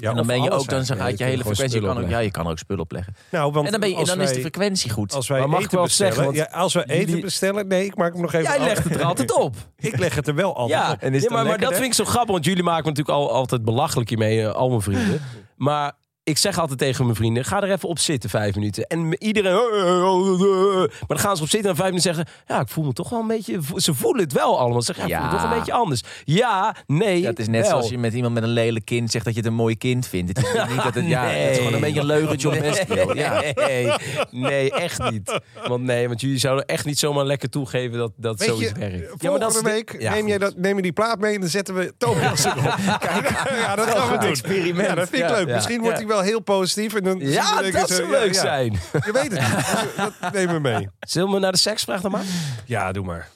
Ja, 0.00 0.10
en 0.10 0.16
dan 0.16 0.26
ben 0.26 0.42
je 0.42 0.50
ook, 0.50 0.68
dan 0.68 0.86
gaat 0.86 1.10
je 1.18 1.24
je 1.24 1.30
hele 1.30 1.44
frequentie. 1.44 1.80
Kan 1.80 1.98
ook, 1.98 2.08
ja, 2.08 2.18
je 2.18 2.30
kan 2.30 2.44
er 2.44 2.50
ook 2.50 2.58
spullen 2.58 2.82
opleggen. 2.82 3.14
Nou, 3.30 3.52
want 3.52 3.66
En 3.66 3.70
dan, 3.70 3.80
ben 3.80 3.90
je, 3.90 4.04
dan 4.04 4.20
is 4.20 4.32
de 4.32 4.40
frequentie 4.40 4.90
goed. 4.90 5.14
Als 5.14 5.28
wij 5.28 5.38
Maar 5.38 5.48
mag 5.48 5.58
eten 5.58 5.70
ik 5.70 5.74
wel 5.76 5.84
bestellen, 5.84 6.14
zeggen, 6.14 6.34
want 6.34 6.50
ja, 6.50 6.58
als 6.58 6.74
we 6.74 6.84
eten 6.86 7.20
bestellen, 7.20 7.66
nee, 7.66 7.84
ik 7.84 7.96
maak 7.96 8.12
hem 8.12 8.22
nog 8.22 8.32
even. 8.32 8.46
Jij 8.50 8.58
af. 8.58 8.66
legt 8.66 8.84
het 8.84 8.94
er 8.94 9.02
altijd 9.02 9.32
op. 9.32 9.56
Ik 9.76 9.98
leg 9.98 10.14
het 10.14 10.28
er 10.28 10.34
wel 10.34 10.56
altijd 10.56 10.80
Ja, 10.80 10.92
op. 10.92 11.00
En 11.00 11.14
is 11.14 11.22
het 11.22 11.30
ja, 11.30 11.36
maar, 11.36 11.46
maar 11.46 11.58
dat 11.58 11.72
vind 11.72 11.84
ik 11.84 11.94
zo 11.94 12.04
grappig, 12.04 12.32
want 12.32 12.44
jullie 12.44 12.62
maken 12.62 12.82
me 12.82 12.88
natuurlijk 12.88 13.18
al, 13.18 13.32
altijd 13.32 13.64
belachelijk 13.64 14.08
hiermee, 14.08 14.42
eh, 14.42 14.52
al 14.54 14.68
mijn 14.68 14.80
vrienden. 14.82 15.20
Maar 15.56 15.92
ik 16.24 16.38
zeg 16.38 16.58
altijd 16.58 16.78
tegen 16.78 17.04
mijn 17.04 17.16
vrienden, 17.16 17.44
ga 17.44 17.62
er 17.62 17.70
even 17.70 17.88
op 17.88 17.98
zitten 17.98 18.30
vijf 18.30 18.54
minuten. 18.54 18.84
En 18.86 19.22
iedereen... 19.22 19.52
Maar 19.52 21.06
dan 21.06 21.18
gaan 21.18 21.36
ze 21.36 21.42
op 21.42 21.48
zitten 21.48 21.70
en 21.70 21.76
vijf 21.76 21.88
minuten 21.90 22.14
zeggen... 22.14 22.32
Ja, 22.46 22.60
ik 22.60 22.68
voel 22.68 22.84
me 22.84 22.92
toch 22.92 23.08
wel 23.10 23.20
een 23.20 23.26
beetje... 23.26 23.58
Ze 23.76 23.94
voelen 23.94 24.22
het 24.22 24.32
wel 24.32 24.58
allemaal. 24.58 24.82
Ze 24.82 24.92
zeggen, 24.94 25.08
ja, 25.08 25.16
ik 25.16 25.22
voel 25.22 25.30
me 25.30 25.36
Ja. 25.36 25.42
toch 25.42 25.52
een 25.52 25.58
beetje 25.58 25.72
anders. 25.72 26.02
Ja, 26.24 26.74
nee, 26.86 27.20
Ja, 27.20 27.28
het 27.28 27.38
is 27.38 27.48
net 27.48 27.60
wel. 27.60 27.70
zoals 27.70 27.88
je 27.88 27.98
met 27.98 28.12
iemand 28.12 28.34
met 28.34 28.42
een 28.42 28.48
lelijk 28.48 28.84
kind 28.84 29.10
zegt 29.10 29.24
dat 29.24 29.34
je 29.34 29.40
het 29.40 29.48
een 29.48 29.54
mooi 29.54 29.76
kind 29.76 30.06
vindt. 30.06 30.28
Het 30.28 30.46
is 30.46 30.52
niet 30.68 30.82
dat 30.84 30.94
het, 30.94 31.06
ja, 31.06 31.24
het 31.24 31.50
is 31.50 31.56
gewoon 31.56 31.72
een 31.72 31.80
beetje 31.80 32.00
een 32.00 32.06
leugentje 32.06 32.48
op 32.48 32.58
best 32.58 32.86
wil. 32.86 33.16
Ja. 33.16 33.42
Nee, 33.54 33.92
nee, 34.30 34.72
echt 34.72 35.10
niet. 35.10 35.40
Want 35.66 35.82
nee, 35.84 36.08
want 36.08 36.20
jullie 36.20 36.38
zouden 36.38 36.66
echt 36.66 36.84
niet 36.84 36.98
zomaar 36.98 37.24
lekker 37.24 37.48
toegeven 37.50 37.98
dat, 37.98 38.12
dat 38.16 38.38
Weet 38.38 38.48
zoiets 38.48 38.68
je, 38.68 38.78
werkt. 38.78 39.08
volgende 39.16 39.38
dat 39.46 39.54
is- 39.54 39.60
week 39.62 39.96
Ja, 39.98 40.12
neem, 40.12 40.26
jij 40.28 40.38
dat, 40.38 40.56
neem 40.56 40.76
je 40.76 40.82
die 40.82 40.92
plaat 40.92 41.18
mee 41.18 41.34
en 41.34 41.40
dan 41.40 41.50
zetten 41.50 41.74
we 41.74 41.92
Tobias 41.98 42.44
erop. 42.44 42.74
Kijk, 42.98 43.28
ja, 43.60 43.76
dat 43.76 43.86
gaan 43.90 44.10
we 44.10 44.18
doen. 44.18 44.28
experiment. 44.30 44.88
Ja, 44.88 44.94
dat 44.94 45.08
vind 45.08 45.22
ik 45.22 45.28
Ja, 45.28 45.36
leuk. 45.36 45.48
ja, 45.48 45.54
Misschien 45.54 45.74
ja. 45.76 45.82
wordt 45.82 45.98
hij 45.98 46.06
wel 46.10 46.20
heel 46.20 46.40
positief. 46.40 46.94
En 46.94 47.04
dan 47.04 47.18
Ja, 47.18 47.62
dat 47.62 47.88
zo, 47.88 47.94
zou 47.94 48.02
ja, 48.02 48.18
leuk 48.18 48.34
ja. 48.34 48.40
zijn. 48.40 48.72
Je 49.06 49.12
weet 49.12 49.32
het 49.32 49.40
niet. 49.40 49.50
Dat- 49.96 50.12
Dat 50.20 50.32
nemen 50.32 50.54
we 50.54 50.60
mee. 50.60 50.88
Zullen 51.00 51.30
we 51.32 51.38
naar 51.38 51.52
de 51.52 51.58
seksvraag 51.58 52.00
dan 52.00 52.10
maar? 52.10 52.24
Ja, 52.64 52.92
doe 52.92 53.04
maar. 53.04 53.28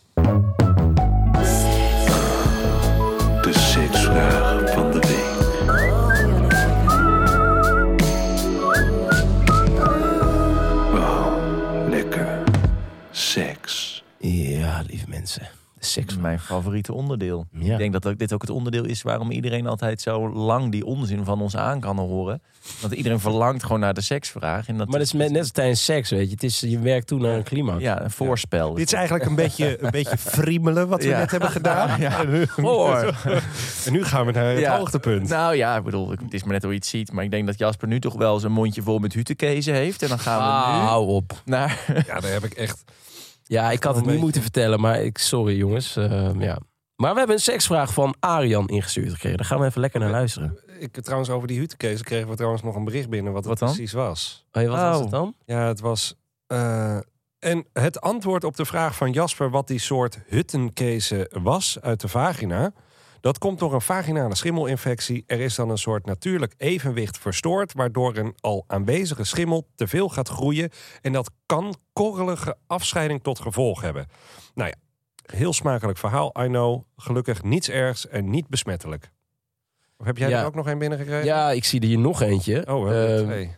De 3.43 3.53
seksvraag 3.53 4.71
van 4.73 4.91
de 4.91 4.99
week. 4.99 5.33
Oh, 10.95 11.87
lekker. 11.89 12.39
Seks. 13.11 14.03
Ja, 14.19 14.83
lieve 14.87 15.05
mensen. 15.09 15.49
Seks. 15.85 16.13
is 16.15 16.21
mijn 16.21 16.41
favoriete 16.41 16.93
onderdeel. 16.93 17.47
Ja. 17.53 17.73
Ik 17.73 17.79
denk 17.79 17.93
dat 17.93 18.07
ook, 18.07 18.19
dit 18.19 18.33
ook 18.33 18.41
het 18.43 18.51
onderdeel 18.51 18.85
is 18.85 19.03
waarom 19.03 19.31
iedereen 19.31 19.67
altijd 19.67 20.01
zo 20.01 20.33
lang 20.33 20.71
die 20.73 20.85
onzin 20.87 21.25
van 21.25 21.41
ons 21.41 21.57
aan 21.57 21.81
kan 21.81 21.99
horen. 21.99 22.43
Want 22.81 22.93
iedereen 22.93 23.21
verlangt 23.21 23.63
gewoon 23.63 23.81
naar 23.81 23.95
de 23.95 24.01
seksvraag. 24.01 24.69
En 24.69 24.77
dat 24.77 24.89
Maar 24.89 24.99
dat 24.99 25.07
is 25.07 25.13
met, 25.13 25.31
net 25.31 25.41
als 25.41 25.51
tijdens 25.51 25.85
seks, 25.85 26.11
weet 26.11 26.27
je. 26.27 26.31
Het 26.33 26.43
is, 26.43 26.61
je 26.61 26.79
werkt 26.79 27.07
toe 27.07 27.21
naar 27.21 27.37
een 27.37 27.43
climax. 27.43 27.83
ja, 27.83 28.03
een 28.03 28.11
voorspel. 28.11 28.75
Dit 28.75 28.87
is 28.87 28.93
eigenlijk 28.93 29.27
een 29.27 29.35
beetje, 29.35 29.83
een 29.85 29.91
beetje 29.91 30.19
friemelen 30.19 30.89
wat 30.89 31.03
we 31.03 31.09
Ja. 31.09 31.19
net 31.19 31.31
hebben 31.31 31.51
gedaan. 31.51 32.01
En, 32.01 32.31
nu, 32.31 32.47
voor. 32.47 33.15
en 33.87 33.93
nu 33.93 34.05
gaan 34.05 34.27
we 34.27 34.33
naar 34.33 34.45
het 34.51 34.59
Ja. 34.59 34.77
hoogtepunt. 34.79 35.29
Nou 35.29 35.55
ja, 35.57 35.77
ik 35.77 35.83
bedoel, 35.85 36.11
het 36.11 36.21
is 36.35 36.43
maar 36.43 36.53
net 36.53 36.63
hoe 36.63 36.71
je 36.73 36.79
het 36.79 36.87
ziet. 36.87 37.13
Maar 37.13 37.25
ik 37.25 37.31
denk 37.31 37.47
dat 37.47 37.59
Jasper 37.59 37.89
nu 37.89 38.01
toch 38.01 38.15
wel 38.15 38.39
zijn 38.41 38.53
mondje 38.53 38.83
vol 38.83 38.99
met 38.99 39.13
hutekezen 39.13 39.75
heeft. 39.75 40.03
En 40.03 40.09
dan 40.09 40.19
gaan 40.19 40.39
we 40.39 40.45
Ah, 40.45 40.75
nu 40.81 40.87
hou 40.87 41.07
op. 41.09 41.33
naar... 41.45 41.85
Ja, 42.07 42.21
daar 42.21 42.33
heb 42.33 42.45
ik 42.45 42.53
echt... 42.55 42.85
Ja, 43.55 43.71
ik 43.71 43.85
had 43.85 43.97
het 43.97 44.07
niet 44.07 44.21
moeten 44.21 44.43
vertellen, 44.43 44.81
maar 44.81 45.03
ik, 45.03 45.19
sorry 45.19 45.57
jongens. 45.57 45.97
Eh, 45.97 46.31
ja. 46.39 46.59
Maar 46.97 47.13
we 47.13 47.19
hebben 47.19 47.37
een 47.37 47.43
seksvraag 47.43 47.93
van 47.93 48.15
Arjan 48.21 48.69
ingestuurd 48.69 49.11
gekregen. 49.13 49.37
Daar 49.37 49.47
gaan 49.47 49.61
we 49.61 49.67
even 49.67 49.81
lekker 49.81 50.01
naar 50.01 50.11
luisteren. 50.11 50.59
Ik, 50.79 51.01
trouwens, 51.03 51.31
over 51.31 51.49
die 51.49 51.59
hutekees 51.59 52.03
kregen 52.03 52.29
we 52.29 52.35
trouwens 52.35 52.63
nog 52.63 52.75
een 52.77 52.85
bericht 52.85 53.09
binnen 53.09 53.33
wat 53.33 53.41
het 53.45 53.51
Wat 53.51 53.59
dan? 53.59 53.69
precies 53.77 53.93
was. 53.93 54.47
Hey, 54.51 54.69
wat 54.69 54.81
was 54.81 54.97
Oh. 54.97 55.03
het 55.03 55.11
dan? 55.11 55.35
Ja, 55.45 55.67
het 55.67 55.81
was. 55.81 56.15
eh, 56.47 56.97
en 57.39 57.67
het 57.73 58.01
antwoord 58.01 58.45
op 58.45 58.57
de 58.57 58.65
vraag 58.65 58.97
van 58.97 59.13
Jasper 59.13 59.51
wat 59.51 59.67
die 59.69 59.79
soort 59.79 60.19
huttenkezen 60.27 61.29
was 61.43 61.79
uit 61.81 62.01
de 62.01 62.09
vagina. 62.09 62.73
Dat 63.25 63.39
komt 63.39 63.59
door 63.59 63.75
een 63.75 63.81
vaginale 63.81 64.35
schimmelinfectie. 64.35 65.25
Er 65.27 65.41
is 65.41 65.55
dan 65.55 65.71
een 65.71 65.79
soort 65.79 66.07
natuurlijk 66.07 66.55
evenwicht 66.57 67.19
verstoord, 67.19 67.73
waardoor 67.73 68.17
een 68.17 68.35
al 68.41 68.65
aanwezige 68.67 69.25
schimmel 69.25 69.67
te 69.75 69.87
veel 69.87 70.09
gaat 70.09 70.29
groeien. 70.29 70.71
En 71.01 71.13
dat 71.13 71.31
kan 71.47 71.75
korrelige 71.93 72.57
afscheiding 72.67 73.23
tot 73.23 73.39
gevolg 73.41 73.81
hebben. 73.81 74.07
Nou 74.55 74.69
ja, 74.69 74.75
heel 75.37 75.53
smakelijk 75.53 75.99
verhaal, 75.99 76.33
I 76.43 76.47
know. 76.47 76.83
Gelukkig 76.97 77.43
niets 77.43 77.69
ergs 77.69 78.09
en 78.09 78.31
niet 78.31 78.49
besmettelijk. 78.49 79.11
Of 79.97 80.07
heb 80.07 80.17
jij 80.19 80.29
Ja. 80.29 80.41
er 80.41 80.47
ook 80.47 80.55
nog 80.55 80.67
een 80.69 80.79
binnengekregen? 80.79 81.25
Ja, 81.25 81.51
ik 81.51 81.65
zie 81.65 81.81
er 81.81 81.87
hier 81.87 81.99
nog 81.99 82.21
eentje. 82.23 82.67
Oh, 82.67 82.85
we 82.85 82.91
hebben 82.95 83.09
er 83.15 83.21
Eh, 83.21 83.25
twee. 83.27 83.57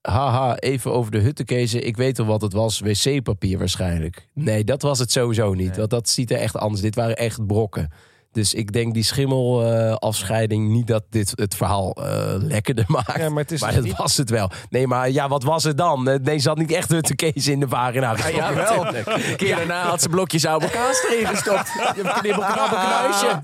Haha, 0.00 0.56
even 0.56 0.92
over 0.92 1.10
de 1.10 1.18
huttenkezen. 1.18 1.86
Ik 1.86 1.96
weet 1.96 2.18
al 2.18 2.26
wat 2.26 2.40
het 2.42 2.52
was. 2.52 2.80
Wc-papier 2.80 3.58
waarschijnlijk. 3.58 4.28
Nee, 4.34 4.64
dat 4.64 4.82
was 4.82 4.98
het 4.98 5.12
sowieso 5.12 5.54
niet. 5.54 5.68
Nee. 5.68 5.76
Want 5.78 5.90
dat 5.90 6.08
ziet 6.08 6.30
er 6.30 6.38
echt 6.38 6.56
anders. 6.56 6.82
Dit 6.82 6.94
waren 6.94 7.16
echt 7.16 7.46
brokken. 7.46 7.92
Dus 8.32 8.54
ik 8.54 8.72
denk 8.72 8.94
die 8.94 9.02
schimmelafscheiding 9.04 10.68
niet 10.70 10.86
dat 10.86 11.02
dit 11.10 11.32
het 11.34 11.54
verhaal 11.54 11.92
eh, 11.92 12.34
lekkerder 12.38 12.84
maakt. 12.96 13.16
Ja, 13.18 13.28
maar 13.28 13.42
het 13.42 13.52
is 13.52 13.60
maar 13.60 13.68
toch 13.70 13.78
dat 13.78 13.88
niet- 13.88 13.96
was 13.96 14.16
het 14.16 14.30
wel. 14.30 14.50
Nee, 14.70 14.86
maar 14.86 15.10
ja, 15.10 15.28
wat 15.28 15.42
was 15.42 15.64
het 15.64 15.76
dan? 15.78 16.08
Eh, 16.08 16.18
Nee, 16.22 16.38
ze 16.38 16.48
had 16.48 16.58
niet 16.58 16.72
echt 16.72 16.88
de 17.08 17.14
kees 17.16 17.48
in 17.48 17.60
de 17.60 17.68
vagina. 17.68 18.14
Ja, 18.16 18.28
ja, 18.36 18.54
wel. 18.54 18.86
Een 18.94 19.36
keer 19.36 19.56
daarna 19.56 19.82
had 19.82 20.02
ze 20.02 20.08
blokjes 20.08 20.46
oude 20.46 20.70
kaas 20.70 21.04
erin 21.10 21.26
gestopt. 21.26 21.68
Je 21.96 22.02
hebt 22.02 22.18
knibbel 22.20 22.42
knappe 22.44 22.76
knuisje. 22.76 23.40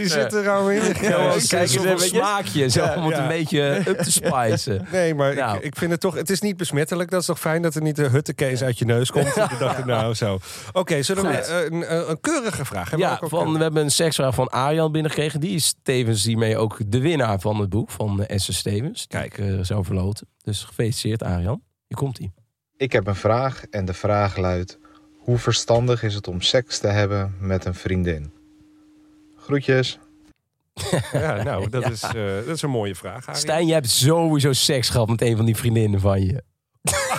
Die 0.00 0.08
zit 0.08 0.32
er 0.32 0.50
al 0.50 0.70
in. 0.70 0.82
Ja, 0.84 0.92
kijk 0.92 1.52
eens 1.52 1.72
zo- 1.72 1.84
een 1.84 1.98
smaakje, 1.98 2.68
zo, 2.68 2.82
Ja, 2.82 2.94
om 2.96 3.04
het 3.06 3.16
ja. 3.16 3.22
een 3.22 3.28
beetje 3.28 3.82
up 3.88 3.98
te 3.98 4.12
spicen. 4.12 4.86
Nee, 4.92 5.14
maar 5.14 5.34
Nou. 5.34 5.56
ik, 5.56 5.62
ik 5.64 5.76
vind 5.76 5.90
het 5.90 6.00
toch... 6.00 6.14
Het 6.14 6.30
is 6.30 6.40
niet 6.40 6.56
besmettelijk. 6.56 7.10
Dat 7.10 7.20
is 7.20 7.26
toch 7.26 7.38
fijn 7.40 7.62
dat 7.62 7.74
er 7.74 7.82
niet 7.82 7.96
de 7.96 8.08
huttenkees 8.08 8.62
uit 8.62 8.78
je 8.78 8.84
neus 8.84 9.10
komt. 9.10 9.34
Je 9.34 9.56
dacht, 9.58 9.84
nou, 9.84 10.14
zo. 10.14 10.38
Oké, 10.72 11.02
zullen 11.02 11.22
we 11.24 11.30
eh, 11.36 11.64
een, 11.64 11.92
een, 11.94 12.10
een 12.10 12.20
keurige 12.20 12.64
vraag 12.64 12.90
hebben? 12.90 13.08
Ja, 13.08 13.18
Ook- 13.20 13.34
ook- 13.34 13.51
we 13.56 13.62
hebben 13.62 13.82
een 13.82 13.90
seksvraag 13.90 14.34
van 14.34 14.48
Arjan 14.48 14.92
binnengekregen. 14.92 15.40
Die 15.40 15.54
is 15.54 15.74
tevens 15.82 16.24
hiermee 16.24 16.56
ook 16.56 16.78
de 16.86 17.00
winnaar 17.00 17.40
van 17.40 17.60
het 17.60 17.68
boek 17.68 17.90
van 17.90 18.22
eh, 18.22 18.34
Esther 18.36 18.54
Stevens. 18.54 19.06
Kijk. 19.06 19.38
ik 19.38 19.68
eh, 19.68 19.78
verloten. 19.80 20.26
Dus 20.42 20.64
gefeliciteerd 20.64 21.22
Arjan. 21.22 21.62
Hier 21.88 21.98
komt 21.98 22.18
hij. 22.18 22.32
Ik 22.76 22.92
heb 22.92 23.06
een 23.06 23.14
vraag 23.14 23.64
en 23.70 23.84
de 23.84 23.94
vraag 23.94 24.36
luidt: 24.36 24.78
hoe 25.18 25.38
verstandig 25.38 26.02
is 26.02 26.14
het 26.14 26.28
om 26.28 26.40
seks 26.40 26.78
te 26.78 26.86
hebben 26.86 27.36
met 27.40 27.64
een 27.64 27.74
vriendin? 27.74 28.32
Groetjes. 29.36 29.98
Ja, 31.12 31.42
nou, 31.42 31.68
dat, 31.68 31.90
Is, 31.90 32.02
eh, 32.02 32.12
dat 32.36 32.46
is 32.46 32.62
een 32.62 32.70
mooie 32.70 32.94
vraag, 32.94 33.26
Arie. 33.26 33.40
Stijn, 33.40 33.66
jij 33.66 33.74
hebt 33.74 33.90
sowieso 33.90 34.52
seks 34.52 34.88
gehad 34.88 35.08
met 35.08 35.22
een 35.22 35.36
van 35.36 35.44
die 35.44 35.56
vriendinnen 35.56 36.00
van 36.00 36.24
je. 36.24 36.42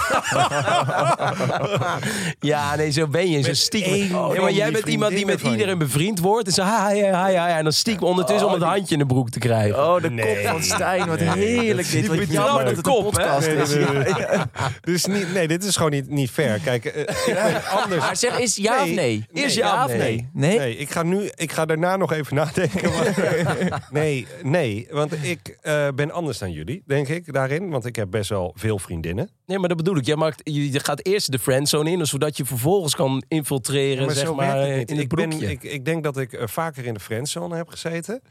ja, 2.39 2.75
nee, 2.75 2.91
zo 2.91 3.07
ben 3.07 3.29
je. 3.29 3.41
Zo 3.41 3.53
stiekem. 3.53 3.95
Ja, 3.95 4.07
van 4.07 4.41
maar 4.41 4.51
jij 4.51 4.71
bent 4.71 4.85
iemand 4.87 5.15
die 5.15 5.25
met 5.25 5.41
iedereen 5.41 5.77
bevriend 5.77 6.19
wordt. 6.19 6.47
En 6.47 6.53
zo, 6.53 6.61
ha, 6.61 6.91
ja, 6.91 7.07
ja, 7.07 7.27
ja. 7.47 7.57
En 7.57 7.63
dan 7.63 7.73
stiekem 7.73 8.07
ondertussen 8.07 8.47
om 8.47 8.53
het 8.53 8.63
handje 8.63 8.93
in 8.93 8.99
de 8.99 9.05
broek 9.05 9.29
te 9.29 9.39
krijgen. 9.39 9.79
Oh, 9.87 10.01
de 10.01 10.09
Nee. 10.09 10.35
kop 10.35 10.45
van 10.51 10.63
Stijn. 10.63 11.07
Wat 11.07 11.19
Nee, 11.19 11.59
heerlijk 11.59 11.91
dit. 11.91 12.07
Wat 12.07 12.31
jammer 12.31 12.53
dat 12.53 12.63
de 12.63 12.69
het 12.75 12.87
een 12.87 12.93
kop, 12.93 13.03
hè? 13.03 13.09
podcast 13.23 13.47
Nee, 13.47 13.55
is. 13.55 13.73
nee, 13.75 13.85
nee, 13.85 14.13
nee. 14.13 14.39
Dus 14.81 15.05
niet, 15.05 15.33
nee, 15.33 15.47
dit 15.47 15.63
is 15.63 15.75
gewoon 15.75 15.91
niet, 15.91 16.09
niet 16.09 16.29
fair. 16.29 16.59
Kijk, 16.59 16.85
eh, 16.85 17.01
ik 17.01 17.33
ben 17.33 17.61
anders. 17.81 18.01
Maar 18.01 18.15
zeg, 18.15 18.39
is 18.39 18.55
ja 18.55 18.81
Nee. 18.83 18.89
of 18.89 18.95
nee? 18.95 19.25
Is 19.31 19.53
ja 19.55 19.85
of 19.85 19.93
nee? 19.95 20.29
Nee? 20.33 20.57
Nee, 20.57 20.77
ik 20.77 20.91
ga 20.91 21.03
nu, 21.03 21.29
ik 21.35 21.51
ga 21.51 21.65
daarna 21.65 21.95
nog 21.97 22.13
even 22.13 22.35
nadenken. 22.35 22.91
maar- 22.91 23.81
nee, 23.91 24.27
nee, 24.43 24.87
want 24.91 25.13
ik 25.21 25.57
eh, 25.61 25.87
ben 25.95 26.11
anders 26.11 26.37
dan 26.37 26.51
jullie, 26.51 26.83
denk 26.87 27.07
ik, 27.07 27.33
daarin. 27.33 27.69
Want 27.69 27.85
ik 27.85 27.95
heb 27.95 28.11
best 28.11 28.29
wel 28.29 28.53
veel 28.55 28.79
vriendinnen. 28.79 29.29
Nee, 29.45 29.59
maar 29.59 29.67
dat 29.67 29.77
bedoel 29.77 29.97
ik. 29.97 30.05
Jij 30.05 30.15
maakt, 30.15 30.41
je 30.43 30.71
je 30.71 30.79
gaat 30.79 31.05
eerst 31.05 31.31
de 31.31 31.39
friendzone 31.39 31.91
in, 31.91 32.05
zodat 32.05 32.37
je 32.37 32.45
vervolgens 32.45 32.95
kan 32.95 33.23
infiltreren, 33.27 34.05
maar 34.05 34.15
zeg 34.15 34.33
maar, 34.35 34.57
het 34.57 34.89
in 34.89 34.95
het 34.97 35.05
ik, 35.05 35.15
ben, 35.15 35.31
ik, 35.49 35.63
ik 35.63 35.85
denk 35.85 36.03
dat 36.03 36.17
ik 36.17 36.33
eh, 36.33 36.47
vaker 36.47 36.85
in 36.85 36.93
de 36.93 36.99
friendzone 36.99 37.55
heb 37.55 37.67
gezeten. 37.67 38.21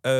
Eh, 0.00 0.12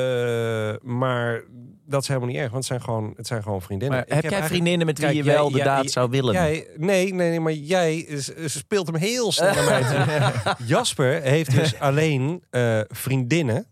maar 0.82 1.42
dat 1.86 2.02
is 2.02 2.08
helemaal 2.08 2.28
niet 2.28 2.38
erg, 2.38 2.50
want 2.50 2.56
het 2.56 2.66
zijn 2.66 2.80
gewoon, 2.82 3.12
het 3.16 3.26
zijn 3.26 3.42
gewoon 3.42 3.62
vriendinnen. 3.62 3.96
Maar 3.98 4.06
Ik 4.06 4.12
heb 4.12 4.22
heb 4.22 4.32
jij 4.32 4.48
vriendinnen 4.48 4.86
met 4.86 4.98
wie 4.98 5.06
Kijk, 5.06 5.18
je 5.18 5.24
wel 5.24 5.42
jij- 5.42 5.50
de 5.50 5.56
jij- 5.56 5.66
daad 5.66 5.90
zou 5.90 6.10
willen? 6.10 6.32
Jij, 6.32 6.66
nee, 6.76 7.14
nee, 7.14 7.28
nee, 7.28 7.40
maar 7.40 7.52
jij 7.52 7.96
is, 7.96 8.30
speelt 8.44 8.86
hem 8.86 8.96
heel 8.96 9.32
snel 9.32 9.54
naar 9.54 9.64
mij 9.64 9.82
toe. 9.82 10.54
Jasper 10.66 11.22
heeft 11.22 11.50
dus 11.54 11.78
alleen 11.78 12.42
eh, 12.50 12.80
vriendinnen 12.88 13.66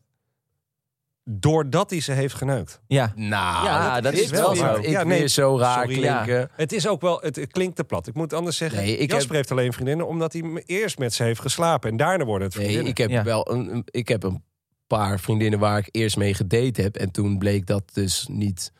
doordat 1.30 1.90
hij 1.90 2.00
ze 2.00 2.12
heeft 2.12 2.34
geneukt. 2.34 2.80
Ja. 2.86 3.12
Nou, 3.14 3.64
Ja, 3.66 4.00
dat 4.00 4.12
is 4.12 4.30
wel 4.30 4.54
zo. 4.56 4.74
Ik 4.74 4.86
Ja, 4.88 5.02
nee, 5.02 5.26
zo 5.28 5.58
raar 5.58 5.78
sorry. 5.78 5.94
klinken. 5.98 6.50
Het 6.56 6.72
is 6.72 6.88
ook 6.88 7.00
wel, 7.00 7.20
het, 7.20 7.36
het 7.36 7.52
klinkt 7.52 7.76
te 7.76 7.84
plat. 7.84 8.06
Ik 8.06 8.14
moet 8.14 8.32
anders 8.32 8.56
zeggen, 8.56 8.78
Nee, 8.78 8.92
ik 8.96 9.10
Jasper 9.10 9.26
heb- 9.26 9.34
heeft 9.36 9.50
alleen 9.50 9.72
vriendinnen 9.72 10.06
omdat 10.06 10.32
hij 10.32 10.62
eerst 10.66 10.98
met 10.98 11.14
ze 11.14 11.22
heeft 11.22 11.40
geslapen. 11.40 11.90
En 11.90 11.96
daarna 11.96 12.24
worden 12.24 12.46
het 12.48 12.56
Nee, 12.56 12.64
vriendinnen. 12.64 12.92
ik 12.92 12.98
heb 12.98 13.10
Ja. 13.10 13.22
wel 13.22 13.50
een, 13.52 13.82
ik 13.90 14.08
heb 14.08 14.22
een 14.22 14.42
paar 14.86 15.20
vriendinnen 15.20 15.58
waar 15.58 15.78
ik 15.78 15.88
eerst 15.90 16.16
mee 16.16 16.34
gedate 16.34 16.82
heb. 16.82 16.96
En 16.96 17.10
toen 17.10 17.38
bleek 17.38 17.66
dat 17.66 17.82
dus 17.92 18.26
niet... 18.30 18.72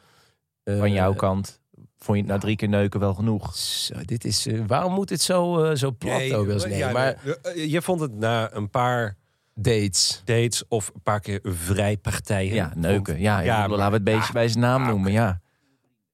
eh, 0.63 0.79
Van 0.79 0.93
jouw 0.93 1.15
kant 1.15 1.61
vond 1.99 2.19
je 2.19 2.25
het 2.25 2.33
na 2.33 2.39
drie 2.39 2.57
keer 2.57 2.69
neuken 2.69 3.01
wel 3.01 3.15
genoeg? 3.15 3.57
Zo, 3.57 3.95
dit 4.05 4.25
is, 4.25 4.47
eh, 4.47 4.61
waarom 4.67 4.93
moet 4.93 5.11
het 5.11 5.23
zo, 5.23 5.65
eh, 5.65 5.77
zo 5.77 5.91
plat 5.99 6.17
Nee, 6.19 6.37
ook? 6.37 6.45
wel 6.47 6.55
eens? 6.55 6.65
Nee, 6.67 6.79
ja, 6.79 6.93
maar 6.93 7.17
nee, 7.43 7.71
je 7.71 7.83
vond 7.83 8.01
het 8.01 8.15
na 8.15 8.53
een 8.55 8.71
paar 8.71 9.17
dates. 9.61 10.23
dates 10.25 10.64
of 10.69 10.90
een 10.95 11.03
paar 11.03 11.21
keer 11.21 11.40
vrijpartijen. 11.42 12.55
Ja, 12.55 12.73
neuken. 12.75 13.21
Ja, 13.21 13.40
Ja, 13.40 13.69
laten 13.69 13.87
we 13.88 13.95
het 13.95 14.05
beestje 14.05 14.33
bij 14.33 14.49
zijn 14.49 14.61
naam 14.61 14.83
ah, 14.83 14.88
noemen. 14.88 15.12
Ja. 15.12 15.40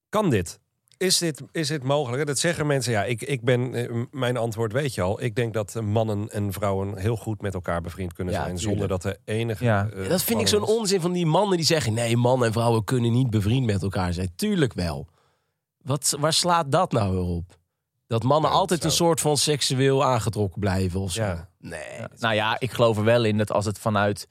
Kan 0.09 0.31
dit? 0.31 0.61
Is 0.97 1.19
dit, 1.19 1.43
is 1.53 1.69
dit 1.69 1.83
mogelijk? 1.83 2.27
Dat 2.27 2.39
zeggen 2.39 2.67
mensen. 2.67 2.93
Ja, 2.93 3.05
ik, 3.05 3.23
ik 3.23 3.43
ben, 3.43 3.75
eh, 3.75 4.03
mijn 4.11 4.37
antwoord 4.37 4.73
weet 4.73 4.95
je 4.95 5.03
al. 5.03 5.23
Ik 5.23 5.35
denk 5.35 5.55
dat 5.55 5.77
eh, 5.77 5.83
mannen 5.83 6.29
en 6.31 6.53
vrouwen 6.53 6.99
heel 6.99 7.17
goed 7.17 7.41
met 7.41 7.55
elkaar 7.55 7.81
bevriend 7.81 8.13
kunnen 8.13 8.35
Ja, 8.35 8.43
zijn. 8.43 8.59
Zonder 8.59 8.89
dat 8.89 9.05
er 9.05 9.17
enige. 9.25 9.65
Ja. 9.65 9.89
eh, 9.89 10.09
dat 10.09 10.23
vind 10.23 10.41
ik 10.41 10.49
zo'n 10.49 10.67
onzin 10.67 11.01
van 11.01 11.13
die 11.13 11.27
mannen 11.27 11.57
die 11.57 11.67
zeggen... 11.67 11.93
nee, 11.93 12.17
mannen 12.17 12.47
en 12.47 12.53
vrouwen 12.53 12.85
kunnen 12.85 13.13
niet 13.13 13.31
bevriend 13.31 13.67
met 13.67 13.83
elkaar 13.83 14.13
zijn. 14.13 14.33
Tuurlijk 14.37 14.73
wel. 14.73 15.09
Wat, 15.85 16.17
waar 16.21 16.33
slaat 16.33 16.73
dat 16.73 16.93
nou 16.93 17.13
weer 17.13 17.37
op? 17.37 17.61
Dat 18.13 18.23
mannen 18.23 18.51
Ja, 18.51 18.57
altijd 18.57 18.81
zo. 18.81 18.87
een 18.87 18.93
soort 18.93 19.21
van 19.21 19.37
seksueel 19.37 20.05
aangetrokken 20.05 20.61
blijven 20.61 21.01
of 21.01 21.13
zo. 21.13 21.23
Ja. 21.23 21.49
Nee. 21.59 22.07
Nou 22.19 22.35
ja, 22.35 22.57
ik 22.61 22.71
geloof 22.73 22.97
er 22.97 23.05
wel 23.05 23.25
in 23.25 23.39
dat 23.39 23.53
als 23.53 23.65
het 23.65 23.79
vanuit 23.79 24.29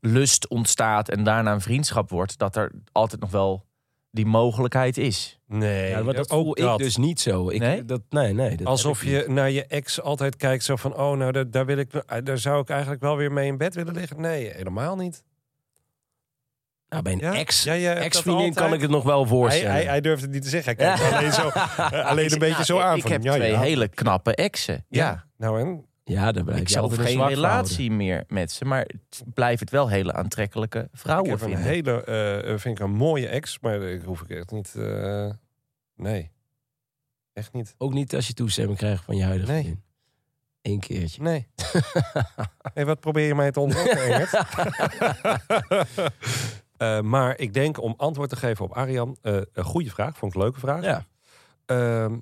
lust 0.00 0.48
ontstaat 0.48 1.08
en 1.08 1.24
daarna 1.24 1.52
een 1.52 1.60
vriendschap 1.60 2.10
wordt, 2.10 2.38
dat 2.38 2.56
er 2.56 2.72
altijd 2.92 3.20
nog 3.20 3.30
wel 3.30 3.64
die 4.10 4.26
mogelijkheid 4.26 4.96
is. 4.96 5.38
Nee, 5.46 5.90
Ja, 5.90 6.02
maar 6.02 6.14
dat 6.14 6.30
ook 6.30 6.44
voel 6.44 6.54
dat. 6.54 6.78
ik 6.78 6.84
dus 6.84 6.96
niet 6.96 7.20
zo. 7.20 7.48
Ik, 7.48 7.60
Nee? 7.60 7.84
Dat, 7.84 8.02
nee, 8.10 8.32
nee. 8.32 8.56
Dat 8.56 8.66
Alsof 8.66 9.04
je 9.04 9.24
naar 9.28 9.50
je 9.50 9.66
ex 9.66 10.00
altijd 10.00 10.36
kijkt 10.36 10.64
zo 10.64 10.76
van... 10.76 10.96
oh, 10.96 11.16
nou, 11.16 11.32
daar, 11.32 11.50
daar, 11.50 11.66
wil 11.66 11.78
ik, 11.78 11.94
eh, 11.94 12.18
daar 12.24 12.38
zou 12.38 12.60
ik 12.60 12.68
eigenlijk 12.68 13.02
wel 13.02 13.16
weer 13.16 13.32
mee 13.32 13.46
in 13.46 13.56
bed 13.56 13.74
willen 13.74 13.94
liggen. 13.94 14.20
Nee, 14.20 14.50
helemaal 14.50 14.96
niet. 14.96 15.24
Nou, 16.92 17.04
bij 17.04 17.12
een 17.12 17.18
Ja? 17.18 17.34
ex, 17.34 17.62
Ja, 17.62 17.94
ex-vriendin 17.94 18.46
altijd. 18.46 18.64
kan 18.66 18.74
ik 18.74 18.80
het 18.80 18.90
nog 18.90 19.02
wel 19.04 19.18
Hij, 19.20 19.28
voorstellen. 19.28 19.70
hij, 19.72 19.84
hij 19.84 20.00
durft 20.00 20.22
het 20.22 20.30
niet 20.30 20.42
te 20.42 20.48
zeggen. 20.48 20.76
Hij 20.76 20.94
kijkt 20.96 21.14
alleen, 21.14 21.32
zo, 21.32 21.48
eh, 21.48 22.06
alleen 22.06 22.32
een 22.32 22.38
beetje 22.38 22.54
Nou, 22.54 22.64
zo 22.64 22.76
ik- 22.76 22.82
aan. 22.82 22.96
Ik 22.96 23.02
van, 23.02 23.10
heb 23.12 23.22
ja, 23.22 23.32
twee 23.34 23.50
ja. 23.50 23.60
hele 23.60 23.88
knappe 23.88 24.34
exen. 24.34 24.84
Ja. 24.88 25.04
Ja. 25.06 25.24
Nou 25.36 25.60
en? 25.60 25.84
ja, 26.04 26.32
daar 26.32 26.44
blijf 26.44 26.60
Ik 26.60 26.66
je 26.66 26.72
zelf 26.72 26.94
geen 26.96 27.26
relatie 27.28 27.90
meer 27.90 28.24
met 28.28 28.52
ze, 28.52 28.64
maar 28.64 28.80
het 28.80 29.22
blijf 29.34 29.60
het 29.60 29.70
wel 29.70 29.88
hele 29.88 30.12
aantrekkelijke 30.12 30.78
Ik 30.78 30.88
vrouwen 30.92 31.30
heb 31.30 31.40
een 31.40 31.46
vinden. 31.48 31.64
hele, 31.66 32.04
eh, 32.42 32.58
vind 32.58 32.78
ik 32.78 32.84
een 32.84 32.92
mooie 32.94 33.28
ex, 33.28 33.58
maar 33.60 33.82
ik 33.82 34.02
hoef 34.02 34.20
ik 34.20 34.30
echt 34.30 34.50
niet. 34.50 34.74
eh, 34.74 35.30
nee, 35.96 36.30
echt 37.32 37.52
niet. 37.52 37.74
Ook 37.78 37.92
niet 37.92 38.14
als 38.14 38.26
je 38.26 38.32
toestemming 38.32 38.78
krijgt 38.78 39.04
van 39.04 39.16
je 39.16 39.24
huidige 39.24 39.52
Nee. 39.52 39.60
vriendin. 39.62 39.82
Eén 40.62 40.80
keertje. 40.80 41.22
Nee. 41.22 41.48
hey, 42.74 42.86
wat 42.86 43.00
probeer 43.00 43.26
je 43.26 43.34
mij 43.34 43.50
te 43.50 43.60
ontlokken, 43.60 44.06
Eh, 46.82 47.00
maar 47.00 47.38
ik 47.38 47.54
denk 47.54 47.82
om 47.82 47.94
antwoord 47.96 48.28
te 48.28 48.36
geven 48.36 48.64
op 48.64 48.72
Arjan, 48.72 49.16
eh, 49.22 49.36
een 49.52 49.64
goede 49.64 49.90
vraag, 49.90 50.16
vond 50.16 50.32
ik 50.32 50.38
een 50.38 50.44
leuke 50.44 50.60
vraag. 50.60 50.84
Ja. 50.84 51.06
Ehm, 51.66 52.18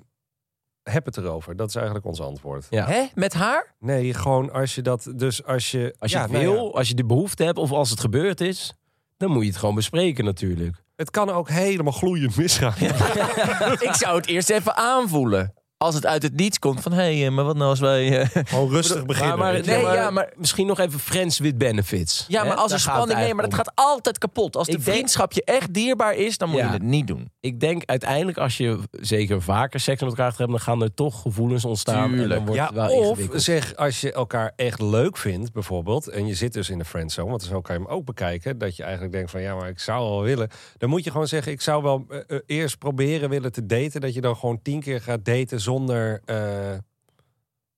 heb 0.83 1.05
het 1.05 1.17
erover. 1.17 1.55
Dat 1.55 1.69
is 1.69 1.75
eigenlijk 1.75 2.05
ons 2.05 2.21
antwoord. 2.21 2.67
Ja. 2.69 2.85
Hè? 2.87 3.05
Met 3.13 3.33
haar? 3.33 3.75
Nee, 3.79 4.13
gewoon 4.13 4.51
als 4.51 4.75
je 4.75 4.81
dat, 4.81 5.11
dus 5.15 5.43
als 5.45 5.71
je, 5.71 5.95
Als 5.99 6.11
je 6.11 6.17
ja, 6.17 6.23
het 6.23 6.31
nou 6.31 6.43
wil, 6.43 6.65
ja. 6.65 6.71
als 6.71 6.87
je 6.87 6.93
de 6.93 7.05
behoefte 7.05 7.43
hebt 7.43 7.57
of 7.57 7.71
als 7.71 7.89
het 7.89 7.99
gebeurd 7.99 8.41
is, 8.41 8.73
dan 9.17 9.31
moet 9.31 9.41
je 9.41 9.49
het 9.49 9.57
gewoon 9.57 9.75
bespreken 9.75 10.25
natuurlijk. 10.25 10.83
het 10.95 11.09
kan 11.09 11.29
ook 11.29 11.49
helemaal 11.49 11.93
gloeiend 11.93 12.37
misgaan. 12.37 12.73
ik 13.89 13.93
zou 13.93 14.17
het 14.17 14.27
eerst 14.27 14.49
even 14.49 14.75
aanvoelen. 14.75 15.53
Als 15.81 15.95
het 15.95 16.05
uit 16.05 16.23
het 16.23 16.35
niets 16.35 16.59
komt 16.59 16.81
van, 16.81 16.91
hé, 16.91 17.19
hey, 17.19 17.29
maar 17.29 17.45
wat 17.45 17.55
nou 17.55 17.69
als 17.69 17.79
wij... 17.79 18.19
eh, 18.19 18.43
Gewoon 18.47 18.69
rustig 18.69 19.05
beginnen. 19.05 19.37
Maar, 19.37 19.53
maar, 19.53 19.65
nee, 19.65 19.83
Nee, 19.83 19.93
ja, 19.93 20.09
maar 20.09 20.33
misschien 20.37 20.67
nog 20.67 20.79
even 20.79 20.99
friends 20.99 21.39
with 21.39 21.57
benefits. 21.57 22.25
Ja, 22.27 22.41
Hè? 22.41 22.47
maar 22.47 22.57
als 22.57 22.69
Daar 22.71 22.77
er 22.79 22.83
spanning... 22.83 23.19
Nee, 23.19 23.33
maar 23.33 23.43
dat 23.43 23.53
gaat 23.53 23.71
altijd 23.75 24.17
kapot. 24.17 24.55
Als 24.55 24.67
de 24.67 24.71
denk- 24.71 24.83
vriendschap 24.83 25.31
je 25.33 25.43
echt 25.43 25.73
dierbaar 25.73 26.15
is, 26.15 26.37
dan 26.37 26.49
moet 26.49 26.59
Ja. 26.59 26.65
je 26.65 26.71
het 26.71 26.81
niet 26.81 27.07
doen. 27.07 27.31
Ik 27.39 27.59
denk 27.59 27.83
uiteindelijk 27.85 28.37
als 28.37 28.57
je 28.57 28.79
zeker 28.91 29.41
vaker 29.41 29.79
seks 29.79 30.01
met 30.01 30.09
elkaar 30.09 30.27
hebben, 30.29 30.47
dan 30.47 30.59
gaan 30.59 30.81
er 30.81 30.93
toch 30.93 31.21
gevoelens 31.21 31.65
ontstaan. 31.65 32.13
En 32.19 32.29
dan 32.29 32.37
wordt 32.45 32.53
Ja, 32.55 32.65
het 32.65 32.75
wel 32.75 32.89
of 32.89 33.19
zeg 33.33 33.75
als 33.75 34.01
je 34.01 34.11
elkaar 34.13 34.53
echt 34.55 34.81
leuk 34.81 35.17
vindt, 35.17 35.51
bijvoorbeeld, 35.53 36.07
en 36.07 36.27
je 36.27 36.35
zit 36.35 36.53
dus 36.53 36.69
in 36.69 36.77
de 36.77 36.85
friendzone, 36.85 37.29
want 37.29 37.43
zo 37.43 37.61
kan 37.61 37.75
je 37.75 37.81
hem 37.81 37.89
ook 37.91 38.05
bekijken, 38.05 38.57
dat 38.57 38.75
je 38.75 38.83
eigenlijk 38.83 39.13
denkt 39.13 39.31
van 39.31 39.41
ja, 39.41 39.55
maar 39.55 39.69
ik 39.69 39.79
zou 39.79 40.09
wel 40.09 40.21
willen. 40.21 40.49
Dan 40.77 40.89
moet 40.89 41.03
je 41.03 41.11
gewoon 41.11 41.27
zeggen, 41.27 41.51
ik 41.51 41.61
zou 41.61 41.83
wel 41.83 42.05
eh, 42.09 42.19
eh, 42.27 42.39
eerst 42.45 42.77
proberen 42.77 43.29
willen 43.29 43.51
te 43.51 43.65
daten, 43.65 44.01
dat 44.01 44.13
je 44.13 44.21
dan 44.21 44.35
gewoon 44.35 44.59
tien 44.61 44.79
keer 44.81 45.01
gaat 45.01 45.25
daten 45.25 45.59
zonder, 45.71 46.21
eh, 46.25 46.77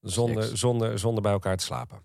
zonder, 0.00 0.56
zonder, 0.56 0.98
zonder 0.98 1.22
bij 1.22 1.32
elkaar 1.32 1.56
te 1.56 1.64
slapen. 1.64 1.98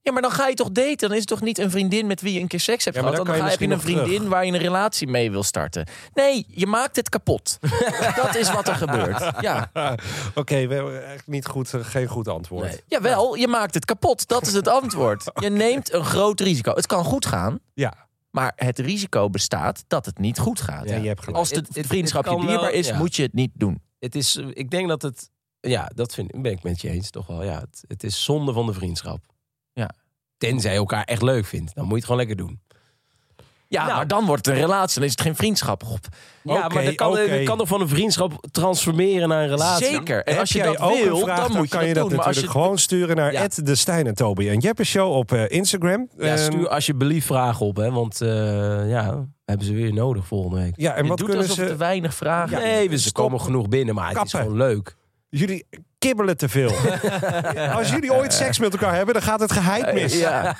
Ja, 0.00 0.12
maar 0.12 0.22
dan 0.22 0.30
ga 0.30 0.48
je 0.48 0.54
toch 0.54 0.70
daten? 0.70 0.96
Dan 0.96 1.12
is 1.12 1.18
het 1.18 1.26
toch 1.28 1.40
niet 1.40 1.58
een 1.58 1.70
vriendin 1.70 2.06
met 2.06 2.20
wie 2.20 2.32
je 2.34 2.40
een 2.40 2.46
keer 2.46 2.60
seks 2.60 2.84
hebt 2.84 2.96
Ja, 2.96 3.02
gehad? 3.02 3.16
dan 3.16 3.26
Dan, 3.26 3.34
kan 3.34 3.44
je 3.44 3.56
ga 3.56 3.64
je 3.64 3.70
een 3.70 3.80
vriendin 3.80 4.28
waar 4.28 4.46
je 4.46 4.52
een 4.52 4.58
relatie 4.58 5.06
mee 5.06 5.30
wil 5.30 5.42
starten. 5.42 5.86
Nee, 6.14 6.46
je 6.48 6.66
maakt 6.66 6.96
het 6.96 7.08
kapot. 7.08 7.58
dat 8.22 8.34
is 8.34 8.52
wat 8.52 8.68
er 8.68 8.74
gebeurt. 8.74 9.30
Ja. 9.40 9.70
Oké, 10.34 10.66
we 10.66 10.74
hebben 10.74 11.06
echt 11.12 11.26
niet 11.26 11.46
goed, 11.46 11.74
eh, 11.74 11.84
geen 11.84 12.06
goed 12.06 12.28
antwoord. 12.28 12.68
Nee. 12.68 12.80
Jawel, 12.86 13.34
je 13.34 13.48
maakt 13.48 13.74
het 13.74 13.84
kapot. 13.84 14.28
Dat 14.28 14.46
is 14.46 14.52
het 14.52 14.68
antwoord. 14.68 15.24
Je 15.44 15.50
neemt 15.50 15.92
een 15.92 16.04
groot 16.04 16.40
risico. 16.40 16.74
Het 16.74 16.86
kan 16.86 17.04
goed 17.04 17.26
gaan, 17.26 17.58
Ja, 17.74 18.06
maar 18.30 18.52
het 18.56 18.78
risico 18.78 19.30
bestaat 19.30 19.84
dat 19.86 20.06
het 20.06 20.18
niet 20.18 20.38
goed 20.38 20.60
gaat. 20.60 20.88
ja, 20.88 20.96
je 20.96 21.08
hebt 21.08 21.20
gelijk. 21.20 21.38
Als 21.38 21.48
de 21.48 21.64
vriendschap 21.70 22.24
je 22.24 22.30
dierbaar 22.36 22.60
wel, 22.60 22.70
is, 22.70 22.86
ja. 22.88 22.98
moet 22.98 23.16
je 23.16 23.22
het 23.22 23.32
niet 23.34 23.50
doen. 23.54 23.82
Het 24.06 24.14
is, 24.14 24.36
eh, 24.36 24.46
ik 24.52 24.70
denk 24.70 24.88
dat 24.88 25.02
het, 25.02 25.30
ja, 25.60 25.90
dat 25.94 26.14
vind, 26.14 26.42
ben 26.42 26.52
ik 26.52 26.62
met 26.62 26.80
je 26.80 26.90
eens 26.90 27.10
toch 27.10 27.26
wel. 27.26 27.42
Ja, 27.44 27.60
het, 27.60 27.84
het 27.88 28.04
is 28.04 28.24
zonde 28.24 28.52
van 28.52 28.66
de 28.66 28.72
vriendschap. 28.72 29.24
Tenzij 30.38 30.72
je 30.72 30.78
elkaar 30.78 31.04
echt 31.04 31.22
leuk 31.22 31.44
vindt. 31.44 31.74
Dan 31.74 31.82
moet 31.84 31.92
je 31.92 31.96
het 31.96 32.04
gewoon 32.04 32.20
lekker 32.26 32.36
doen. 32.36 32.60
Ja, 33.68 33.84
Nou. 33.84 33.96
maar 33.96 34.06
dan 34.06 34.24
wordt 34.26 34.46
het 34.46 34.54
een 34.54 34.60
relatie. 34.60 34.94
Dan 34.94 35.04
is 35.04 35.10
het 35.10 35.20
geen 35.20 35.36
vriendschap 35.36 35.82
op. 35.84 35.98
Ja, 36.42 36.68
maar 36.68 36.84
dat 36.84 36.94
kan, 36.94 37.10
oké. 37.10 37.28
dat 37.28 37.42
kan 37.44 37.58
toch 37.58 37.68
van 37.68 37.80
een 37.80 37.88
vriendschap 37.88 38.32
transformeren 38.50 39.28
naar 39.28 39.42
een 39.42 39.48
relatie? 39.48 39.86
Zeker. 39.86 40.22
En 40.24 40.30
Heb 40.32 40.40
als 40.40 40.50
je 40.52 40.58
jij 40.58 40.66
dat 40.66 40.80
ook 40.80 40.98
wil, 41.04 41.16
een 41.16 41.22
vraag, 41.24 41.46
dan 41.48 41.56
moet 41.56 41.62
je 41.64 41.68
kan 41.68 41.78
dat 41.78 41.88
je 41.88 41.94
dat 41.94 42.08
doen. 42.08 42.16
Maar 42.16 42.26
als 42.26 42.34
natuurlijk 42.36 42.54
je 42.54 42.60
gewoon 42.60 42.78
sturen 42.78 43.16
naar 43.16 43.32
Ja. 43.32 43.48
de 43.54 43.74
Stijn 43.74 44.06
en 44.06 44.14
Toby 44.14 44.48
en 44.48 44.58
Jeppe 44.58 44.84
Show 44.84 45.12
op 45.12 45.32
eh, 45.32 45.48
Instagram. 45.48 46.08
Ja, 46.18 46.24
Ehm, 46.24 46.36
stuur 46.38 46.68
alsjeblieft 46.68 47.26
vragen 47.26 47.66
op, 47.66 47.76
hè, 47.76 47.90
want 47.90 48.20
eh, 48.20 48.28
ja, 48.90 49.26
hebben 49.44 49.66
ze 49.66 49.72
weer 49.74 49.92
nodig 49.92 50.26
volgende 50.26 50.56
week. 50.62 50.74
ja, 50.76 50.94
en 50.94 51.02
je 51.02 51.08
wat 51.08 51.18
doet 51.18 51.26
kunnen 51.28 51.44
alsof 51.48 51.64
ze... 51.64 51.70
te 51.70 51.76
weinig 51.76 52.14
vragen. 52.14 52.58
nee, 52.58 52.90
we 52.90 52.98
ze 52.98 53.12
komen 53.12 53.40
genoeg 53.40 53.68
binnen, 53.68 53.94
maar 53.94 54.08
het 54.14 54.24
is 54.24 54.32
gewoon 54.32 54.56
leuk. 54.56 54.96
Jullie 55.28 55.66
kibbelen 56.06 56.36
te 56.36 56.48
veel. 56.48 56.70
Als 57.78 57.90
jullie 57.90 58.12
ooit 58.12 58.32
seks 58.32 58.58
met 58.58 58.72
elkaar 58.72 58.94
hebben, 58.94 59.14
dan 59.14 59.22
gaat 59.22 59.40
het 59.40 59.52
geheid 59.52 59.92
mis. 59.94 60.18
Ja. 60.18 60.56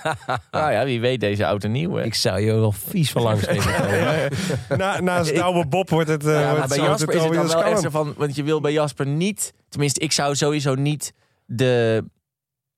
nou 0.50 0.72
ja, 0.72 0.84
wie 0.84 1.00
weet 1.00 1.20
deze 1.20 1.46
oud 1.46 1.64
en 1.64 1.72
nieuw. 1.72 1.94
Hè? 1.94 2.04
Ik 2.04 2.14
zou 2.14 2.40
je 2.40 2.52
wel 2.52 2.72
vies 2.72 3.10
van 3.10 3.22
langs 3.22 3.44
geven. 3.46 4.30
Na, 4.78 5.00
naast 5.00 5.34
Douwe 5.34 5.66
Bob 5.66 5.90
wordt 5.90 6.08
het... 6.08 6.26
eh, 6.26 6.32
ja, 6.40 6.46
maar 6.46 6.54
wordt 6.56 6.68
bij 6.68 6.78
Jasper 6.78 7.14
is 7.14 7.22
het 7.22 7.32
dan 7.50 7.80
wel 7.82 7.90
van... 7.90 8.14
Want 8.16 8.36
je 8.36 8.42
wil 8.42 8.60
bij 8.60 8.72
Jasper 8.72 9.06
niet... 9.06 9.52
Tenminste, 9.68 10.00
ik 10.00 10.12
zou 10.12 10.34
sowieso 10.36 10.74
niet 10.74 11.12
de 11.46 12.04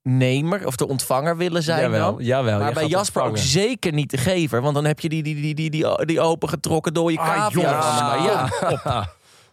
nemer 0.03 0.67
of 0.67 0.77
de 0.77 0.89
ontvanger 0.89 1.37
willen 1.37 1.63
zijn 1.63 1.81
jawel, 1.81 2.15
dan. 2.17 2.25
jawel. 2.25 2.59
Maar 2.59 2.73
bij 2.73 2.87
Jasper 2.87 3.23
ook 3.23 3.39
zeker 3.39 3.93
niet 3.93 4.11
de 4.11 4.17
gever. 4.17 4.61
Want 4.63 4.75
dan 4.75 4.85
heb 4.85 5.01
je 5.01 5.09
die, 5.09 5.23
die, 5.23 5.35
die, 5.35 5.55
die, 5.55 5.71
die, 5.71 6.05
die 6.07 6.21
opengetrokken 6.21 6.95
door 6.95 7.13
je 7.13 7.19
Ah, 7.19 7.57
allemaal. 7.57 8.25
ja. 8.25 9.09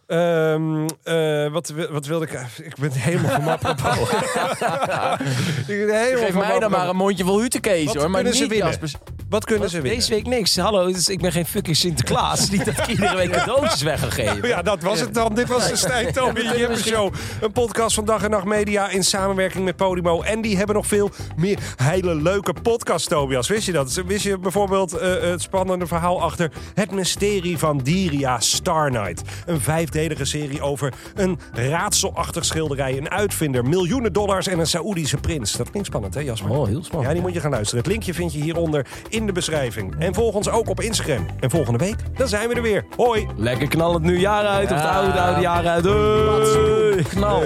Ehm, 0.06 0.86
eh, 1.02 1.52
wat, 1.52 1.68
wil- 1.68 1.92
wat 1.92 2.06
wilde 2.06 2.26
ik... 2.26 2.40
Ik 2.62 2.74
ben 2.80 2.92
helemaal 2.92 3.30
van 3.30 3.44
mijn 3.44 3.58
apropos. 3.60 4.10
ik 5.72 5.86
ben 5.86 6.00
helemaal 6.00 6.24
Geef 6.24 6.32
van 6.32 6.46
mij 6.46 6.58
dan 6.58 6.70
maar 6.70 6.88
een 6.88 6.96
mondje 6.96 7.24
vol 7.24 7.40
hutekees 7.40 7.84
Wat 7.84 7.94
hoor. 7.94 8.10
Maar 8.10 8.20
kunnen 8.22 8.34
ze 8.34 8.42
niet 8.42 8.50
winnen? 8.50 8.68
Jaspers. 8.68 8.94
Wat 9.28 9.44
kunnen 9.44 9.70
ze 9.70 9.80
winnen? 9.80 9.94
Deze 9.98 10.10
week 10.10 10.26
niks. 10.26 10.56
Hallo, 10.56 10.92
dus 10.92 11.08
ik 11.08 11.20
ben 11.20 11.32
geen 11.32 11.46
fucking 11.46 11.76
Sinterklaas. 11.76 12.48
Niet 12.50 12.64
dat 12.64 12.78
ik 12.78 12.86
iedere 12.86 13.16
week 13.16 13.30
cadeautjes 13.30 13.82
weg 13.82 14.00
ga 14.00 14.10
geven. 14.10 14.48
Ja, 14.48 14.62
dat 14.62 14.82
was 14.82 15.00
het 15.00 15.14
dan. 15.14 15.34
Dit 15.34 15.48
was 15.48 15.68
de 15.68 15.76
Stijn, 15.76 16.12
Toby 16.12 16.40
en 16.40 16.58
Jeppe 16.58 16.78
Show. 16.82 17.14
Een 17.40 17.52
podcast 17.52 17.94
van 17.94 18.04
Dag 18.04 18.22
en 18.22 18.30
Nacht 18.30 18.44
Media 18.44 18.88
in 18.88 19.04
samenwerking 19.04 19.64
met 19.64 19.76
Podimo. 19.76 20.22
En 20.22 20.40
die 20.40 20.56
hebben 20.56 20.76
nog 20.76 20.86
veel 20.86 21.10
meer 21.36 21.58
hele 21.76 22.14
leuke 22.14 22.52
podcasts, 22.62 23.08
Tobias. 23.08 23.48
Wist 23.48 23.66
je 23.66 23.72
dat? 23.72 24.02
Wist 24.06 24.24
je 24.24 24.38
bijvoorbeeld 24.38 24.92
eh, 24.92 25.20
het 25.20 25.42
spannende 25.42 25.86
verhaal 25.86 26.22
achter 26.22 26.50
Het 26.74 26.90
Mysterie 26.90 27.58
van 27.58 27.78
Diria 27.78 28.40
Star 28.40 28.90
Night? 28.90 29.22
Een 29.46 29.60
vijfdelige 29.96 30.24
serie 30.24 30.60
over 30.62 30.92
een 31.14 31.38
raadselachtig 31.52 32.44
schilderij, 32.44 32.96
een 32.96 33.10
uitvinder, 33.10 33.64
miljoenen 33.64 34.12
dollars 34.12 34.46
en 34.46 34.58
een 34.58 34.66
Saoedische 34.66 35.16
prins. 35.16 35.52
Dat 35.52 35.70
klinkt 35.70 35.88
spannend, 35.88 36.14
hè 36.14 36.20
Jasper? 36.20 36.50
Oh, 36.50 36.66
heel 36.66 36.84
spannend. 36.84 37.08
Ja, 37.08 37.12
die 37.12 37.22
moet 37.22 37.34
je 37.34 37.40
gaan 37.40 37.50
luisteren. 37.50 37.84
Het 37.84 37.92
linkje 37.92 38.14
vind 38.14 38.32
je 38.32 38.40
hieronder 38.40 38.86
in 39.08 39.26
de 39.26 39.32
beschrijving. 39.32 39.94
En 39.98 40.14
volg 40.14 40.34
ons 40.34 40.48
ook 40.48 40.68
op 40.68 40.80
Instagram. 40.80 41.26
En 41.40 41.50
volgende 41.50 41.78
week, 41.78 41.96
dan 42.16 42.28
zijn 42.28 42.48
we 42.48 42.54
er 42.54 42.62
weer. 42.62 42.84
Hoi! 42.96 43.26
Lekker 43.36 43.68
knal 43.68 43.94
het 43.94 44.02
nieuwjaar 44.02 44.44
uit 44.44 44.70
of 44.70 44.76
het 44.76 44.86
oude, 44.86 45.20
oude 45.20 45.40
jaar 45.40 45.66
uit. 45.66 47.08
Knal. 47.08 47.42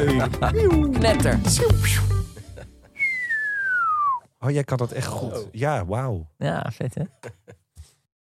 Knetter. 0.92 1.38
Oh, 4.40 4.50
jij 4.50 4.64
kan 4.64 4.76
dat 4.78 4.92
echt 4.92 5.06
goed. 5.06 5.48
Ja, 5.52 5.86
wauw. 5.86 6.28
Ja, 6.38 6.70
vet 6.74 6.94
hè? 6.94 7.02